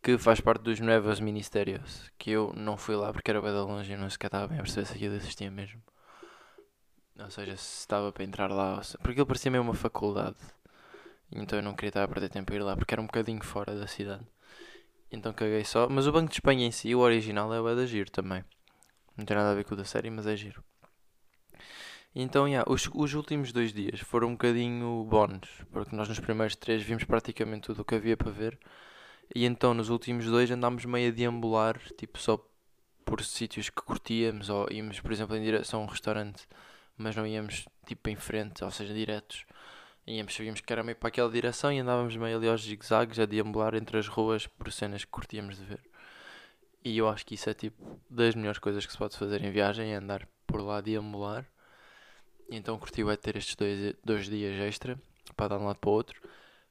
que 0.00 0.16
faz 0.16 0.40
parte 0.40 0.62
dos 0.62 0.78
Nuevos 0.78 1.18
Ministérios, 1.18 2.08
que 2.16 2.30
eu 2.30 2.52
não 2.56 2.76
fui 2.76 2.94
lá 2.94 3.12
porque 3.12 3.32
era 3.32 3.42
bem 3.42 3.50
de 3.50 3.58
longe 3.58 3.92
e 3.92 3.96
não 3.96 4.08
sequer 4.08 4.28
estava 4.28 4.46
bem 4.46 4.58
a 4.60 4.62
perceber 4.62 4.86
se 4.86 4.94
aquilo 4.94 5.16
existia 5.16 5.50
mesmo. 5.50 5.82
Ou 7.24 7.30
seja, 7.30 7.56
se 7.56 7.80
estava 7.80 8.12
para 8.12 8.24
entrar 8.24 8.50
lá, 8.50 8.80
porque 8.98 9.10
aquilo 9.12 9.26
parecia 9.26 9.50
meio 9.50 9.62
uma 9.62 9.74
faculdade, 9.74 10.36
então 11.30 11.58
eu 11.58 11.62
não 11.62 11.74
queria 11.74 11.88
estar 11.88 12.04
a 12.04 12.08
perder 12.08 12.28
tempo 12.28 12.52
a 12.52 12.56
ir 12.56 12.60
lá 12.60 12.76
porque 12.76 12.94
era 12.94 13.00
um 13.00 13.06
bocadinho 13.06 13.42
fora 13.42 13.74
da 13.74 13.86
cidade. 13.86 14.24
Então 15.10 15.32
caguei 15.32 15.64
só, 15.64 15.88
mas 15.88 16.06
o 16.06 16.12
Banco 16.12 16.28
de 16.28 16.36
Espanha 16.36 16.66
em 16.66 16.70
si, 16.70 16.94
o 16.94 17.00
original 17.00 17.52
é 17.54 17.60
o 17.60 17.76
da 17.76 17.86
giro 17.86 18.10
também. 18.10 18.44
Não 19.16 19.24
tem 19.24 19.36
nada 19.36 19.50
a 19.50 19.54
ver 19.54 19.64
com 19.64 19.74
o 19.74 19.76
da 19.76 19.84
série, 19.84 20.10
mas 20.10 20.26
é 20.26 20.36
giro. 20.36 20.62
Então, 22.14 22.46
yeah, 22.46 22.70
os, 22.70 22.90
os 22.92 23.14
últimos 23.14 23.52
dois 23.52 23.72
dias 23.72 24.00
foram 24.00 24.28
um 24.28 24.32
bocadinho 24.32 25.04
bónus, 25.04 25.48
porque 25.70 25.96
nós 25.96 26.08
nos 26.08 26.20
primeiros 26.20 26.54
três 26.56 26.82
vimos 26.82 27.04
praticamente 27.04 27.66
tudo 27.66 27.80
o 27.80 27.84
que 27.84 27.94
havia 27.94 28.16
para 28.16 28.30
ver. 28.30 28.58
E 29.34 29.46
então 29.46 29.72
nos 29.72 29.88
últimos 29.88 30.26
dois 30.26 30.50
andámos 30.50 30.84
meio 30.84 31.10
a 31.10 31.14
deambular, 31.14 31.78
tipo 31.96 32.18
só 32.18 32.38
por 33.04 33.22
sítios 33.22 33.70
que 33.70 33.82
curtíamos, 33.82 34.50
ou 34.50 34.66
íamos, 34.70 35.00
por 35.00 35.10
exemplo, 35.10 35.36
em 35.36 35.42
direção 35.42 35.80
a 35.80 35.84
um 35.84 35.86
restaurante, 35.86 36.46
mas 36.96 37.16
não 37.16 37.26
íamos 37.26 37.66
tipo 37.86 38.08
em 38.08 38.16
frente, 38.16 38.64
ou 38.64 38.70
seja, 38.70 38.92
diretos. 38.94 39.44
Íamos, 40.06 40.34
sabíamos 40.34 40.60
que 40.60 40.72
era 40.72 40.82
meio 40.82 40.96
para 40.96 41.08
aquela 41.08 41.30
direção 41.30 41.72
e 41.72 41.78
andávamos 41.78 42.16
meio 42.16 42.36
ali 42.36 42.48
aos 42.48 42.62
zigue-zagues 42.62 43.18
a 43.18 43.26
deambular 43.26 43.74
entre 43.74 43.98
as 43.98 44.08
ruas 44.08 44.46
por 44.46 44.72
cenas 44.72 45.04
que 45.04 45.10
curtíamos 45.10 45.56
de 45.56 45.64
ver. 45.64 45.80
E 46.84 46.98
eu 46.98 47.08
acho 47.08 47.24
que 47.24 47.34
isso 47.34 47.48
é 47.48 47.54
tipo 47.54 48.00
das 48.10 48.34
melhores 48.34 48.58
coisas 48.58 48.84
que 48.84 48.92
se 48.92 48.98
pode 48.98 49.16
fazer 49.16 49.42
em 49.42 49.50
viagem, 49.52 49.92
é 49.92 49.96
andar 49.96 50.26
por 50.46 50.60
lá 50.60 50.80
deambular. 50.80 51.46
Então 52.50 52.78
curtiu 52.78 53.10
é 53.10 53.16
ter 53.16 53.36
estes 53.36 53.54
dois, 53.54 53.94
dois 54.04 54.26
dias 54.26 54.60
extra 54.60 55.00
para 55.36 55.48
dar 55.48 55.58
um 55.58 55.66
lado 55.66 55.78
para 55.78 55.90
o 55.90 55.92
outro. 55.92 56.20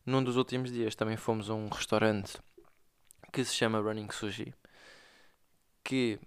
Num 0.06 0.24
dos 0.24 0.36
últimos 0.36 0.72
dias 0.72 0.96
também 0.96 1.16
fomos 1.18 1.50
a 1.50 1.54
um 1.54 1.70
restaurante 1.70 2.38
que 3.32 3.44
se 3.46 3.56
chama 3.56 3.80
Running 3.80 4.10
Sushi. 4.12 4.54
Que 5.84 6.20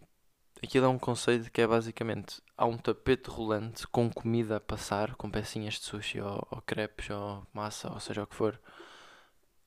aquilo 0.64 0.86
é 0.86 0.88
um 0.88 0.98
conceito 0.98 1.50
que 1.50 1.60
é 1.60 1.66
basicamente 1.66 2.40
há 2.56 2.66
um 2.66 2.76
tapete 2.76 3.28
rolante 3.28 3.86
com 3.88 4.10
comida 4.10 4.56
a 4.56 4.60
passar, 4.60 5.14
com 5.16 5.30
pecinhas 5.30 5.74
de 5.74 5.84
sushi 5.84 6.20
ou, 6.20 6.46
ou 6.50 6.62
crepes 6.62 7.10
ou 7.10 7.46
massa, 7.52 7.92
ou 7.92 8.00
seja 8.00 8.22
o 8.22 8.26
que 8.26 8.34
for. 8.34 8.60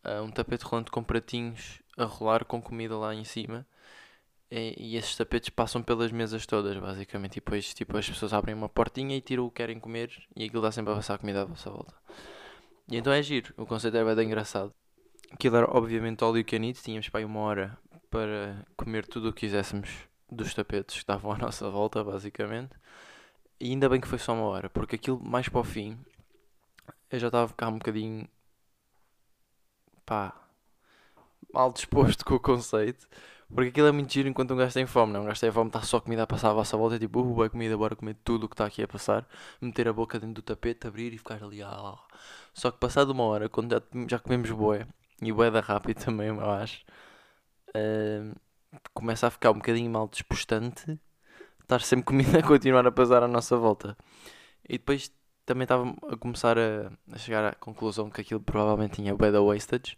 Uh, 0.05 0.23
um 0.23 0.31
tapete 0.31 0.63
rolante 0.63 0.91
com 0.91 1.03
pratinhos 1.03 1.81
a 1.97 2.05
rolar 2.05 2.45
com 2.45 2.61
comida 2.61 2.97
lá 2.97 3.13
em 3.13 3.23
cima 3.23 3.65
e, 4.49 4.75
e, 4.77 4.95
esses 4.95 5.15
tapetes 5.15 5.49
passam 5.49 5.83
pelas 5.83 6.11
mesas 6.11 6.45
todas, 6.45 6.77
basicamente. 6.77 7.33
E 7.33 7.41
depois 7.41 7.73
tipo, 7.73 7.97
as 7.97 8.07
pessoas 8.07 8.33
abrem 8.33 8.55
uma 8.55 8.69
portinha 8.69 9.15
e 9.15 9.21
tiram 9.21 9.45
o 9.45 9.49
que 9.49 9.57
querem 9.57 9.79
comer 9.79 10.11
e 10.35 10.45
aquilo 10.45 10.61
dá 10.61 10.71
sempre 10.71 10.93
a 10.93 10.95
passar 10.95 11.15
a 11.15 11.17
comida 11.17 11.41
à 11.41 11.45
vossa 11.45 11.69
volta. 11.69 11.93
E 12.89 12.97
então 12.97 13.11
é 13.11 13.21
giro, 13.21 13.53
o 13.57 13.65
conceito 13.65 13.97
é 13.97 14.15
bem 14.15 14.25
engraçado. 14.25 14.73
Aquilo 15.31 15.57
era 15.57 15.69
obviamente 15.69 16.23
all 16.23 16.37
you 16.37 16.45
can 16.45 16.71
tínhamos 16.71 17.09
para 17.09 17.19
aí 17.19 17.25
uma 17.25 17.41
hora 17.41 17.77
para 18.09 18.65
comer 18.77 19.05
tudo 19.05 19.29
o 19.29 19.33
que 19.33 19.41
quiséssemos 19.41 20.07
dos 20.31 20.53
tapetes 20.53 20.95
que 20.95 21.01
estavam 21.01 21.31
à 21.31 21.37
nossa 21.39 21.69
volta, 21.69 22.03
basicamente. 22.03 22.75
E 23.59 23.71
ainda 23.71 23.89
bem 23.89 24.01
que 24.01 24.07
foi 24.07 24.19
só 24.19 24.33
uma 24.33 24.43
hora, 24.43 24.69
porque 24.69 24.95
aquilo 24.95 25.19
mais 25.23 25.49
para 25.49 25.61
o 25.61 25.63
fim 25.63 25.97
eu 27.09 27.19
já 27.19 27.27
estava 27.27 27.45
a 27.45 27.47
ficar 27.47 27.69
um 27.69 27.77
bocadinho 27.77 28.27
pá 30.05 30.33
mal 31.53 31.71
disposto 31.71 32.23
com 32.25 32.35
o 32.35 32.39
conceito 32.39 33.07
porque 33.53 33.69
aquilo 33.69 33.87
é 33.87 33.91
muito 33.91 34.11
giro 34.11 34.27
enquanto 34.27 34.53
um 34.53 34.57
gajo 34.57 34.73
tem 34.73 34.85
fome, 34.85 35.13
não? 35.13 35.21
Um 35.21 35.25
gajo 35.25 35.39
tem 35.39 35.51
fome, 35.51 35.69
está 35.69 35.81
só 35.81 35.99
comida 36.01 36.23
a 36.23 36.27
passar 36.27 36.49
à 36.49 36.53
vossa 36.53 36.75
volta, 36.75 36.95
é 36.97 36.99
tipo, 36.99 37.21
uh, 37.21 37.43
é 37.45 37.49
comida, 37.49 37.77
bora 37.77 37.95
comer 37.95 38.15
tudo 38.23 38.45
o 38.45 38.49
que 38.49 38.53
está 38.55 38.65
aqui 38.65 38.83
a 38.83 38.87
passar, 38.87 39.25
meter 39.61 39.87
a 39.87 39.93
boca 39.93 40.19
dentro 40.19 40.35
do 40.35 40.41
tapete, 40.41 40.85
abrir 40.87 41.13
e 41.13 41.17
ficar 41.17 41.41
ali, 41.43 41.61
ah, 41.63 41.97
Só 42.53 42.71
que 42.71 42.77
passado 42.77 43.11
uma 43.11 43.23
hora, 43.23 43.47
quando 43.49 43.71
já, 43.71 43.81
já 44.09 44.19
comemos 44.19 44.51
boé, 44.51 44.85
e 45.21 45.31
boé 45.31 45.49
da 45.51 45.61
rápido 45.61 45.99
também, 46.03 46.27
eu 46.27 46.49
acho, 46.51 46.83
uh, 47.69 48.35
começa 48.93 49.27
a 49.27 49.29
ficar 49.29 49.51
um 49.51 49.55
bocadinho 49.55 49.89
mal 49.89 50.07
dispostante, 50.07 50.99
estar 51.61 51.81
sempre 51.81 52.05
comida 52.05 52.39
a 52.39 52.43
continuar 52.43 52.85
a 52.87 52.91
passar 52.91 53.23
à 53.23 53.27
nossa 53.27 53.57
volta. 53.57 53.97
E 54.67 54.73
depois 54.77 55.11
também 55.45 55.63
estava 55.63 55.95
a 56.11 56.17
começar 56.17 56.57
a, 56.57 56.91
a 57.11 57.17
chegar 57.17 57.45
à 57.45 57.53
conclusão 57.55 58.09
que 58.09 58.21
aquilo 58.21 58.41
provavelmente 58.41 58.95
tinha 58.95 59.15
da 59.15 59.41
wastage, 59.41 59.97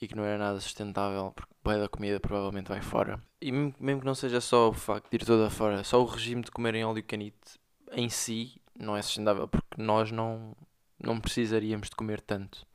e 0.00 0.08
que 0.08 0.16
não 0.16 0.24
era 0.24 0.38
nada 0.38 0.60
sustentável, 0.60 1.32
porque 1.34 1.54
bué 1.62 1.78
da 1.78 1.88
comida 1.88 2.20
provavelmente 2.20 2.68
vai 2.68 2.82
fora. 2.82 3.22
E 3.40 3.50
mesmo 3.52 4.00
que 4.00 4.06
não 4.06 4.14
seja 4.14 4.40
só 4.40 4.68
o 4.68 4.72
facto 4.72 5.08
de 5.10 5.16
ir 5.16 5.24
toda 5.24 5.50
fora, 5.50 5.82
só 5.84 6.00
o 6.00 6.04
regime 6.04 6.42
de 6.42 6.50
comer 6.50 6.74
em 6.74 6.84
óleo 6.84 7.02
canite 7.02 7.58
em 7.92 8.08
si 8.08 8.60
não 8.78 8.96
é 8.96 9.02
sustentável, 9.02 9.46
porque 9.46 9.80
nós 9.80 10.10
não, 10.10 10.54
não 10.98 11.20
precisaríamos 11.20 11.88
de 11.88 11.96
comer 11.96 12.20
tanto. 12.20 12.66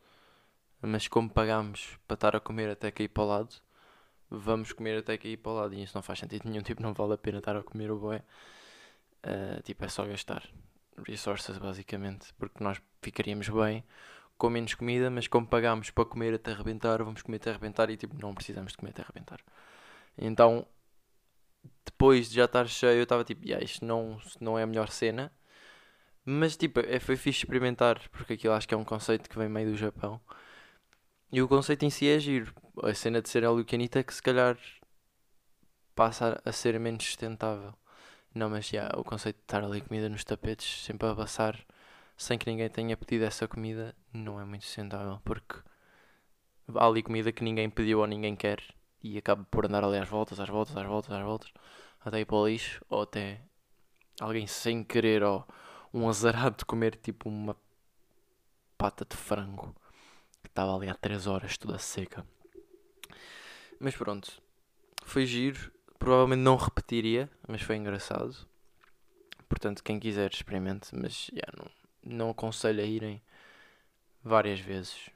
Mas 0.81 1.07
como 1.07 1.29
pagamos 1.29 1.97
para 2.07 2.15
estar 2.15 2.35
a 2.35 2.39
comer 2.39 2.69
até 2.69 2.89
cair 2.89 3.09
para 3.09 3.23
o 3.23 3.27
lado, 3.27 3.55
vamos 4.29 4.71
comer 4.71 4.99
até 4.99 5.17
cair 5.17 5.37
para 5.37 5.51
o 5.51 5.55
lado. 5.55 5.73
E 5.73 5.83
isso 5.83 5.95
não 5.95 6.01
faz 6.01 6.19
sentido 6.19 6.47
nenhum, 6.49 6.61
tipo, 6.63 6.81
não 6.81 6.93
vale 6.93 7.13
a 7.13 7.17
pena 7.17 7.39
estar 7.39 7.55
a 7.55 7.63
comer 7.63 7.91
o 7.91 7.97
boé. 7.97 8.23
Uh, 9.23 9.61
tipo, 9.63 9.83
é 9.83 9.87
só 9.89 10.05
gastar 10.05 10.43
resources 11.05 11.57
basicamente, 11.57 12.33
porque 12.37 12.63
nós 12.63 12.81
ficaríamos 13.01 13.49
bem 13.49 13.83
com 14.37 14.49
menos 14.49 14.73
comida, 14.73 15.09
mas 15.09 15.27
como 15.27 15.45
pagámos 15.45 15.91
para 15.91 16.05
comer 16.05 16.33
até 16.33 16.51
arrebentar, 16.51 17.03
vamos 17.03 17.21
comer 17.21 17.37
até 17.37 17.49
arrebentar 17.49 17.89
e 17.89 17.97
tipo, 17.97 18.15
não 18.21 18.33
precisamos 18.33 18.71
de 18.71 18.77
comer 18.77 18.91
até 18.91 19.01
arrebentar. 19.01 19.39
Então, 20.17 20.65
depois 21.85 22.29
de 22.29 22.35
já 22.35 22.45
estar 22.45 22.67
cheio, 22.67 22.99
eu 22.99 23.03
estava 23.03 23.23
tipo, 23.23 23.45
yeah, 23.45 23.63
isto 23.63 23.83
não, 23.85 24.17
não 24.39 24.57
é 24.57 24.63
a 24.63 24.67
melhor 24.67 24.89
cena. 24.89 25.31
Mas 26.23 26.55
tipo, 26.55 26.79
é, 26.81 26.99
foi 26.99 27.15
fixe 27.17 27.39
experimentar, 27.39 27.99
porque 28.09 28.33
aquilo 28.33 28.53
acho 28.53 28.67
que 28.67 28.73
é 28.73 28.77
um 28.77 28.83
conceito 28.83 29.29
que 29.29 29.37
vem 29.37 29.49
meio 29.49 29.71
do 29.71 29.77
Japão. 29.77 30.21
E 31.31 31.43
o 31.43 31.47
conceito 31.47 31.85
em 31.85 31.91
si 31.91 32.09
é 32.09 32.17
giro. 32.19 32.51
A 32.81 32.91
cena 32.93 33.21
de 33.21 33.29
ser 33.29 33.45
alucanita 33.45 33.99
é 33.99 34.03
que 34.03 34.13
se 34.13 34.21
calhar 34.21 34.57
passa 35.93 36.41
a 36.43 36.51
ser 36.51 36.79
menos 36.79 37.05
sustentável. 37.05 37.73
Não, 38.33 38.49
mas 38.49 38.67
já, 38.67 38.89
o 38.97 39.03
conceito 39.03 39.35
de 39.35 39.43
estar 39.43 39.63
ali 39.63 39.79
comida 39.81 40.09
nos 40.09 40.23
tapetes, 40.23 40.83
sempre 40.83 41.07
a 41.07 41.15
passar, 41.15 41.59
sem 42.17 42.37
que 42.37 42.49
ninguém 42.49 42.67
tenha 42.69 42.97
pedido 42.97 43.25
essa 43.25 43.47
comida, 43.47 43.95
não 44.11 44.39
é 44.41 44.45
muito 44.45 44.65
sustentável, 44.65 45.19
porque 45.23 45.55
há 46.75 46.87
ali 46.87 47.03
comida 47.03 47.31
que 47.31 47.43
ninguém 47.43 47.69
pediu 47.69 47.99
ou 47.99 48.07
ninguém 48.07 48.35
quer 48.35 48.63
e 49.03 49.17
acaba 49.17 49.43
por 49.51 49.65
andar 49.65 49.83
ali 49.83 49.97
às 49.97 50.09
voltas, 50.09 50.39
às 50.39 50.49
voltas, 50.49 50.75
às 50.77 50.85
voltas, 50.87 51.11
às 51.11 51.23
voltas, 51.23 51.53
até 52.03 52.21
ir 52.21 52.25
para 52.25 52.37
o 52.37 52.47
lixo, 52.47 52.83
ou 52.89 53.03
até 53.03 53.41
alguém 54.19 54.47
sem 54.47 54.83
querer, 54.83 55.21
ou 55.21 55.47
um 55.93 56.09
azarado 56.09 56.57
de 56.57 56.65
comer 56.65 56.95
tipo 56.95 57.29
uma 57.29 57.55
pata 58.77 59.05
de 59.05 59.15
frango 59.15 59.75
que 60.49 60.51
estava 60.51 60.75
ali 60.75 60.89
há 60.89 60.95
3 60.95 61.27
horas 61.27 61.57
toda 61.57 61.77
seca. 61.77 62.25
Mas 63.79 63.95
pronto, 63.95 64.41
foi 65.03 65.25
giro. 65.25 65.71
Provavelmente 65.97 66.39
não 66.39 66.55
repetiria, 66.55 67.29
mas 67.47 67.61
foi 67.61 67.75
engraçado. 67.75 68.35
Portanto, 69.47 69.83
quem 69.83 69.99
quiser 69.99 70.31
experimente, 70.31 70.95
mas 70.95 71.29
yeah, 71.29 71.51
não, 71.57 72.15
não 72.17 72.29
aconselho 72.29 72.81
a 72.81 72.85
irem 72.85 73.21
várias 74.23 74.59
vezes. 74.59 75.09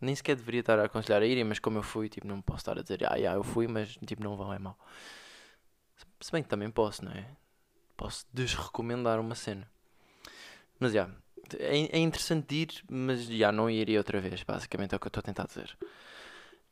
Nem 0.00 0.14
sequer 0.14 0.36
deveria 0.36 0.60
estar 0.60 0.78
a 0.78 0.84
aconselhar 0.84 1.22
a 1.22 1.26
irem, 1.26 1.44
mas 1.44 1.58
como 1.58 1.78
eu 1.78 1.82
fui, 1.82 2.08
tipo, 2.08 2.26
não 2.26 2.40
posso 2.40 2.60
estar 2.60 2.78
a 2.78 2.82
dizer, 2.82 3.04
ah, 3.04 3.14
yeah, 3.16 3.38
eu 3.38 3.44
fui, 3.44 3.68
mas 3.68 3.96
tipo, 4.06 4.22
não 4.22 4.36
vão, 4.36 4.52
é 4.52 4.58
mau. 4.58 4.76
Se 6.20 6.32
bem 6.32 6.42
que 6.42 6.48
também 6.48 6.70
posso, 6.70 7.04
não 7.04 7.12
é? 7.12 7.36
Posso 7.96 8.26
desrecomendar 8.32 9.20
uma 9.20 9.34
cena. 9.34 9.70
Mas 10.78 10.92
já, 10.92 11.02
yeah, 11.02 11.21
é, 11.58 11.96
é 11.96 11.98
interessante 11.98 12.54
ir, 12.54 12.84
mas 12.90 13.26
já 13.26 13.50
não 13.52 13.68
iria 13.68 13.98
outra 13.98 14.20
vez, 14.20 14.42
basicamente 14.42 14.94
é 14.94 14.96
o 14.96 15.00
que 15.00 15.06
eu 15.06 15.08
estou 15.08 15.20
a 15.20 15.24
tentar 15.24 15.46
dizer. 15.46 15.76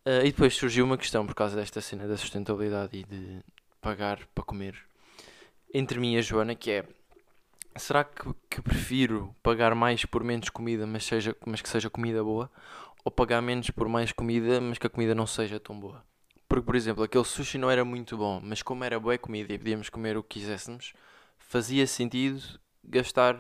Uh, 0.07 0.25
e 0.25 0.31
depois 0.31 0.55
surgiu 0.55 0.85
uma 0.85 0.97
questão 0.97 1.27
por 1.27 1.35
causa 1.35 1.57
desta 1.57 1.81
cena 1.81 2.09
da 2.09 2.17
sustentabilidade 2.17 2.97
e 2.97 3.05
de 3.05 3.41
pagar 3.81 4.27
para 4.35 4.45
comer 4.45 4.75
entre 5.73 5.99
mim 6.01 6.15
e 6.15 6.19
a 6.19 6.23
Joana, 6.23 6.55
que 6.55 6.71
é 6.71 6.85
será 7.77 8.05
que, 8.05 8.35
que 8.49 8.61
prefiro 8.61 9.35
pagar 9.43 9.75
mais 9.75 10.05
por 10.05 10.25
menos 10.25 10.49
comida, 10.49 10.87
mas, 10.87 11.05
seja, 11.05 11.37
mas 11.47 11.63
que 11.63 11.69
seja 11.69 11.89
comida 11.89 12.23
boa, 12.23 12.51
ou 13.05 13.11
pagar 13.11 13.41
menos 13.41 13.71
por 13.71 13.89
mais 13.89 14.13
comida, 14.13 14.61
mas 14.61 14.79
que 14.79 14.87
a 14.87 14.91
comida 14.91 15.15
não 15.15 15.27
seja 15.27 15.61
tão 15.61 15.79
boa? 15.79 16.05
Porque, 16.49 16.65
por 16.65 16.75
exemplo, 16.75 17.05
aquele 17.05 17.25
sushi 17.25 17.59
não 17.59 17.71
era 17.71 17.85
muito 17.85 18.17
bom, 18.17 18.41
mas 18.43 18.63
como 18.63 18.83
era 18.83 18.99
boa 18.99 19.17
comida 19.17 19.53
e 19.53 19.59
podíamos 19.59 19.89
comer 19.89 20.17
o 20.17 20.23
que 20.23 20.41
quiséssemos, 20.41 20.93
fazia 21.39 21.87
sentido 21.87 22.43
gastar 22.83 23.39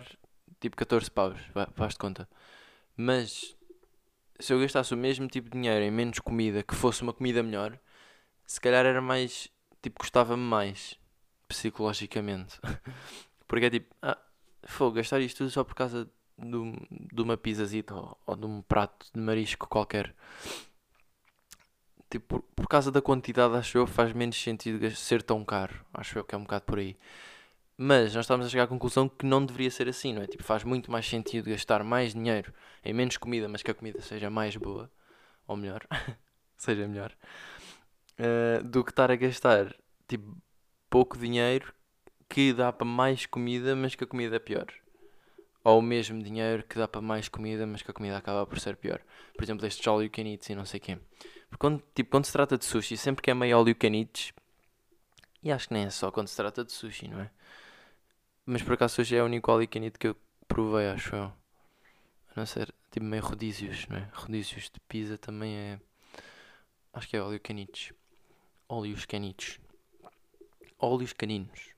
tipo 0.59 0.77
14 0.77 1.11
paus, 1.11 1.39
faz 1.75 1.93
de 1.93 1.99
conta. 1.99 2.29
Mas 2.97 3.57
se 4.39 4.53
eu 4.53 4.61
gastasse 4.61 4.93
o 4.95 4.97
mesmo 4.97 5.29
tipo 5.29 5.49
de 5.49 5.53
dinheiro 5.53 5.85
em 5.85 5.91
menos 5.91 6.19
comida, 6.19 6.63
que 6.63 6.75
fosse 6.75 7.03
uma 7.03 7.13
comida 7.13 7.43
melhor, 7.43 7.79
se 8.47 8.61
calhar 8.61 8.85
era 8.85 9.01
mais. 9.01 9.49
Tipo, 9.83 10.01
custava-me 10.01 10.43
mais. 10.43 10.99
Psicologicamente. 11.47 12.59
Porque 13.47 13.67
é 13.67 13.71
tipo, 13.71 13.95
ah, 14.03 14.19
vou 14.79 14.93
gastar 14.93 15.21
isto 15.21 15.39
tudo 15.39 15.51
só 15.51 15.65
por 15.65 15.75
causa 15.75 16.09
de, 16.39 17.09
de 17.13 17.23
uma 17.23 17.37
pizzazita 17.37 17.95
ou, 17.95 18.19
ou, 18.27 18.37
de 18.37 18.47
um 18.47 18.63
prato 18.63 19.07
de 19.13 19.21
marisco 19.21 19.69
qualquer. 19.69 20.15
Tipo, 22.09 22.41
por, 22.41 22.43
por 22.43 22.69
causa 22.69 22.91
da 22.91 23.03
quantidade, 23.03 23.55
acho 23.57 23.79
eu, 23.79 23.87
faz 23.87 24.13
menos 24.13 24.41
sentido 24.41 24.91
ser 24.93 25.23
tão 25.23 25.45
caro. 25.45 25.85
Acho 25.93 26.19
eu 26.19 26.25
que 26.25 26.35
é 26.35 26.39
um 26.39 26.43
bocado 26.43 26.65
por 26.65 26.79
aí. 26.79 26.97
Mas 27.83 28.15
nós 28.15 28.27
estamos 28.27 28.45
a 28.45 28.49
chegar 28.51 28.65
à 28.65 28.67
conclusão 28.67 29.09
que 29.09 29.25
não 29.25 29.43
deveria 29.43 29.71
ser 29.71 29.89
assim, 29.89 30.13
não 30.13 30.21
é? 30.21 30.27
Tipo, 30.27 30.45
faz 30.45 30.65
muito 30.65 30.93
mais 30.93 31.09
sentido 31.09 31.49
gastar 31.49 31.83
mais 31.83 32.13
dinheiro 32.13 32.53
em 32.85 32.93
menos 32.93 33.17
comida, 33.17 33.49
mas 33.49 33.63
que 33.63 33.71
a 33.71 33.75
comida 33.75 34.03
seja 34.03 34.29
mais 34.29 34.55
boa, 34.55 34.93
ou 35.47 35.57
melhor, 35.57 35.87
seja 36.59 36.87
melhor, 36.87 37.11
uh, 38.19 38.63
do 38.63 38.85
que 38.85 38.91
estar 38.91 39.11
a 39.11 39.17
gastar, 39.17 39.75
tipo, 40.07 40.37
pouco 40.91 41.17
dinheiro 41.17 41.73
que 42.29 42.53
dá 42.53 42.71
para 42.71 42.87
mais 42.87 43.25
comida, 43.25 43.75
mas 43.75 43.95
que 43.95 44.05
a 44.05 44.07
comida 44.07 44.37
é 44.37 44.39
pior. 44.39 44.67
Ou 45.65 45.79
o 45.79 45.83
mesmo 45.83 46.23
dinheiro 46.23 46.63
que 46.65 46.79
dá 46.79 46.87
para 46.87 47.01
mais 47.01 47.31
comida, 47.31 47.67
mas 47.67 47.81
que 47.81 47.91
a 47.91 47.95
comida 47.95 48.19
acaba 48.19 48.45
por 48.45 48.61
ser 48.61 48.77
pior. 48.77 49.01
Por 49.35 49.43
exemplo, 49.43 49.67
estes 49.67 49.89
all 49.89 50.03
you 50.03 50.11
can 50.11 50.25
e 50.25 50.55
não 50.55 50.67
sei 50.67 50.81
quê. 50.81 50.99
Porque 51.49 51.59
quando, 51.59 51.83
tipo, 51.95 52.11
quando 52.11 52.27
se 52.27 52.33
trata 52.33 52.59
de 52.59 52.65
sushi, 52.67 52.99
sempre 52.99 53.23
que 53.23 53.31
é 53.31 53.35
meio 53.35 53.57
all 53.57 53.67
you 53.67 53.75
can 53.75 53.95
e 55.43 55.51
acho 55.51 55.69
que 55.69 55.75
nem 55.75 55.85
é 55.85 55.91
só 55.91 56.11
quando 56.11 56.29
se 56.29 56.37
trata 56.37 56.63
de 56.63 56.73
sushi, 56.73 57.09
não 57.09 57.21
é? 57.21 57.31
Mas 58.47 58.63
por 58.63 58.75
acaso 58.75 59.01
hoje 59.01 59.17
é 59.17 59.23
o 59.23 59.27
único 59.27 59.51
alicanito 59.51 59.99
que 59.99 60.09
eu 60.09 60.17
provei, 60.49 60.89
acho 60.89 61.15
eu. 61.15 61.25
A 61.25 61.33
não 62.37 62.47
ser, 62.47 62.73
tipo, 62.91 63.05
meio 63.07 63.23
rodízios, 63.23 63.87
não 63.89 63.97
é? 63.97 64.09
Rodízios 64.13 64.65
de 64.65 64.81
pizza 64.89 65.19
também 65.19 65.55
é. 65.57 65.81
Acho 66.93 67.09
que 67.09 67.17
é 67.17 67.23
óleo 67.23 67.41
canitos. 67.41 67.93
Óleos 68.69 69.05
canitos. 69.05 69.59
Óleos 70.79 71.13
caninos. 71.13 71.71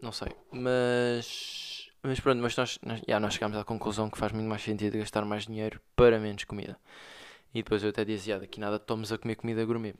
Não 0.00 0.12
sei. 0.12 0.28
Mas. 0.50 1.90
Mas 2.02 2.18
pronto, 2.18 2.42
mas 2.42 2.56
nós, 2.56 2.78
nós, 2.82 3.00
nós 3.06 3.34
chegámos 3.34 3.56
à 3.56 3.64
conclusão 3.64 4.10
que 4.10 4.18
faz 4.18 4.32
muito 4.32 4.48
mais 4.48 4.62
sentido 4.62 4.98
gastar 4.98 5.24
mais 5.24 5.46
dinheiro 5.46 5.80
para 5.94 6.18
menos 6.18 6.42
comida. 6.42 6.76
E 7.54 7.62
depois 7.62 7.84
eu 7.84 7.90
até 7.90 8.04
dizia, 8.04 8.40
daqui 8.40 8.58
nada 8.58 8.78
tomes 8.78 9.12
a 9.12 9.18
comer 9.18 9.36
comida 9.36 9.64
gourmet. 9.64 9.94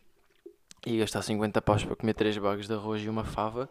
E 0.84 0.98
gastar 0.98 1.22
50 1.22 1.62
paus 1.62 1.84
para 1.84 1.94
comer 1.94 2.14
3 2.14 2.36
bagas 2.38 2.66
de 2.66 2.74
arroz 2.74 3.02
e 3.02 3.08
uma 3.08 3.22
fava 3.22 3.70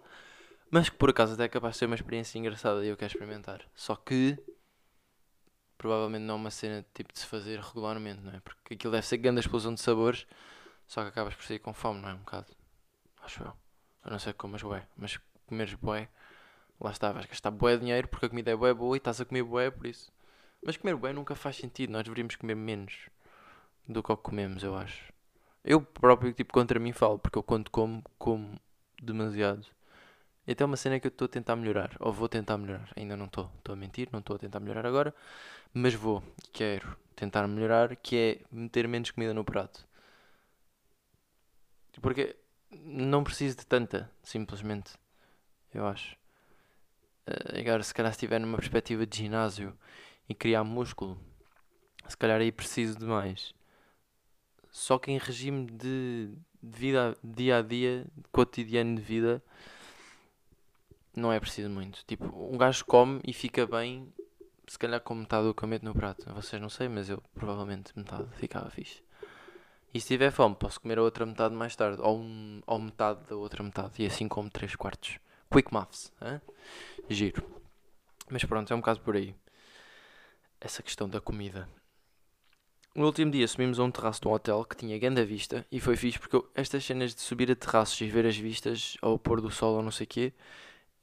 mas 0.71 0.89
que 0.89 0.95
por 0.95 1.09
acaso 1.09 1.33
até 1.33 1.43
é 1.43 1.49
capaz 1.49 1.73
de 1.75 1.79
ser 1.79 1.85
uma 1.85 1.95
experiência 1.95 2.39
engraçada 2.39 2.83
e 2.83 2.87
eu 2.87 2.97
quero 2.97 3.11
experimentar. 3.11 3.61
Só 3.75 3.95
que 3.95 4.39
provavelmente 5.77 6.23
não 6.23 6.35
é 6.35 6.37
uma 6.37 6.51
cena 6.51 6.85
tipo 6.93 7.11
de 7.11 7.19
se 7.19 7.25
fazer 7.25 7.59
regularmente, 7.59 8.21
não 8.21 8.31
é? 8.33 8.39
Porque 8.39 8.75
aquilo 8.75 8.93
deve 8.93 9.05
ser 9.05 9.17
grande 9.17 9.41
explosão 9.41 9.73
de 9.73 9.81
sabores, 9.81 10.25
só 10.87 11.01
que 11.03 11.09
acabas 11.09 11.35
por 11.35 11.43
sair 11.43 11.59
com 11.59 11.73
fome, 11.73 11.99
não 12.01 12.09
é? 12.09 12.13
Um 12.13 12.19
bocado. 12.19 12.47
Acho 13.21 13.43
eu. 13.43 13.53
A 14.03 14.09
não 14.09 14.17
ser 14.17 14.33
que 14.33 14.39
comas 14.39 14.63
bué. 14.63 14.87
Mas 14.95 15.19
comeres 15.45 15.73
bué, 15.73 16.07
lá 16.79 16.91
está, 16.91 17.11
vais 17.11 17.25
gastar 17.25 17.51
bué 17.51 17.77
dinheiro 17.77 18.07
porque 18.07 18.27
a 18.27 18.29
comida 18.29 18.51
é 18.51 18.55
bué 18.55 18.73
boa 18.73 18.95
e 18.95 18.99
estás 18.99 19.19
a 19.19 19.25
comer 19.25 19.43
bué 19.43 19.69
por 19.69 19.85
isso. 19.85 20.11
Mas 20.63 20.77
comer 20.77 20.95
bué 20.95 21.11
nunca 21.11 21.35
faz 21.35 21.57
sentido, 21.57 21.91
nós 21.91 22.03
deveríamos 22.03 22.35
comer 22.35 22.55
menos 22.55 23.09
do 23.87 24.01
que 24.01 24.11
o 24.11 24.17
que 24.17 24.23
comemos, 24.23 24.63
eu 24.63 24.75
acho. 24.75 25.11
Eu 25.63 25.81
próprio, 25.81 26.33
tipo, 26.33 26.53
contra 26.53 26.79
mim 26.79 26.91
falo, 26.91 27.19
porque 27.19 27.37
eu 27.37 27.43
quando 27.43 27.69
como, 27.69 28.03
como 28.17 28.59
demasiado. 29.01 29.65
Então 30.47 30.65
é 30.65 30.69
uma 30.69 30.77
cena 30.77 30.99
que 30.99 31.07
eu 31.07 31.09
estou 31.09 31.25
a 31.25 31.29
tentar 31.29 31.55
melhorar, 31.55 31.95
ou 31.99 32.11
vou 32.11 32.27
tentar 32.27 32.57
melhorar. 32.57 32.91
Ainda 32.95 33.15
não 33.15 33.25
estou, 33.25 33.51
estou 33.57 33.73
a 33.73 33.75
mentir, 33.75 34.09
não 34.11 34.19
estou 34.19 34.35
a 34.35 34.39
tentar 34.39 34.59
melhorar 34.59 34.85
agora, 34.85 35.13
mas 35.73 35.93
vou, 35.93 36.23
quero 36.51 36.97
tentar 37.15 37.47
melhorar, 37.47 37.95
que 37.95 38.15
é 38.17 38.41
meter 38.51 38.87
menos 38.87 39.11
comida 39.11 39.33
no 39.33 39.43
prato. 39.43 39.87
Porque 42.01 42.35
não 42.71 43.23
preciso 43.23 43.57
de 43.57 43.65
tanta, 43.65 44.09
simplesmente, 44.23 44.93
eu 45.73 45.85
acho. 45.85 46.15
Uh, 47.27 47.59
agora, 47.59 47.83
se 47.83 47.93
calhar, 47.93 48.11
se 48.11 48.17
estiver 48.17 48.39
numa 48.39 48.57
perspectiva 48.57 49.05
de 49.05 49.17
ginásio 49.17 49.77
e 50.27 50.33
criar 50.33 50.63
músculo, 50.63 51.19
se 52.07 52.17
calhar 52.17 52.41
aí 52.41 52.51
preciso 52.51 52.97
de 52.97 53.05
mais. 53.05 53.53
Só 54.71 54.97
que 54.97 55.11
em 55.11 55.17
regime 55.17 55.67
de, 55.67 56.33
de 56.63 56.79
vida, 56.79 57.17
dia 57.23 57.57
a 57.57 57.61
dia, 57.61 58.05
cotidiano 58.31 58.95
de 58.95 59.01
vida, 59.01 59.43
não 61.15 61.31
é 61.31 61.39
preciso 61.39 61.69
muito. 61.69 62.03
Tipo, 62.05 62.25
um 62.25 62.57
gajo 62.57 62.85
come 62.85 63.19
e 63.25 63.33
fica 63.33 63.65
bem, 63.65 64.11
se 64.67 64.77
calhar 64.77 65.01
com 65.01 65.15
metade 65.15 65.47
do 65.47 65.53
que 65.53 65.63
eu 65.63 65.67
meto 65.67 65.83
no 65.83 65.93
prato. 65.93 66.31
Vocês 66.33 66.61
não 66.61 66.69
sei, 66.69 66.87
mas 66.87 67.09
eu 67.09 67.21
provavelmente 67.33 67.91
metade 67.95 68.27
ficava 68.35 68.69
fixe. 68.69 69.03
E 69.93 69.99
se 69.99 70.07
tiver 70.07 70.31
fome, 70.31 70.55
posso 70.55 70.79
comer 70.79 70.99
a 70.99 71.03
outra 71.03 71.25
metade 71.25 71.53
mais 71.53 71.75
tarde, 71.75 72.01
ou, 72.01 72.17
um, 72.17 72.61
ou 72.65 72.79
metade 72.79 73.25
da 73.27 73.35
outra 73.35 73.61
metade, 73.61 74.01
e 74.01 74.05
assim 74.05 74.27
como 74.27 74.49
3 74.49 74.75
quartos. 74.75 75.19
Quick 75.51 75.73
maths, 75.73 76.13
hein? 76.21 76.39
giro. 77.09 77.43
Mas 78.29 78.45
pronto, 78.45 78.71
é 78.71 78.75
um 78.75 78.79
bocado 78.79 79.01
por 79.01 79.17
aí. 79.17 79.35
Essa 80.61 80.81
questão 80.81 81.09
da 81.09 81.19
comida. 81.19 81.67
No 82.95 83.05
último 83.05 83.31
dia 83.31 83.47
subimos 83.47 83.79
a 83.79 83.83
um 83.83 83.91
terraço 83.91 84.21
de 84.21 84.27
um 84.27 84.31
hotel 84.31 84.63
que 84.63 84.75
tinha 84.75 84.99
grande 84.99 85.23
vista 85.25 85.65
e 85.71 85.79
foi 85.79 85.95
fixe 85.95 86.19
porque 86.19 86.35
eu, 86.35 86.49
estas 86.53 86.83
cenas 86.83 87.15
de 87.15 87.21
subir 87.21 87.49
a 87.49 87.55
terraços 87.55 87.99
e 88.01 88.07
ver 88.07 88.25
as 88.25 88.35
vistas 88.35 88.97
ao 89.01 89.17
pôr 89.17 89.39
do 89.39 89.49
sol 89.49 89.75
ou 89.75 89.81
não 89.81 89.91
sei 89.91 90.03
o 90.05 90.09
quê 90.09 90.33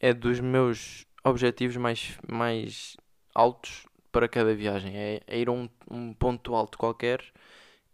é 0.01 0.13
dos 0.13 0.41
meus 0.41 1.07
objetivos 1.25 1.77
mais, 1.77 2.19
mais 2.27 2.97
altos 3.35 3.87
para 4.13 4.29
cada 4.29 4.55
viagem. 4.55 4.97
É, 4.97 5.23
é 5.27 5.39
ir 5.39 5.49
a 5.49 5.53
um, 5.53 5.69
um 5.91 6.13
ponto 6.15 6.55
alto 6.55 6.79
qualquer 6.79 7.25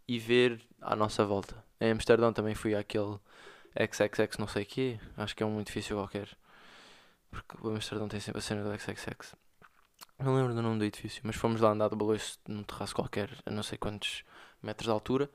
e 0.07 0.18
ver 0.18 0.61
à 0.80 0.94
nossa 0.94 1.24
volta. 1.24 1.62
Em 1.80 1.90
Amsterdão 1.90 2.32
também 2.32 2.55
fui 2.55 2.74
àquele 2.74 3.18
XXX 3.78 4.38
não 4.38 4.46
sei 4.46 4.64
quê. 4.64 4.98
Acho 5.16 5.34
que 5.34 5.42
é 5.42 5.46
um 5.46 5.61
edifício 5.61 5.96
qualquer. 5.96 6.28
Porque 7.30 7.66
o 7.66 7.70
Amsterdão 7.70 8.09
tem 8.09 8.20
sempre 8.20 8.38
a 8.38 8.42
cena 8.42 8.62
do 8.62 8.78
XXX. 8.78 9.34
Não 10.18 10.36
lembro 10.36 10.55
do 10.55 10.62
nome 10.62 10.78
do 10.78 10.84
edifício, 10.84 11.20
mas 11.24 11.34
fomos 11.34 11.61
lá 11.61 11.70
andar 11.70 11.88
de 11.88 11.96
baloiço 11.96 12.38
num 12.46 12.62
terraço 12.62 12.94
qualquer, 12.94 13.30
a 13.44 13.50
não 13.50 13.62
sei 13.64 13.76
quantos 13.76 14.24
metros 14.62 14.86
de 14.86 14.92
altura. 14.92 15.28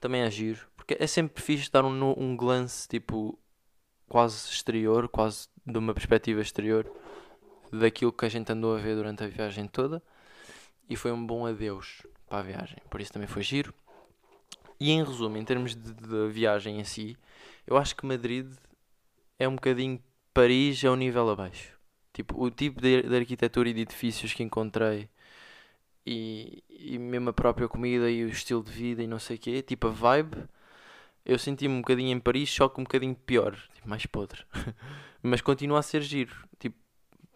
Também 0.00 0.22
é 0.22 0.30
giro, 0.30 0.66
porque 0.74 0.96
é 0.98 1.06
sempre 1.06 1.42
fixe 1.42 1.70
dar 1.70 1.84
um, 1.84 2.14
um 2.18 2.36
glance 2.36 2.88
tipo 2.88 3.38
quase 4.12 4.50
exterior, 4.50 5.08
quase 5.08 5.48
de 5.66 5.78
uma 5.78 5.94
perspectiva 5.94 6.42
exterior 6.42 6.86
daquilo 7.72 8.12
que 8.12 8.26
a 8.26 8.28
gente 8.28 8.52
andou 8.52 8.76
a 8.76 8.78
ver 8.78 8.94
durante 8.94 9.24
a 9.24 9.26
viagem 9.26 9.66
toda 9.66 10.02
e 10.86 10.94
foi 10.94 11.10
um 11.10 11.26
bom 11.26 11.46
adeus 11.46 12.02
para 12.28 12.40
a 12.40 12.42
viagem. 12.42 12.76
Por 12.90 13.00
isso 13.00 13.10
também 13.10 13.26
foi 13.26 13.42
giro. 13.42 13.72
E 14.78 14.90
em 14.90 15.02
resumo, 15.02 15.38
em 15.38 15.44
termos 15.46 15.74
de, 15.74 15.94
de 15.94 16.28
viagem 16.28 16.78
em 16.78 16.84
si, 16.84 17.16
eu 17.66 17.78
acho 17.78 17.96
que 17.96 18.04
Madrid 18.04 18.52
é 19.38 19.48
um 19.48 19.54
bocadinho 19.54 19.98
Paris 20.34 20.84
a 20.84 20.90
um 20.90 20.96
nível 20.96 21.30
abaixo. 21.30 21.72
Tipo, 22.12 22.38
o 22.38 22.50
tipo 22.50 22.82
de, 22.82 23.00
de 23.04 23.16
arquitetura 23.16 23.70
e 23.70 23.72
de 23.72 23.80
edifícios 23.80 24.34
que 24.34 24.42
encontrei 24.42 25.08
e, 26.04 26.62
e 26.68 26.98
mesmo 26.98 27.30
a 27.30 27.32
própria 27.32 27.66
comida 27.66 28.10
e 28.10 28.24
o 28.24 28.28
estilo 28.28 28.62
de 28.62 28.72
vida 28.72 29.02
e 29.02 29.06
não 29.06 29.18
sei 29.18 29.36
o 29.36 29.38
quê, 29.38 29.62
tipo 29.62 29.86
a 29.86 29.90
vibe, 29.90 30.36
eu 31.24 31.38
senti-me 31.38 31.74
um 31.74 31.80
bocadinho 31.80 32.10
em 32.10 32.20
Paris, 32.20 32.50
só 32.50 32.68
que 32.68 32.80
um 32.80 32.84
bocadinho 32.84 33.14
pior, 33.14 33.56
tipo, 33.74 33.88
mais 33.88 34.06
podre. 34.06 34.44
Mas 35.22 35.40
continua 35.40 35.78
a 35.78 35.82
ser 35.82 36.02
giro. 36.02 36.34
Tipo, 36.58 36.76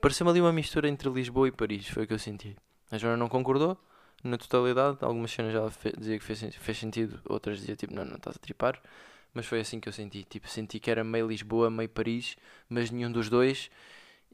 pareceu-me 0.01 0.31
ali 0.31 0.41
uma 0.41 0.53
mistura 0.53 0.89
entre 0.89 1.09
Lisboa 1.09 1.49
e 1.49 1.53
Paris, 1.53 1.89
foi 1.89 2.05
o 2.05 2.07
que 2.07 2.13
eu 2.13 2.19
senti. 2.19 2.57
A 2.91 2.99
Joana 2.99 3.17
não 3.17 3.29
concordou 3.29 3.79
na 4.25 4.37
totalidade, 4.37 4.99
algumas 5.03 5.31
cenas 5.31 5.53
já 5.53 5.69
dizia 5.97 6.19
que 6.19 6.25
fez, 6.25 6.43
fez 6.57 6.79
sentido, 6.79 7.21
outras 7.29 7.59
dizia 7.59 7.77
tipo, 7.77 7.95
não, 7.95 8.05
não 8.05 8.17
estás 8.17 8.37
a 8.37 8.39
tripar. 8.39 8.81
Mas 9.33 9.47
foi 9.47 9.61
assim 9.61 9.79
que 9.79 9.89
eu 9.89 9.93
senti. 9.93 10.25
Tipo, 10.25 10.49
senti 10.49 10.81
que 10.81 10.91
era 10.91 11.05
meio 11.05 11.29
Lisboa, 11.29 11.71
meio 11.71 11.89
Paris, 11.91 12.37
mas 12.71 12.91
nenhum 12.91 13.13
dos 13.13 13.29
dois 13.29 13.71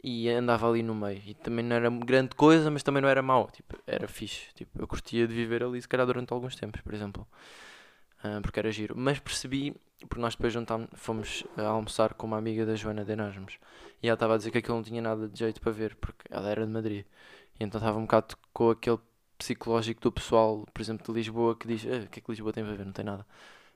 e 0.03 0.29
andava 0.29 0.69
ali 0.69 0.83
no 0.83 0.95
meio. 0.95 1.21
E 1.27 1.35
também 1.35 1.65
não 1.65 1.77
era 1.77 1.91
grande 1.91 2.35
coisa, 2.35 2.71
mas 2.71 2.83
também 2.83 3.03
não 3.03 3.09
era 3.09 3.23
mau. 3.23 3.51
Tipo, 3.53 3.77
era 3.87 4.07
fixe. 4.09 4.53
Tipo, 4.55 4.81
eu 4.81 4.87
curtia 4.87 5.27
de 5.27 5.35
viver 5.35 5.63
ali, 5.63 5.81
se 5.81 5.89
calhar, 5.89 6.07
durante 6.07 6.33
alguns 6.33 6.55
tempos, 6.57 6.81
por 6.81 6.95
exemplo. 6.95 7.27
Uh, 8.25 8.41
porque 8.41 8.59
era 8.59 8.71
giro. 8.71 8.95
Mas 8.97 9.19
percebi, 9.19 9.75
porque 10.09 10.21
nós 10.21 10.35
depois 10.35 10.53
juntámos, 10.53 10.89
fomos 10.95 11.45
a 11.57 11.67
almoçar 11.67 12.15
com 12.15 12.27
uma 12.27 12.39
amiga 12.39 12.65
da 12.65 12.75
Joana 12.75 13.05
de 13.05 13.13
Erasmus. 13.13 13.59
E 14.03 14.09
ela 14.09 14.15
estava 14.15 14.35
a 14.35 14.37
dizer 14.37 14.51
que 14.51 14.59
aquilo 14.59 14.77
não 14.77 14.83
tinha 14.83 15.03
nada 15.03 15.29
de 15.29 15.39
jeito 15.39 15.61
para 15.61 15.73
ver, 15.73 15.97
porque 15.97 16.25
ela 16.31 16.49
era 16.49 16.65
de 16.65 16.73
Madrid. 16.73 17.05
E 17.59 17.65
então 17.65 17.79
estava 17.79 17.99
um 17.99 18.03
bocado 18.03 18.37
com 18.53 18.71
aquele 18.71 18.99
psicológico 19.39 20.01
do 20.01 20.13
pessoal, 20.13 20.67
por 20.73 20.81
exemplo, 20.81 21.05
de 21.07 21.13
Lisboa, 21.13 21.57
que 21.57 21.67
diz: 21.67 21.85
ah, 21.87 22.05
o 22.05 22.09
que 22.09 22.21
é 22.21 22.23
que 22.23 22.31
Lisboa 22.31 22.53
tem 22.53 22.65
para 22.65 22.75
ver? 22.75 22.87
Não 22.87 22.93
tem 22.93 23.05
nada. 23.05 23.27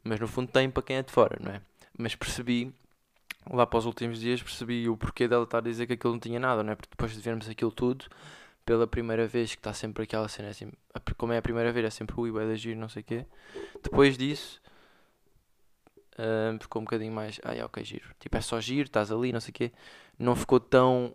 Mas 0.05 0.20
no 0.20 0.28
fundo 0.28 0.51
tem 0.51 0.70
para 0.70 0.82
quem 0.82 0.97
é 0.97 1.03
de 1.03 1.11
fora, 1.11 1.38
não 1.40 1.53
é? 1.53 1.61
Mas 1.99 2.14
percebi 2.14 2.72
lá 3.51 3.66
para 3.66 3.78
os 3.78 3.86
últimos 3.86 4.20
dias 4.20 4.42
percebi 4.42 4.88
o 4.88 4.97
porquê 4.97 5.28
dela 5.28 5.44
estar 5.44 5.59
a 5.59 5.61
dizer 5.61 5.86
que 5.86 5.92
aquilo 5.92 6.12
não 6.12 6.20
tinha 6.20 6.40
nada, 6.40 6.62
não 6.62 6.72
é? 6.72 6.76
Porque 6.76 6.90
depois 6.90 7.12
de 7.12 7.20
vermos 7.20 7.49
aquilo 7.49 7.70
tudo, 7.72 8.07
pela 8.66 8.86
primeira 8.86 9.26
vez, 9.28 9.54
que 9.54 9.60
está 9.60 9.72
sempre 9.72 10.02
aquela 10.02 10.28
cena 10.28 10.48
assim, 10.48 10.72
como 11.16 11.32
é 11.32 11.38
a 11.38 11.42
primeira 11.42 11.72
vez, 11.72 11.86
é 11.86 11.90
sempre 11.90 12.20
o 12.20 12.26
Ibai 12.26 12.46
da 12.48 12.56
Giro, 12.56 12.78
não 12.78 12.88
sei 12.88 13.00
o 13.00 13.04
quê. 13.04 13.24
Depois 13.82 14.18
disso, 14.18 14.60
uh, 16.18 16.60
ficou 16.60 16.82
um 16.82 16.84
bocadinho 16.84 17.12
mais, 17.12 17.40
ah, 17.44 17.54
é 17.54 17.64
ok, 17.64 17.82
giro. 17.84 18.10
Tipo, 18.18 18.36
é 18.36 18.40
só 18.40 18.60
giro, 18.60 18.88
estás 18.88 19.12
ali, 19.12 19.32
não 19.32 19.40
sei 19.40 19.50
o 19.50 19.54
quê. 19.54 19.72
Não 20.18 20.34
ficou 20.34 20.58
tão 20.58 21.14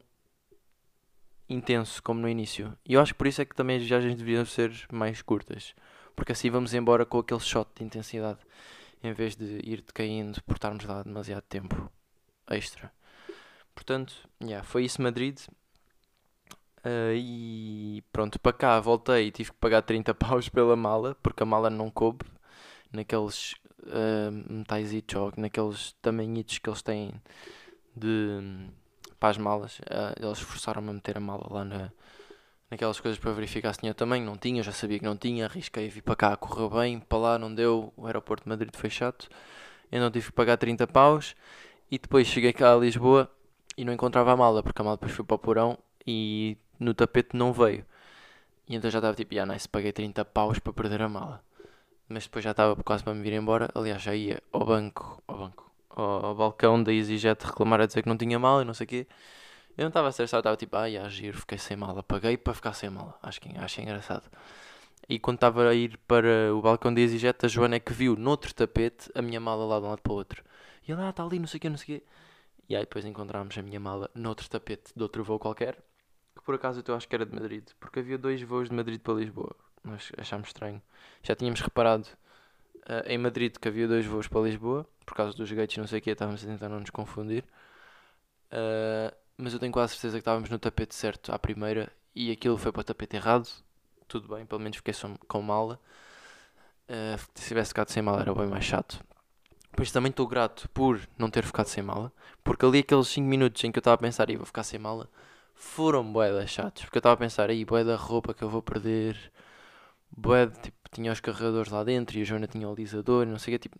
intenso 1.49 2.01
como 2.01 2.21
no 2.21 2.29
início. 2.29 2.75
E 2.85 2.93
eu 2.93 3.01
acho 3.01 3.13
que 3.13 3.17
por 3.17 3.27
isso 3.27 3.41
é 3.41 3.45
que 3.45 3.53
também 3.53 3.75
as 3.75 3.83
viagens 3.83 4.15
deviam 4.15 4.45
ser 4.45 4.71
mais 4.89 5.21
curtas. 5.21 5.75
Porque 6.15 6.31
assim 6.31 6.49
vamos 6.49 6.73
embora 6.73 7.05
com 7.05 7.19
aquele 7.19 7.41
shot 7.41 7.69
de 7.75 7.83
intensidade, 7.83 8.39
em 9.03 9.11
vez 9.11 9.35
de 9.35 9.59
ir 9.63 9.81
decaindo 9.81 10.41
por 10.43 10.53
estarmos 10.53 10.85
lá 10.85 11.03
demasiado 11.03 11.43
tempo 11.43 11.91
extra. 12.49 12.91
Portanto, 13.75 14.13
yeah, 14.41 14.65
foi 14.65 14.85
isso 14.85 15.01
Madrid. 15.01 15.37
Uh, 16.83 17.13
e 17.15 18.03
pronto, 18.11 18.39
para 18.39 18.53
cá 18.53 18.79
voltei 18.79 19.27
e 19.27 19.31
tive 19.31 19.51
que 19.51 19.57
pagar 19.57 19.83
30 19.83 20.13
paus 20.15 20.49
pela 20.49 20.75
mala, 20.75 21.15
porque 21.21 21.43
a 21.43 21.45
mala 21.45 21.69
não 21.69 21.91
coube 21.91 22.25
naqueles 22.91 23.53
uh, 23.83 24.31
metais 24.49 24.91
ou 25.15 25.31
naqueles 25.37 25.93
tamanhitos 26.01 26.57
que 26.57 26.69
eles 26.69 26.81
têm 26.81 27.13
de 27.95 28.69
para 29.19 29.29
as 29.29 29.37
malas. 29.37 29.79
Uh, 29.79 30.25
eles 30.25 30.39
forçaram-me 30.39 30.89
a 30.89 30.93
meter 30.93 31.17
a 31.17 31.19
mala 31.19 31.45
lá 31.51 31.63
na, 31.63 31.91
naquelas 32.71 32.99
coisas 32.99 33.19
para 33.19 33.31
verificar 33.31 33.71
se 33.73 33.79
tinha 33.79 33.93
também. 33.93 34.21
Não 34.21 34.35
tinha, 34.35 34.63
já 34.63 34.71
sabia 34.71 34.97
que 34.97 35.05
não 35.05 35.15
tinha. 35.15 35.45
Arrisquei, 35.45 35.87
vi 35.89 36.01
para 36.01 36.15
cá, 36.15 36.35
correu 36.35 36.69
bem. 36.69 36.99
Para 36.99 37.17
lá 37.19 37.39
não 37.39 37.53
deu. 37.53 37.93
O 37.95 38.07
aeroporto 38.07 38.43
de 38.43 38.49
Madrid 38.49 38.75
foi 38.75 38.89
chato. 38.89 39.29
Eu 39.91 40.01
não 40.01 40.09
tive 40.09 40.27
que 40.27 40.31
pagar 40.31 40.57
30 40.57 40.87
paus. 40.87 41.35
E 41.91 41.99
depois 41.99 42.25
cheguei 42.25 42.51
cá 42.51 42.73
a 42.73 42.77
Lisboa 42.77 43.29
e 43.77 43.85
não 43.85 43.93
encontrava 43.93 44.31
a 44.31 44.37
mala, 44.37 44.63
porque 44.63 44.81
a 44.81 44.85
mala 44.85 44.97
depois 44.97 45.11
foi 45.11 45.25
para 45.25 45.35
o 45.35 45.39
porão 45.39 45.77
e 46.07 46.57
no 46.81 46.93
tapete 46.93 47.37
não 47.37 47.53
veio. 47.53 47.85
E 48.67 48.75
então 48.75 48.89
já 48.89 48.99
estava 48.99 49.15
tipo, 49.15 49.37
ah, 49.39 49.45
nice, 49.45 49.67
paguei 49.67 49.91
30 49.91 50.25
paus 50.25 50.59
para 50.59 50.73
perder 50.73 51.01
a 51.01 51.09
mala. 51.09 51.43
Mas 52.09 52.23
depois 52.23 52.43
já 52.43 52.51
estava 52.51 52.75
quase 52.83 53.03
para 53.03 53.13
me 53.13 53.21
vir 53.21 53.33
embora. 53.33 53.69
Aliás, 53.73 54.01
já 54.01 54.15
ia 54.15 54.41
ao 54.51 54.65
banco, 54.65 55.21
ao 55.27 55.37
banco, 55.37 55.71
ao, 55.89 56.25
ao 56.25 56.35
balcão 56.35 56.81
da 56.81 56.91
EasyJet 56.91 57.45
reclamar 57.45 57.81
a 57.81 57.85
dizer 57.85 58.01
que 58.01 58.09
não 58.09 58.17
tinha 58.17 58.39
mala 58.39 58.63
e 58.63 58.65
não 58.65 58.73
sei 58.73 58.85
o 58.85 58.87
quê. 58.87 59.07
Eu 59.77 59.83
não 59.83 59.89
estava 59.89 60.09
estressado, 60.09 60.41
estava 60.41 60.57
tipo, 60.57 60.75
ai, 60.75 60.97
ah, 60.97 61.07
giro, 61.07 61.37
fiquei 61.39 61.57
sem 61.57 61.77
mala. 61.77 62.03
Paguei 62.03 62.37
para 62.37 62.53
ficar 62.53 62.73
sem 62.73 62.89
mala. 62.89 63.17
Acho 63.21 63.39
que 63.39 63.57
acho 63.57 63.81
engraçado. 63.81 64.29
E 65.07 65.19
quando 65.19 65.37
estava 65.37 65.67
a 65.69 65.73
ir 65.73 65.97
para 66.07 66.53
o 66.53 66.61
balcão 66.61 66.93
da 66.93 67.01
EasyJet, 67.01 67.45
a 67.45 67.47
Joana 67.47 67.75
é 67.75 67.79
que 67.79 67.93
viu 67.93 68.15
noutro 68.15 68.53
tapete 68.53 69.09
a 69.15 69.21
minha 69.21 69.39
mala 69.39 69.65
lá 69.65 69.79
de 69.79 69.85
um 69.85 69.89
lado 69.89 70.01
para 70.01 70.11
o 70.13 70.15
outro. 70.15 70.43
E 70.87 70.91
ele, 70.91 71.01
ah, 71.01 71.09
está 71.09 71.23
ali, 71.23 71.39
não 71.39 71.47
sei 71.47 71.57
o 71.57 71.61
quê, 71.61 71.69
não 71.69 71.77
sei 71.77 71.95
o 71.95 71.99
quê. 71.99 72.05
E 72.69 72.75
aí 72.75 72.81
depois 72.81 73.05
encontramos 73.05 73.57
a 73.57 73.61
minha 73.61 73.79
mala 73.79 74.09
noutro 74.15 74.49
tapete 74.49 74.91
de 74.95 75.03
outro 75.03 75.23
voo 75.23 75.37
qualquer, 75.37 75.77
que 76.35 76.43
por 76.43 76.55
acaso 76.55 76.83
eu 76.85 76.95
acho 76.95 77.07
que 77.07 77.15
era 77.15 77.25
de 77.25 77.33
Madrid, 77.33 77.67
porque 77.79 77.99
havia 77.99 78.17
dois 78.17 78.41
voos 78.41 78.69
de 78.69 78.75
Madrid 78.75 78.99
para 79.01 79.13
Lisboa. 79.13 79.55
Nós 79.83 80.11
achámos 80.17 80.49
estranho. 80.49 80.81
Já 81.23 81.35
tínhamos 81.35 81.61
reparado 81.61 82.07
uh, 82.81 83.07
em 83.07 83.17
Madrid 83.17 83.55
que 83.57 83.67
havia 83.67 83.87
dois 83.87 84.05
voos 84.05 84.27
para 84.27 84.41
Lisboa, 84.41 84.87
por 85.05 85.15
causa 85.15 85.35
dos 85.35 85.51
gates 85.51 85.77
não 85.77 85.87
sei 85.87 85.99
o 85.99 86.01
quê, 86.01 86.11
estávamos 86.11 86.43
a 86.43 86.47
tentar 86.47 86.69
não 86.69 86.79
nos 86.79 86.89
confundir. 86.89 87.43
Uh, 88.51 89.15
mas 89.37 89.53
eu 89.53 89.59
tenho 89.59 89.71
quase 89.71 89.93
certeza 89.93 90.17
que 90.17 90.21
estávamos 90.21 90.49
no 90.49 90.59
tapete 90.59 90.93
certo 90.93 91.31
à 91.33 91.39
primeira 91.39 91.91
e 92.13 92.31
aquilo 92.31 92.57
foi 92.57 92.71
para 92.71 92.81
o 92.81 92.83
tapete 92.83 93.15
errado. 93.15 93.47
Tudo 94.07 94.33
bem, 94.33 94.45
pelo 94.45 94.61
menos 94.61 94.77
fiquei 94.77 94.93
com 95.27 95.41
mala. 95.41 95.79
Uh, 96.87 97.17
se 97.35 97.47
tivesse 97.47 97.69
ficado 97.69 97.89
sem 97.89 98.03
mala 98.03 98.21
era 98.21 98.33
bem 98.33 98.47
mais 98.47 98.65
chato. 98.65 99.03
Pois 99.73 99.91
também 99.91 100.09
estou 100.09 100.27
grato 100.27 100.69
por 100.69 100.99
não 101.17 101.29
ter 101.29 101.45
ficado 101.45 101.67
sem 101.67 101.81
mala, 101.81 102.11
porque 102.43 102.65
ali 102.65 102.79
aqueles 102.79 103.07
5 103.07 103.25
minutos 103.25 103.63
em 103.63 103.71
que 103.71 103.79
eu 103.79 103.81
estava 103.81 103.95
a 103.95 103.97
pensar, 103.97 104.29
e 104.29 104.35
vou 104.35 104.45
ficar 104.45 104.63
sem 104.63 104.77
mala, 104.77 105.09
foram 105.61 106.11
boedas 106.11 106.49
chatos, 106.49 106.83
porque 106.83 106.97
eu 106.97 106.99
estava 106.99 107.13
a 107.13 107.17
pensar, 107.17 107.49
aí 107.49 107.63
bué 107.63 107.83
da 107.83 107.95
roupa 107.95 108.33
que 108.33 108.43
eu 108.43 108.49
vou 108.49 108.63
perder, 108.63 109.15
bué 110.09 110.47
tipo, 110.47 110.77
tinha 110.91 111.11
os 111.11 111.19
carregadores 111.21 111.71
lá 111.71 111.83
dentro 111.83 112.17
e 112.17 112.21
a 112.21 112.25
Joana 112.25 112.47
tinha 112.47 112.67
o 112.67 112.71
alisador, 112.73 113.27
não 113.27 113.37
sei 113.37 113.55
o 113.55 113.59
que, 113.59 113.69
tipo, 113.69 113.79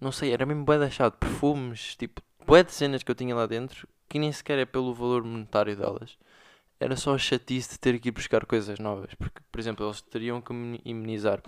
não 0.00 0.10
sei, 0.12 0.32
era 0.32 0.44
mesmo 0.44 0.64
bué 0.64 0.76
da 0.76 0.90
chato, 0.90 1.16
perfumes, 1.16 1.94
tipo, 1.96 2.20
bué 2.46 2.64
de 2.64 2.72
cenas 2.72 3.02
que 3.02 3.10
eu 3.10 3.14
tinha 3.14 3.34
lá 3.34 3.46
dentro, 3.46 3.88
que 4.08 4.18
nem 4.18 4.32
sequer 4.32 4.58
é 4.58 4.64
pelo 4.66 4.92
valor 4.92 5.22
monetário 5.24 5.76
delas, 5.76 6.18
era 6.80 6.96
só 6.96 7.16
chatice 7.16 7.70
de 7.70 7.78
ter 7.78 7.98
que 8.00 8.08
ir 8.08 8.12
buscar 8.12 8.44
coisas 8.44 8.78
novas, 8.80 9.14
porque, 9.14 9.40
por 9.52 9.60
exemplo, 9.60 9.86
eles 9.86 10.00
teriam 10.02 10.40
que 10.40 10.52
me 10.52 10.80
imunizar, 10.84 11.40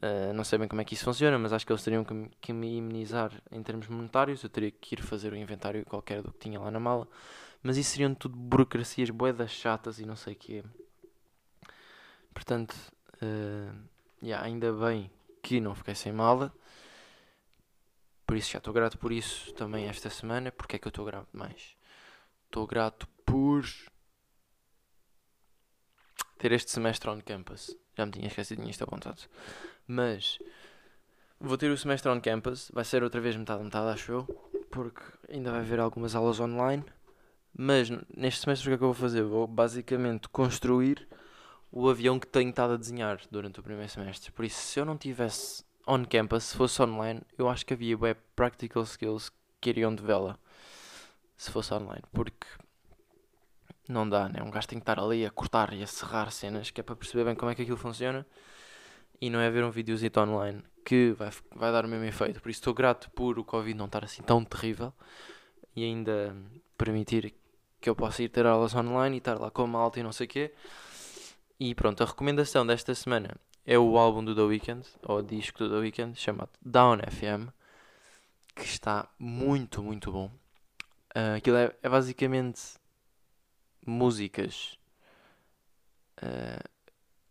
Uh, 0.00 0.32
não 0.32 0.44
sei 0.44 0.60
bem 0.60 0.68
como 0.68 0.80
é 0.80 0.84
que 0.84 0.94
isso 0.94 1.04
funciona, 1.04 1.36
mas 1.40 1.52
acho 1.52 1.66
que 1.66 1.72
eles 1.72 1.82
teriam 1.82 2.04
que, 2.04 2.30
que, 2.40 2.52
me 2.52 2.76
imunizar 2.76 3.32
em 3.50 3.60
termos 3.64 3.88
monetários. 3.88 4.44
Eu 4.44 4.48
teria 4.48 4.70
que 4.70 4.94
ir 4.94 5.02
fazer 5.02 5.32
o 5.32 5.36
inventário 5.36 5.84
qualquer 5.84 6.22
do 6.22 6.30
que 6.30 6.38
tinha 6.38 6.60
lá 6.60 6.70
na 6.70 6.78
mala. 6.78 7.08
Mas 7.62 7.76
isso 7.76 7.90
seriam 7.90 8.14
tudo 8.14 8.36
burocracias 8.36 9.10
boedas 9.10 9.50
chatas 9.50 9.98
e 9.98 10.06
não 10.06 10.16
sei 10.16 10.34
o 10.34 10.36
quê. 10.36 10.64
Portanto, 12.32 12.74
uh, 13.22 13.76
yeah, 14.22 14.44
ainda 14.46 14.72
bem 14.72 15.10
que 15.42 15.60
não 15.60 15.74
fiquei 15.74 15.94
sem 15.94 16.12
mala. 16.12 16.52
Por 18.26 18.36
isso 18.36 18.50
já 18.50 18.58
estou 18.58 18.72
grato 18.72 18.98
por 18.98 19.10
isso 19.10 19.52
também 19.54 19.86
esta 19.86 20.10
semana. 20.10 20.52
Porque 20.52 20.76
é 20.76 20.78
que 20.78 20.86
eu 20.86 20.90
estou 20.90 21.04
grato 21.04 21.28
mais? 21.32 21.76
Estou 22.46 22.66
grato 22.66 23.08
por 23.24 23.64
ter 26.38 26.52
este 26.52 26.70
semestre 26.70 27.10
on 27.10 27.20
campus. 27.20 27.76
Já 27.96 28.06
me 28.06 28.12
tinha 28.12 28.28
esquecido 28.28 28.62
isto 28.68 28.84
apontado. 28.84 29.22
Mas 29.86 30.38
vou 31.40 31.58
ter 31.58 31.70
o 31.70 31.76
semestre 31.76 32.10
on 32.10 32.20
campus, 32.20 32.70
vai 32.72 32.84
ser 32.84 33.02
outra 33.02 33.20
vez 33.20 33.36
metade 33.36 33.62
metade, 33.62 33.90
acho 33.90 34.12
eu, 34.12 34.50
porque 34.70 35.02
ainda 35.28 35.50
vai 35.50 35.60
haver 35.60 35.80
algumas 35.80 36.14
aulas 36.14 36.38
online. 36.40 36.84
Mas 37.60 37.90
neste 38.16 38.42
semestre 38.42 38.68
o 38.68 38.70
que 38.70 38.74
é 38.74 38.78
que 38.78 38.84
eu 38.84 38.92
vou 38.92 38.94
fazer? 38.94 39.24
Vou 39.24 39.44
basicamente 39.44 40.28
construir 40.28 41.08
o 41.72 41.88
avião 41.88 42.16
que 42.16 42.26
tenho 42.28 42.50
estado 42.50 42.74
a 42.74 42.76
desenhar 42.76 43.20
durante 43.32 43.58
o 43.58 43.62
primeiro 43.64 43.90
semestre. 43.90 44.30
Por 44.30 44.44
isso, 44.44 44.60
se 44.60 44.78
eu 44.78 44.84
não 44.84 44.96
tivesse 44.96 45.64
on 45.84 46.04
campus, 46.04 46.44
se 46.44 46.56
fosse 46.56 46.80
online, 46.80 47.20
eu 47.36 47.48
acho 47.48 47.66
que 47.66 47.74
havia 47.74 47.98
web 47.98 48.20
practical 48.36 48.84
skills 48.84 49.32
que 49.60 49.70
iriam 49.70 49.92
de 49.92 50.04
vela 50.04 50.38
se 51.36 51.50
fosse 51.50 51.74
online, 51.74 52.04
porque 52.12 52.46
não 53.88 54.08
dá, 54.08 54.28
né? 54.28 54.40
Um 54.40 54.50
gajo 54.52 54.68
tem 54.68 54.78
que 54.78 54.84
estar 54.84 55.00
ali 55.00 55.26
a 55.26 55.30
cortar 55.30 55.72
e 55.72 55.82
a 55.82 55.86
serrar 55.88 56.30
cenas 56.30 56.70
que 56.70 56.80
é 56.80 56.84
para 56.84 56.94
perceber 56.94 57.24
bem 57.24 57.34
como 57.34 57.50
é 57.50 57.56
que 57.56 57.62
aquilo 57.62 57.76
funciona 57.76 58.24
e 59.20 59.28
não 59.28 59.40
é 59.40 59.50
ver 59.50 59.64
um 59.64 59.70
videozito 59.70 60.20
online 60.20 60.62
que 60.84 61.10
vai, 61.10 61.30
vai 61.56 61.72
dar 61.72 61.84
o 61.84 61.88
mesmo 61.88 62.04
efeito. 62.04 62.40
Por 62.40 62.50
isso 62.50 62.60
estou 62.60 62.72
grato 62.72 63.10
por 63.10 63.36
o 63.36 63.44
Covid 63.44 63.76
não 63.76 63.86
estar 63.86 64.04
assim 64.04 64.22
tão 64.22 64.44
terrível 64.44 64.92
e 65.74 65.84
ainda 65.84 66.36
permitir 66.76 67.34
que 67.80 67.88
eu 67.88 67.94
possa 67.94 68.22
ir 68.22 68.28
ter 68.28 68.46
aulas 68.46 68.74
online 68.74 69.16
e 69.16 69.18
estar 69.18 69.38
lá 69.38 69.50
com 69.50 69.62
a 69.62 69.66
malta 69.66 70.00
e 70.00 70.02
não 70.02 70.12
sei 70.12 70.26
o 70.26 70.28
quê. 70.28 70.52
E 71.60 71.74
pronto, 71.74 72.02
a 72.02 72.06
recomendação 72.06 72.66
desta 72.66 72.94
semana 72.94 73.36
é 73.66 73.78
o 73.78 73.98
álbum 73.98 74.24
do 74.24 74.34
The 74.34 74.42
Weeknd, 74.42 74.86
ou 75.02 75.18
o 75.18 75.22
disco 75.22 75.58
do 75.58 75.70
The 75.70 75.76
Weeknd, 75.76 76.18
chamado 76.18 76.50
Down 76.62 76.98
FM, 76.98 77.50
que 78.54 78.64
está 78.64 79.08
muito, 79.18 79.82
muito 79.82 80.10
bom. 80.10 80.30
Uh, 81.14 81.36
aquilo 81.36 81.56
é, 81.56 81.74
é 81.82 81.88
basicamente 81.88 82.60
músicas 83.84 84.78
uh, 86.22 86.68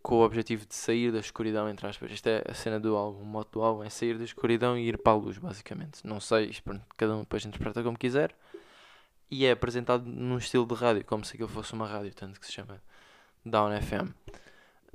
com 0.01 0.15
o 0.15 0.23
objetivo 0.23 0.65
de 0.65 0.75
sair 0.75 1.11
da 1.11 1.19
escuridão, 1.19 1.69
entre 1.69 1.87
aspas. 1.87 2.11
Isto 2.11 2.27
é 2.27 2.43
a 2.47 2.53
cena 2.53 2.79
do 2.79 2.95
álbum, 2.95 3.21
o 3.21 3.25
moto 3.25 3.53
do 3.53 3.61
álbum 3.61 3.83
é 3.83 3.89
sair 3.89 4.17
da 4.17 4.23
escuridão 4.23 4.77
e 4.77 4.87
ir 4.87 4.97
para 4.97 5.13
a 5.13 5.15
luz, 5.15 5.37
basicamente. 5.37 6.05
Não 6.05 6.19
sei, 6.19 6.55
cada 6.95 7.15
um 7.15 7.21
depois 7.21 7.45
interpreta 7.45 7.83
como 7.83 7.97
quiser. 7.97 8.35
E 9.29 9.45
é 9.45 9.51
apresentado 9.51 10.05
num 10.05 10.37
estilo 10.37 10.65
de 10.65 10.73
rádio, 10.73 11.05
como 11.05 11.25
se 11.25 11.33
aquilo 11.33 11.49
fosse 11.49 11.73
uma 11.73 11.87
rádio, 11.87 12.13
tanto 12.13 12.39
que 12.39 12.45
se 12.45 12.53
chama 12.53 12.81
Down 13.45 13.71
FM. 13.81 14.13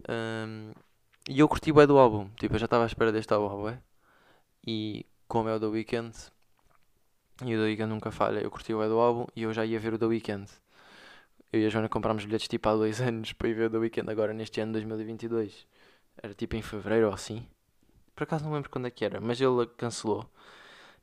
Um, 0.08 0.72
e 1.28 1.38
eu 1.38 1.48
curti 1.48 1.72
bem 1.72 1.86
do 1.86 1.98
álbum, 1.98 2.28
tipo, 2.40 2.54
eu 2.54 2.58
já 2.58 2.64
estava 2.64 2.84
à 2.84 2.86
espera 2.86 3.12
deste 3.12 3.32
álbum? 3.32 3.76
E 4.66 5.06
como 5.28 5.48
é 5.48 5.54
o 5.54 5.60
The 5.60 5.66
Weeknd, 5.66 6.16
e 7.44 7.54
o 7.54 7.58
The 7.58 7.64
Weeknd 7.64 7.88
nunca 7.88 8.10
falha, 8.10 8.40
eu 8.40 8.50
curti 8.50 8.74
bem 8.74 8.88
do 8.88 8.98
álbum 8.98 9.26
e 9.34 9.42
eu 9.42 9.52
já 9.52 9.64
ia 9.64 9.78
ver 9.80 9.94
o 9.94 9.98
The 9.98 10.06
Weeknd. 10.06 10.48
Eu 11.52 11.60
e 11.60 11.66
a 11.66 11.68
Joana 11.68 11.88
comprámos 11.88 12.24
bilhetes 12.24 12.48
tipo 12.48 12.68
há 12.68 12.74
dois 12.74 13.00
anos 13.02 13.32
para 13.32 13.48
ir 13.48 13.54
ver 13.54 13.66
o 13.66 13.70
The 13.70 13.78
Weeknd 13.78 14.10
agora 14.10 14.32
neste 14.32 14.60
ano 14.60 14.72
2022. 14.72 15.66
Era 16.22 16.34
tipo 16.34 16.56
em 16.56 16.62
fevereiro 16.62 17.08
ou 17.08 17.14
assim. 17.14 17.46
Por 18.14 18.24
acaso 18.24 18.44
não 18.44 18.52
lembro 18.52 18.70
quando 18.70 18.86
é 18.86 18.90
que 18.90 19.04
era, 19.04 19.20
mas 19.20 19.40
ele 19.40 19.66
cancelou 19.76 20.30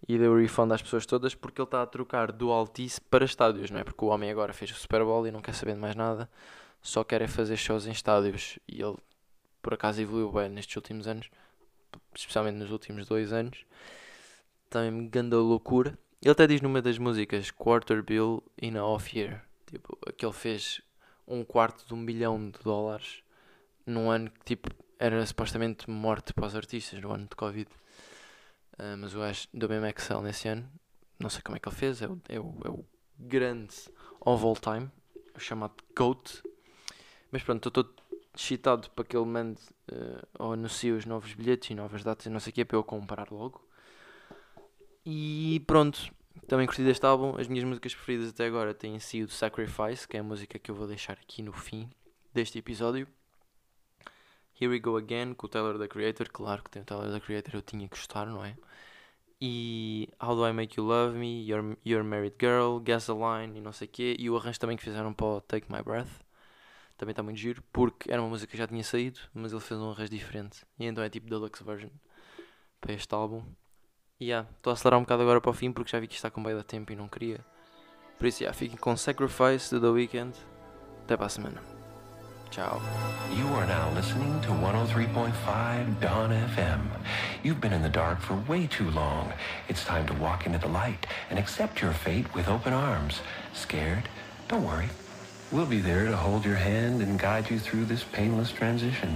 e 0.07 0.17
deu 0.17 0.35
refund 0.35 0.71
às 0.71 0.81
pessoas 0.81 1.05
todas 1.05 1.35
porque 1.35 1.61
ele 1.61 1.67
está 1.67 1.81
a 1.81 1.87
trocar 1.87 2.31
do 2.31 2.51
Altice 2.51 2.99
para 3.01 3.25
estádios, 3.25 3.69
não 3.69 3.79
é? 3.79 3.83
Porque 3.83 4.03
o 4.03 4.07
homem 4.07 4.31
agora 4.31 4.53
fez 4.53 4.71
o 4.71 4.75
Super 4.75 5.03
Bowl 5.03 5.27
e 5.27 5.31
não 5.31 5.41
quer 5.41 5.53
saber 5.53 5.73
de 5.73 5.79
mais 5.79 5.95
nada, 5.95 6.29
só 6.81 7.03
quer 7.03 7.21
é 7.21 7.27
fazer 7.27 7.57
shows 7.57 7.85
em 7.85 7.91
estádios 7.91 8.57
e 8.67 8.81
ele 8.81 8.97
por 9.61 9.73
acaso 9.73 10.01
evoluiu 10.01 10.31
bem 10.31 10.49
nestes 10.49 10.75
últimos 10.75 11.07
anos, 11.07 11.29
especialmente 12.15 12.55
nos 12.55 12.71
últimos 12.71 13.07
dois 13.07 13.33
anos. 13.33 13.65
Também 14.69 14.91
me 14.91 15.07
ganda 15.07 15.37
loucura. 15.37 15.97
Ele 16.21 16.31
até 16.31 16.47
diz 16.47 16.61
numa 16.61 16.81
das 16.81 16.97
músicas 16.97 17.51
Quarter 17.51 18.03
Bill 18.03 18.43
in 18.61 18.77
a 18.77 18.85
Off 18.85 19.17
Year, 19.17 19.43
tipo, 19.65 19.97
que 20.17 20.25
ele 20.25 20.33
fez 20.33 20.81
um 21.27 21.43
quarto 21.43 21.85
de 21.85 21.93
um 21.93 21.97
milhão 21.97 22.49
de 22.49 22.59
dólares 22.63 23.21
num 23.85 24.09
ano 24.09 24.29
que 24.31 24.55
tipo 24.55 24.69
era 24.97 25.25
supostamente 25.25 25.89
morte 25.89 26.33
para 26.33 26.45
os 26.45 26.55
artistas 26.55 26.99
no 27.01 27.11
ano 27.11 27.27
de 27.29 27.35
Covid. 27.35 27.69
Uh, 28.79 28.97
mas 28.97 29.13
o 29.13 29.19
gajo 29.19 29.47
deu 29.53 29.67
mesmo 29.67 29.85
Excel 29.87 30.21
nesse 30.21 30.47
ano. 30.47 30.69
Não 31.19 31.29
sei 31.29 31.41
como 31.41 31.57
é 31.57 31.59
que 31.59 31.67
ele 31.67 31.75
fez. 31.75 32.01
É 32.01 32.07
o, 32.07 32.21
é 32.29 32.39
o, 32.39 32.55
é 32.63 32.69
o 32.69 32.85
grande 33.17 33.75
of 34.21 34.43
all 34.45 34.55
time. 34.55 34.89
O 35.35 35.39
chamado 35.39 35.75
GOAT. 35.95 36.41
Mas 37.31 37.43
pronto, 37.43 37.67
estou 37.67 37.83
todo 37.83 38.01
excitado 38.35 38.89
para 38.91 39.03
que 39.03 39.17
ele 39.17 39.25
mande 39.25 39.61
uh, 39.91 40.27
ou 40.39 40.53
anuncie 40.53 40.91
os 40.91 41.05
novos 41.05 41.33
bilhetes 41.33 41.69
e 41.71 41.75
novas 41.75 42.03
datas 42.03 42.25
e 42.25 42.29
não 42.29 42.39
sei 42.39 42.51
o 42.51 42.53
que 42.53 42.65
para 42.65 42.77
eu 42.77 42.83
comprar 42.83 43.29
logo. 43.31 43.67
E 45.05 45.61
pronto, 45.67 46.11
também 46.47 46.65
curti 46.65 46.83
deste 46.83 47.05
álbum. 47.05 47.35
As 47.37 47.47
minhas 47.47 47.65
músicas 47.65 47.93
preferidas 47.93 48.29
até 48.29 48.45
agora 48.45 48.73
têm 48.73 48.99
sido 48.99 49.31
Sacrifice, 49.31 50.07
que 50.07 50.17
é 50.17 50.19
a 50.21 50.23
música 50.23 50.57
que 50.57 50.71
eu 50.71 50.75
vou 50.75 50.87
deixar 50.87 51.13
aqui 51.13 51.41
no 51.41 51.51
fim 51.51 51.89
deste 52.33 52.57
episódio. 52.57 53.07
Here 54.59 54.71
We 54.71 54.79
Go 54.79 54.97
Again, 54.97 55.33
com 55.35 55.47
o 55.47 55.49
Tyler 55.49 55.77
the 55.77 55.87
Creator. 55.87 56.29
Claro 56.29 56.63
que 56.63 56.69
tem 56.69 56.81
o 56.81 56.85
Tyler 56.85 57.11
the 57.11 57.19
Creator, 57.19 57.55
eu 57.55 57.61
tinha 57.61 57.87
que 57.87 57.95
gostar, 57.95 58.25
não 58.25 58.43
é? 58.43 58.55
E 59.41 60.09
How 60.21 60.35
Do 60.35 60.45
I 60.45 60.51
Make 60.51 60.79
You 60.79 60.85
Love 60.85 61.17
Me, 61.17 61.49
Your, 61.49 61.77
Your 61.85 62.03
Married 62.03 62.35
Girl, 62.39 62.79
Gasoline 62.79 63.57
e 63.57 63.61
não 63.61 63.71
sei 63.71 63.87
o 63.87 63.91
quê. 63.91 64.15
E 64.19 64.29
o 64.29 64.37
arranjo 64.37 64.59
também 64.59 64.75
que 64.75 64.83
fizeram 64.83 65.13
para 65.13 65.25
o 65.25 65.41
Take 65.41 65.71
My 65.71 65.81
Breath. 65.81 66.09
Também 66.97 67.11
está 67.11 67.23
muito 67.23 67.37
giro, 67.37 67.63
porque 67.71 68.11
era 68.11 68.21
uma 68.21 68.27
música 68.27 68.51
que 68.51 68.57
já 68.57 68.67
tinha 68.67 68.83
saído, 68.83 69.19
mas 69.33 69.53
ele 69.53 69.61
fez 69.61 69.79
um 69.79 69.91
arranjo 69.91 70.11
diferente. 70.11 70.65
E 70.77 70.85
então 70.85 71.01
é 71.01 71.09
tipo 71.09 71.29
deluxe 71.29 71.63
version 71.63 71.89
para 72.81 72.93
este 72.93 73.13
álbum. 73.15 73.41
E 74.19 74.25
yeah, 74.25 74.49
estou 74.57 74.71
a 74.71 74.73
acelerar 74.73 74.99
um 74.99 75.03
bocado 75.03 75.21
agora 75.21 75.39
para 75.39 75.51
o 75.51 75.53
fim, 75.53 75.71
porque 75.71 75.91
já 75.91 75.99
vi 75.99 76.07
que 76.07 76.15
está 76.15 76.29
com 76.29 76.43
bem 76.43 76.53
da 76.53 76.63
tempo 76.63 76.91
e 76.91 76.95
não 76.95 77.07
queria. 77.07 77.39
Por 78.17 78.27
isso, 78.27 78.43
yeah, 78.43 78.57
fiquem 78.57 78.77
com 78.77 78.97
Sacrifice 78.97 79.73
do 79.73 79.79
The 79.79 79.87
Weeknd. 79.87 80.37
Até 81.03 81.15
para 81.15 81.27
a 81.27 81.29
semana. 81.29 81.78
Ciao. 82.51 82.81
You 83.31 83.45
are 83.49 83.67
now 83.67 83.91
listening 83.93 84.41
to 84.41 84.47
103.5 84.49 85.99
Dawn 86.01 86.31
FM. 86.31 86.81
You've 87.43 87.61
been 87.61 87.73
in 87.73 87.83
the 87.83 87.89
dark 87.89 88.21
for 88.21 88.33
way 88.47 88.65
too 88.65 88.89
long. 88.89 89.33
It's 89.67 89.85
time 89.85 90.07
to 90.07 90.13
walk 90.15 90.47
into 90.47 90.57
the 90.57 90.67
light 90.67 91.05
and 91.29 91.37
accept 91.37 91.79
your 91.79 91.91
fate 91.91 92.33
with 92.33 92.47
open 92.47 92.73
arms. 92.73 93.21
Scared? 93.53 94.09
Don't 94.47 94.65
worry. 94.65 94.89
We'll 95.51 95.67
be 95.67 95.79
there 95.79 96.05
to 96.05 96.17
hold 96.17 96.43
your 96.43 96.55
hand 96.55 97.03
and 97.03 97.19
guide 97.19 97.51
you 97.51 97.59
through 97.59 97.85
this 97.85 98.03
painless 98.03 98.51
transition. 98.51 99.15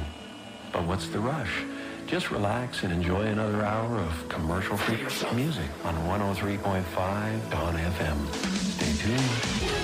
But 0.71 0.84
what's 0.84 1.07
the 1.07 1.19
rush? 1.19 1.63
Just 2.05 2.29
relax 2.29 2.84
and 2.84 2.93
enjoy 2.93 3.23
another 3.23 3.63
hour 3.63 3.97
of 3.97 4.29
commercial-free 4.29 4.97
music 5.36 5.69
on 5.84 5.95
103.5 5.95 7.49
Dawn 7.49 7.75
FM. 7.75 8.34
Stay 8.36 9.07
tuned. 9.07 9.82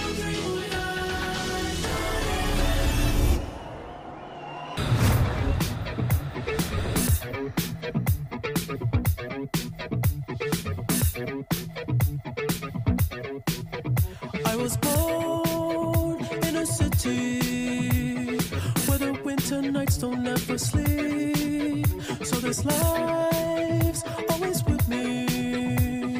This 22.61 22.65
life's 22.65 24.03
always 24.29 24.63
with 24.65 24.87
me. 24.87 25.25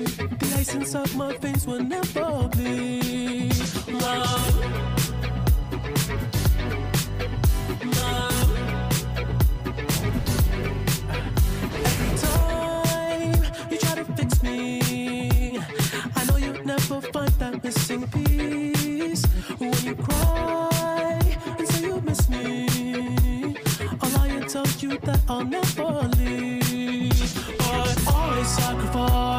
The 0.05 0.55
ice 0.57 0.73
inside 0.75 1.15
my 1.15 1.35
veins 1.37 1.67
will 1.67 1.83
never 1.83 2.47
bleed. 2.49 3.53
Love. 3.87 4.55
Love. 7.85 8.51
Every 11.85 12.17
time 12.17 13.71
you 13.71 13.77
try 13.77 13.95
to 13.95 14.05
fix 14.15 14.43
me, 14.43 15.59
I 16.15 16.25
know 16.25 16.37
you'll 16.37 16.63
never 16.63 17.01
find 17.01 17.31
that 17.39 17.63
missing 17.63 18.07
piece. 18.07 19.25
When 19.57 19.73
you 19.83 19.95
cry 19.95 21.19
and 21.57 21.67
say 21.67 21.87
you 21.87 22.01
miss 22.01 22.29
me, 22.29 23.57
I'll 24.01 24.09
lie 24.11 24.27
and 24.27 24.47
tell 24.49 24.67
you 24.79 24.97
that 24.99 25.21
I'll 25.27 25.43
never 25.43 26.09
I 28.69 29.38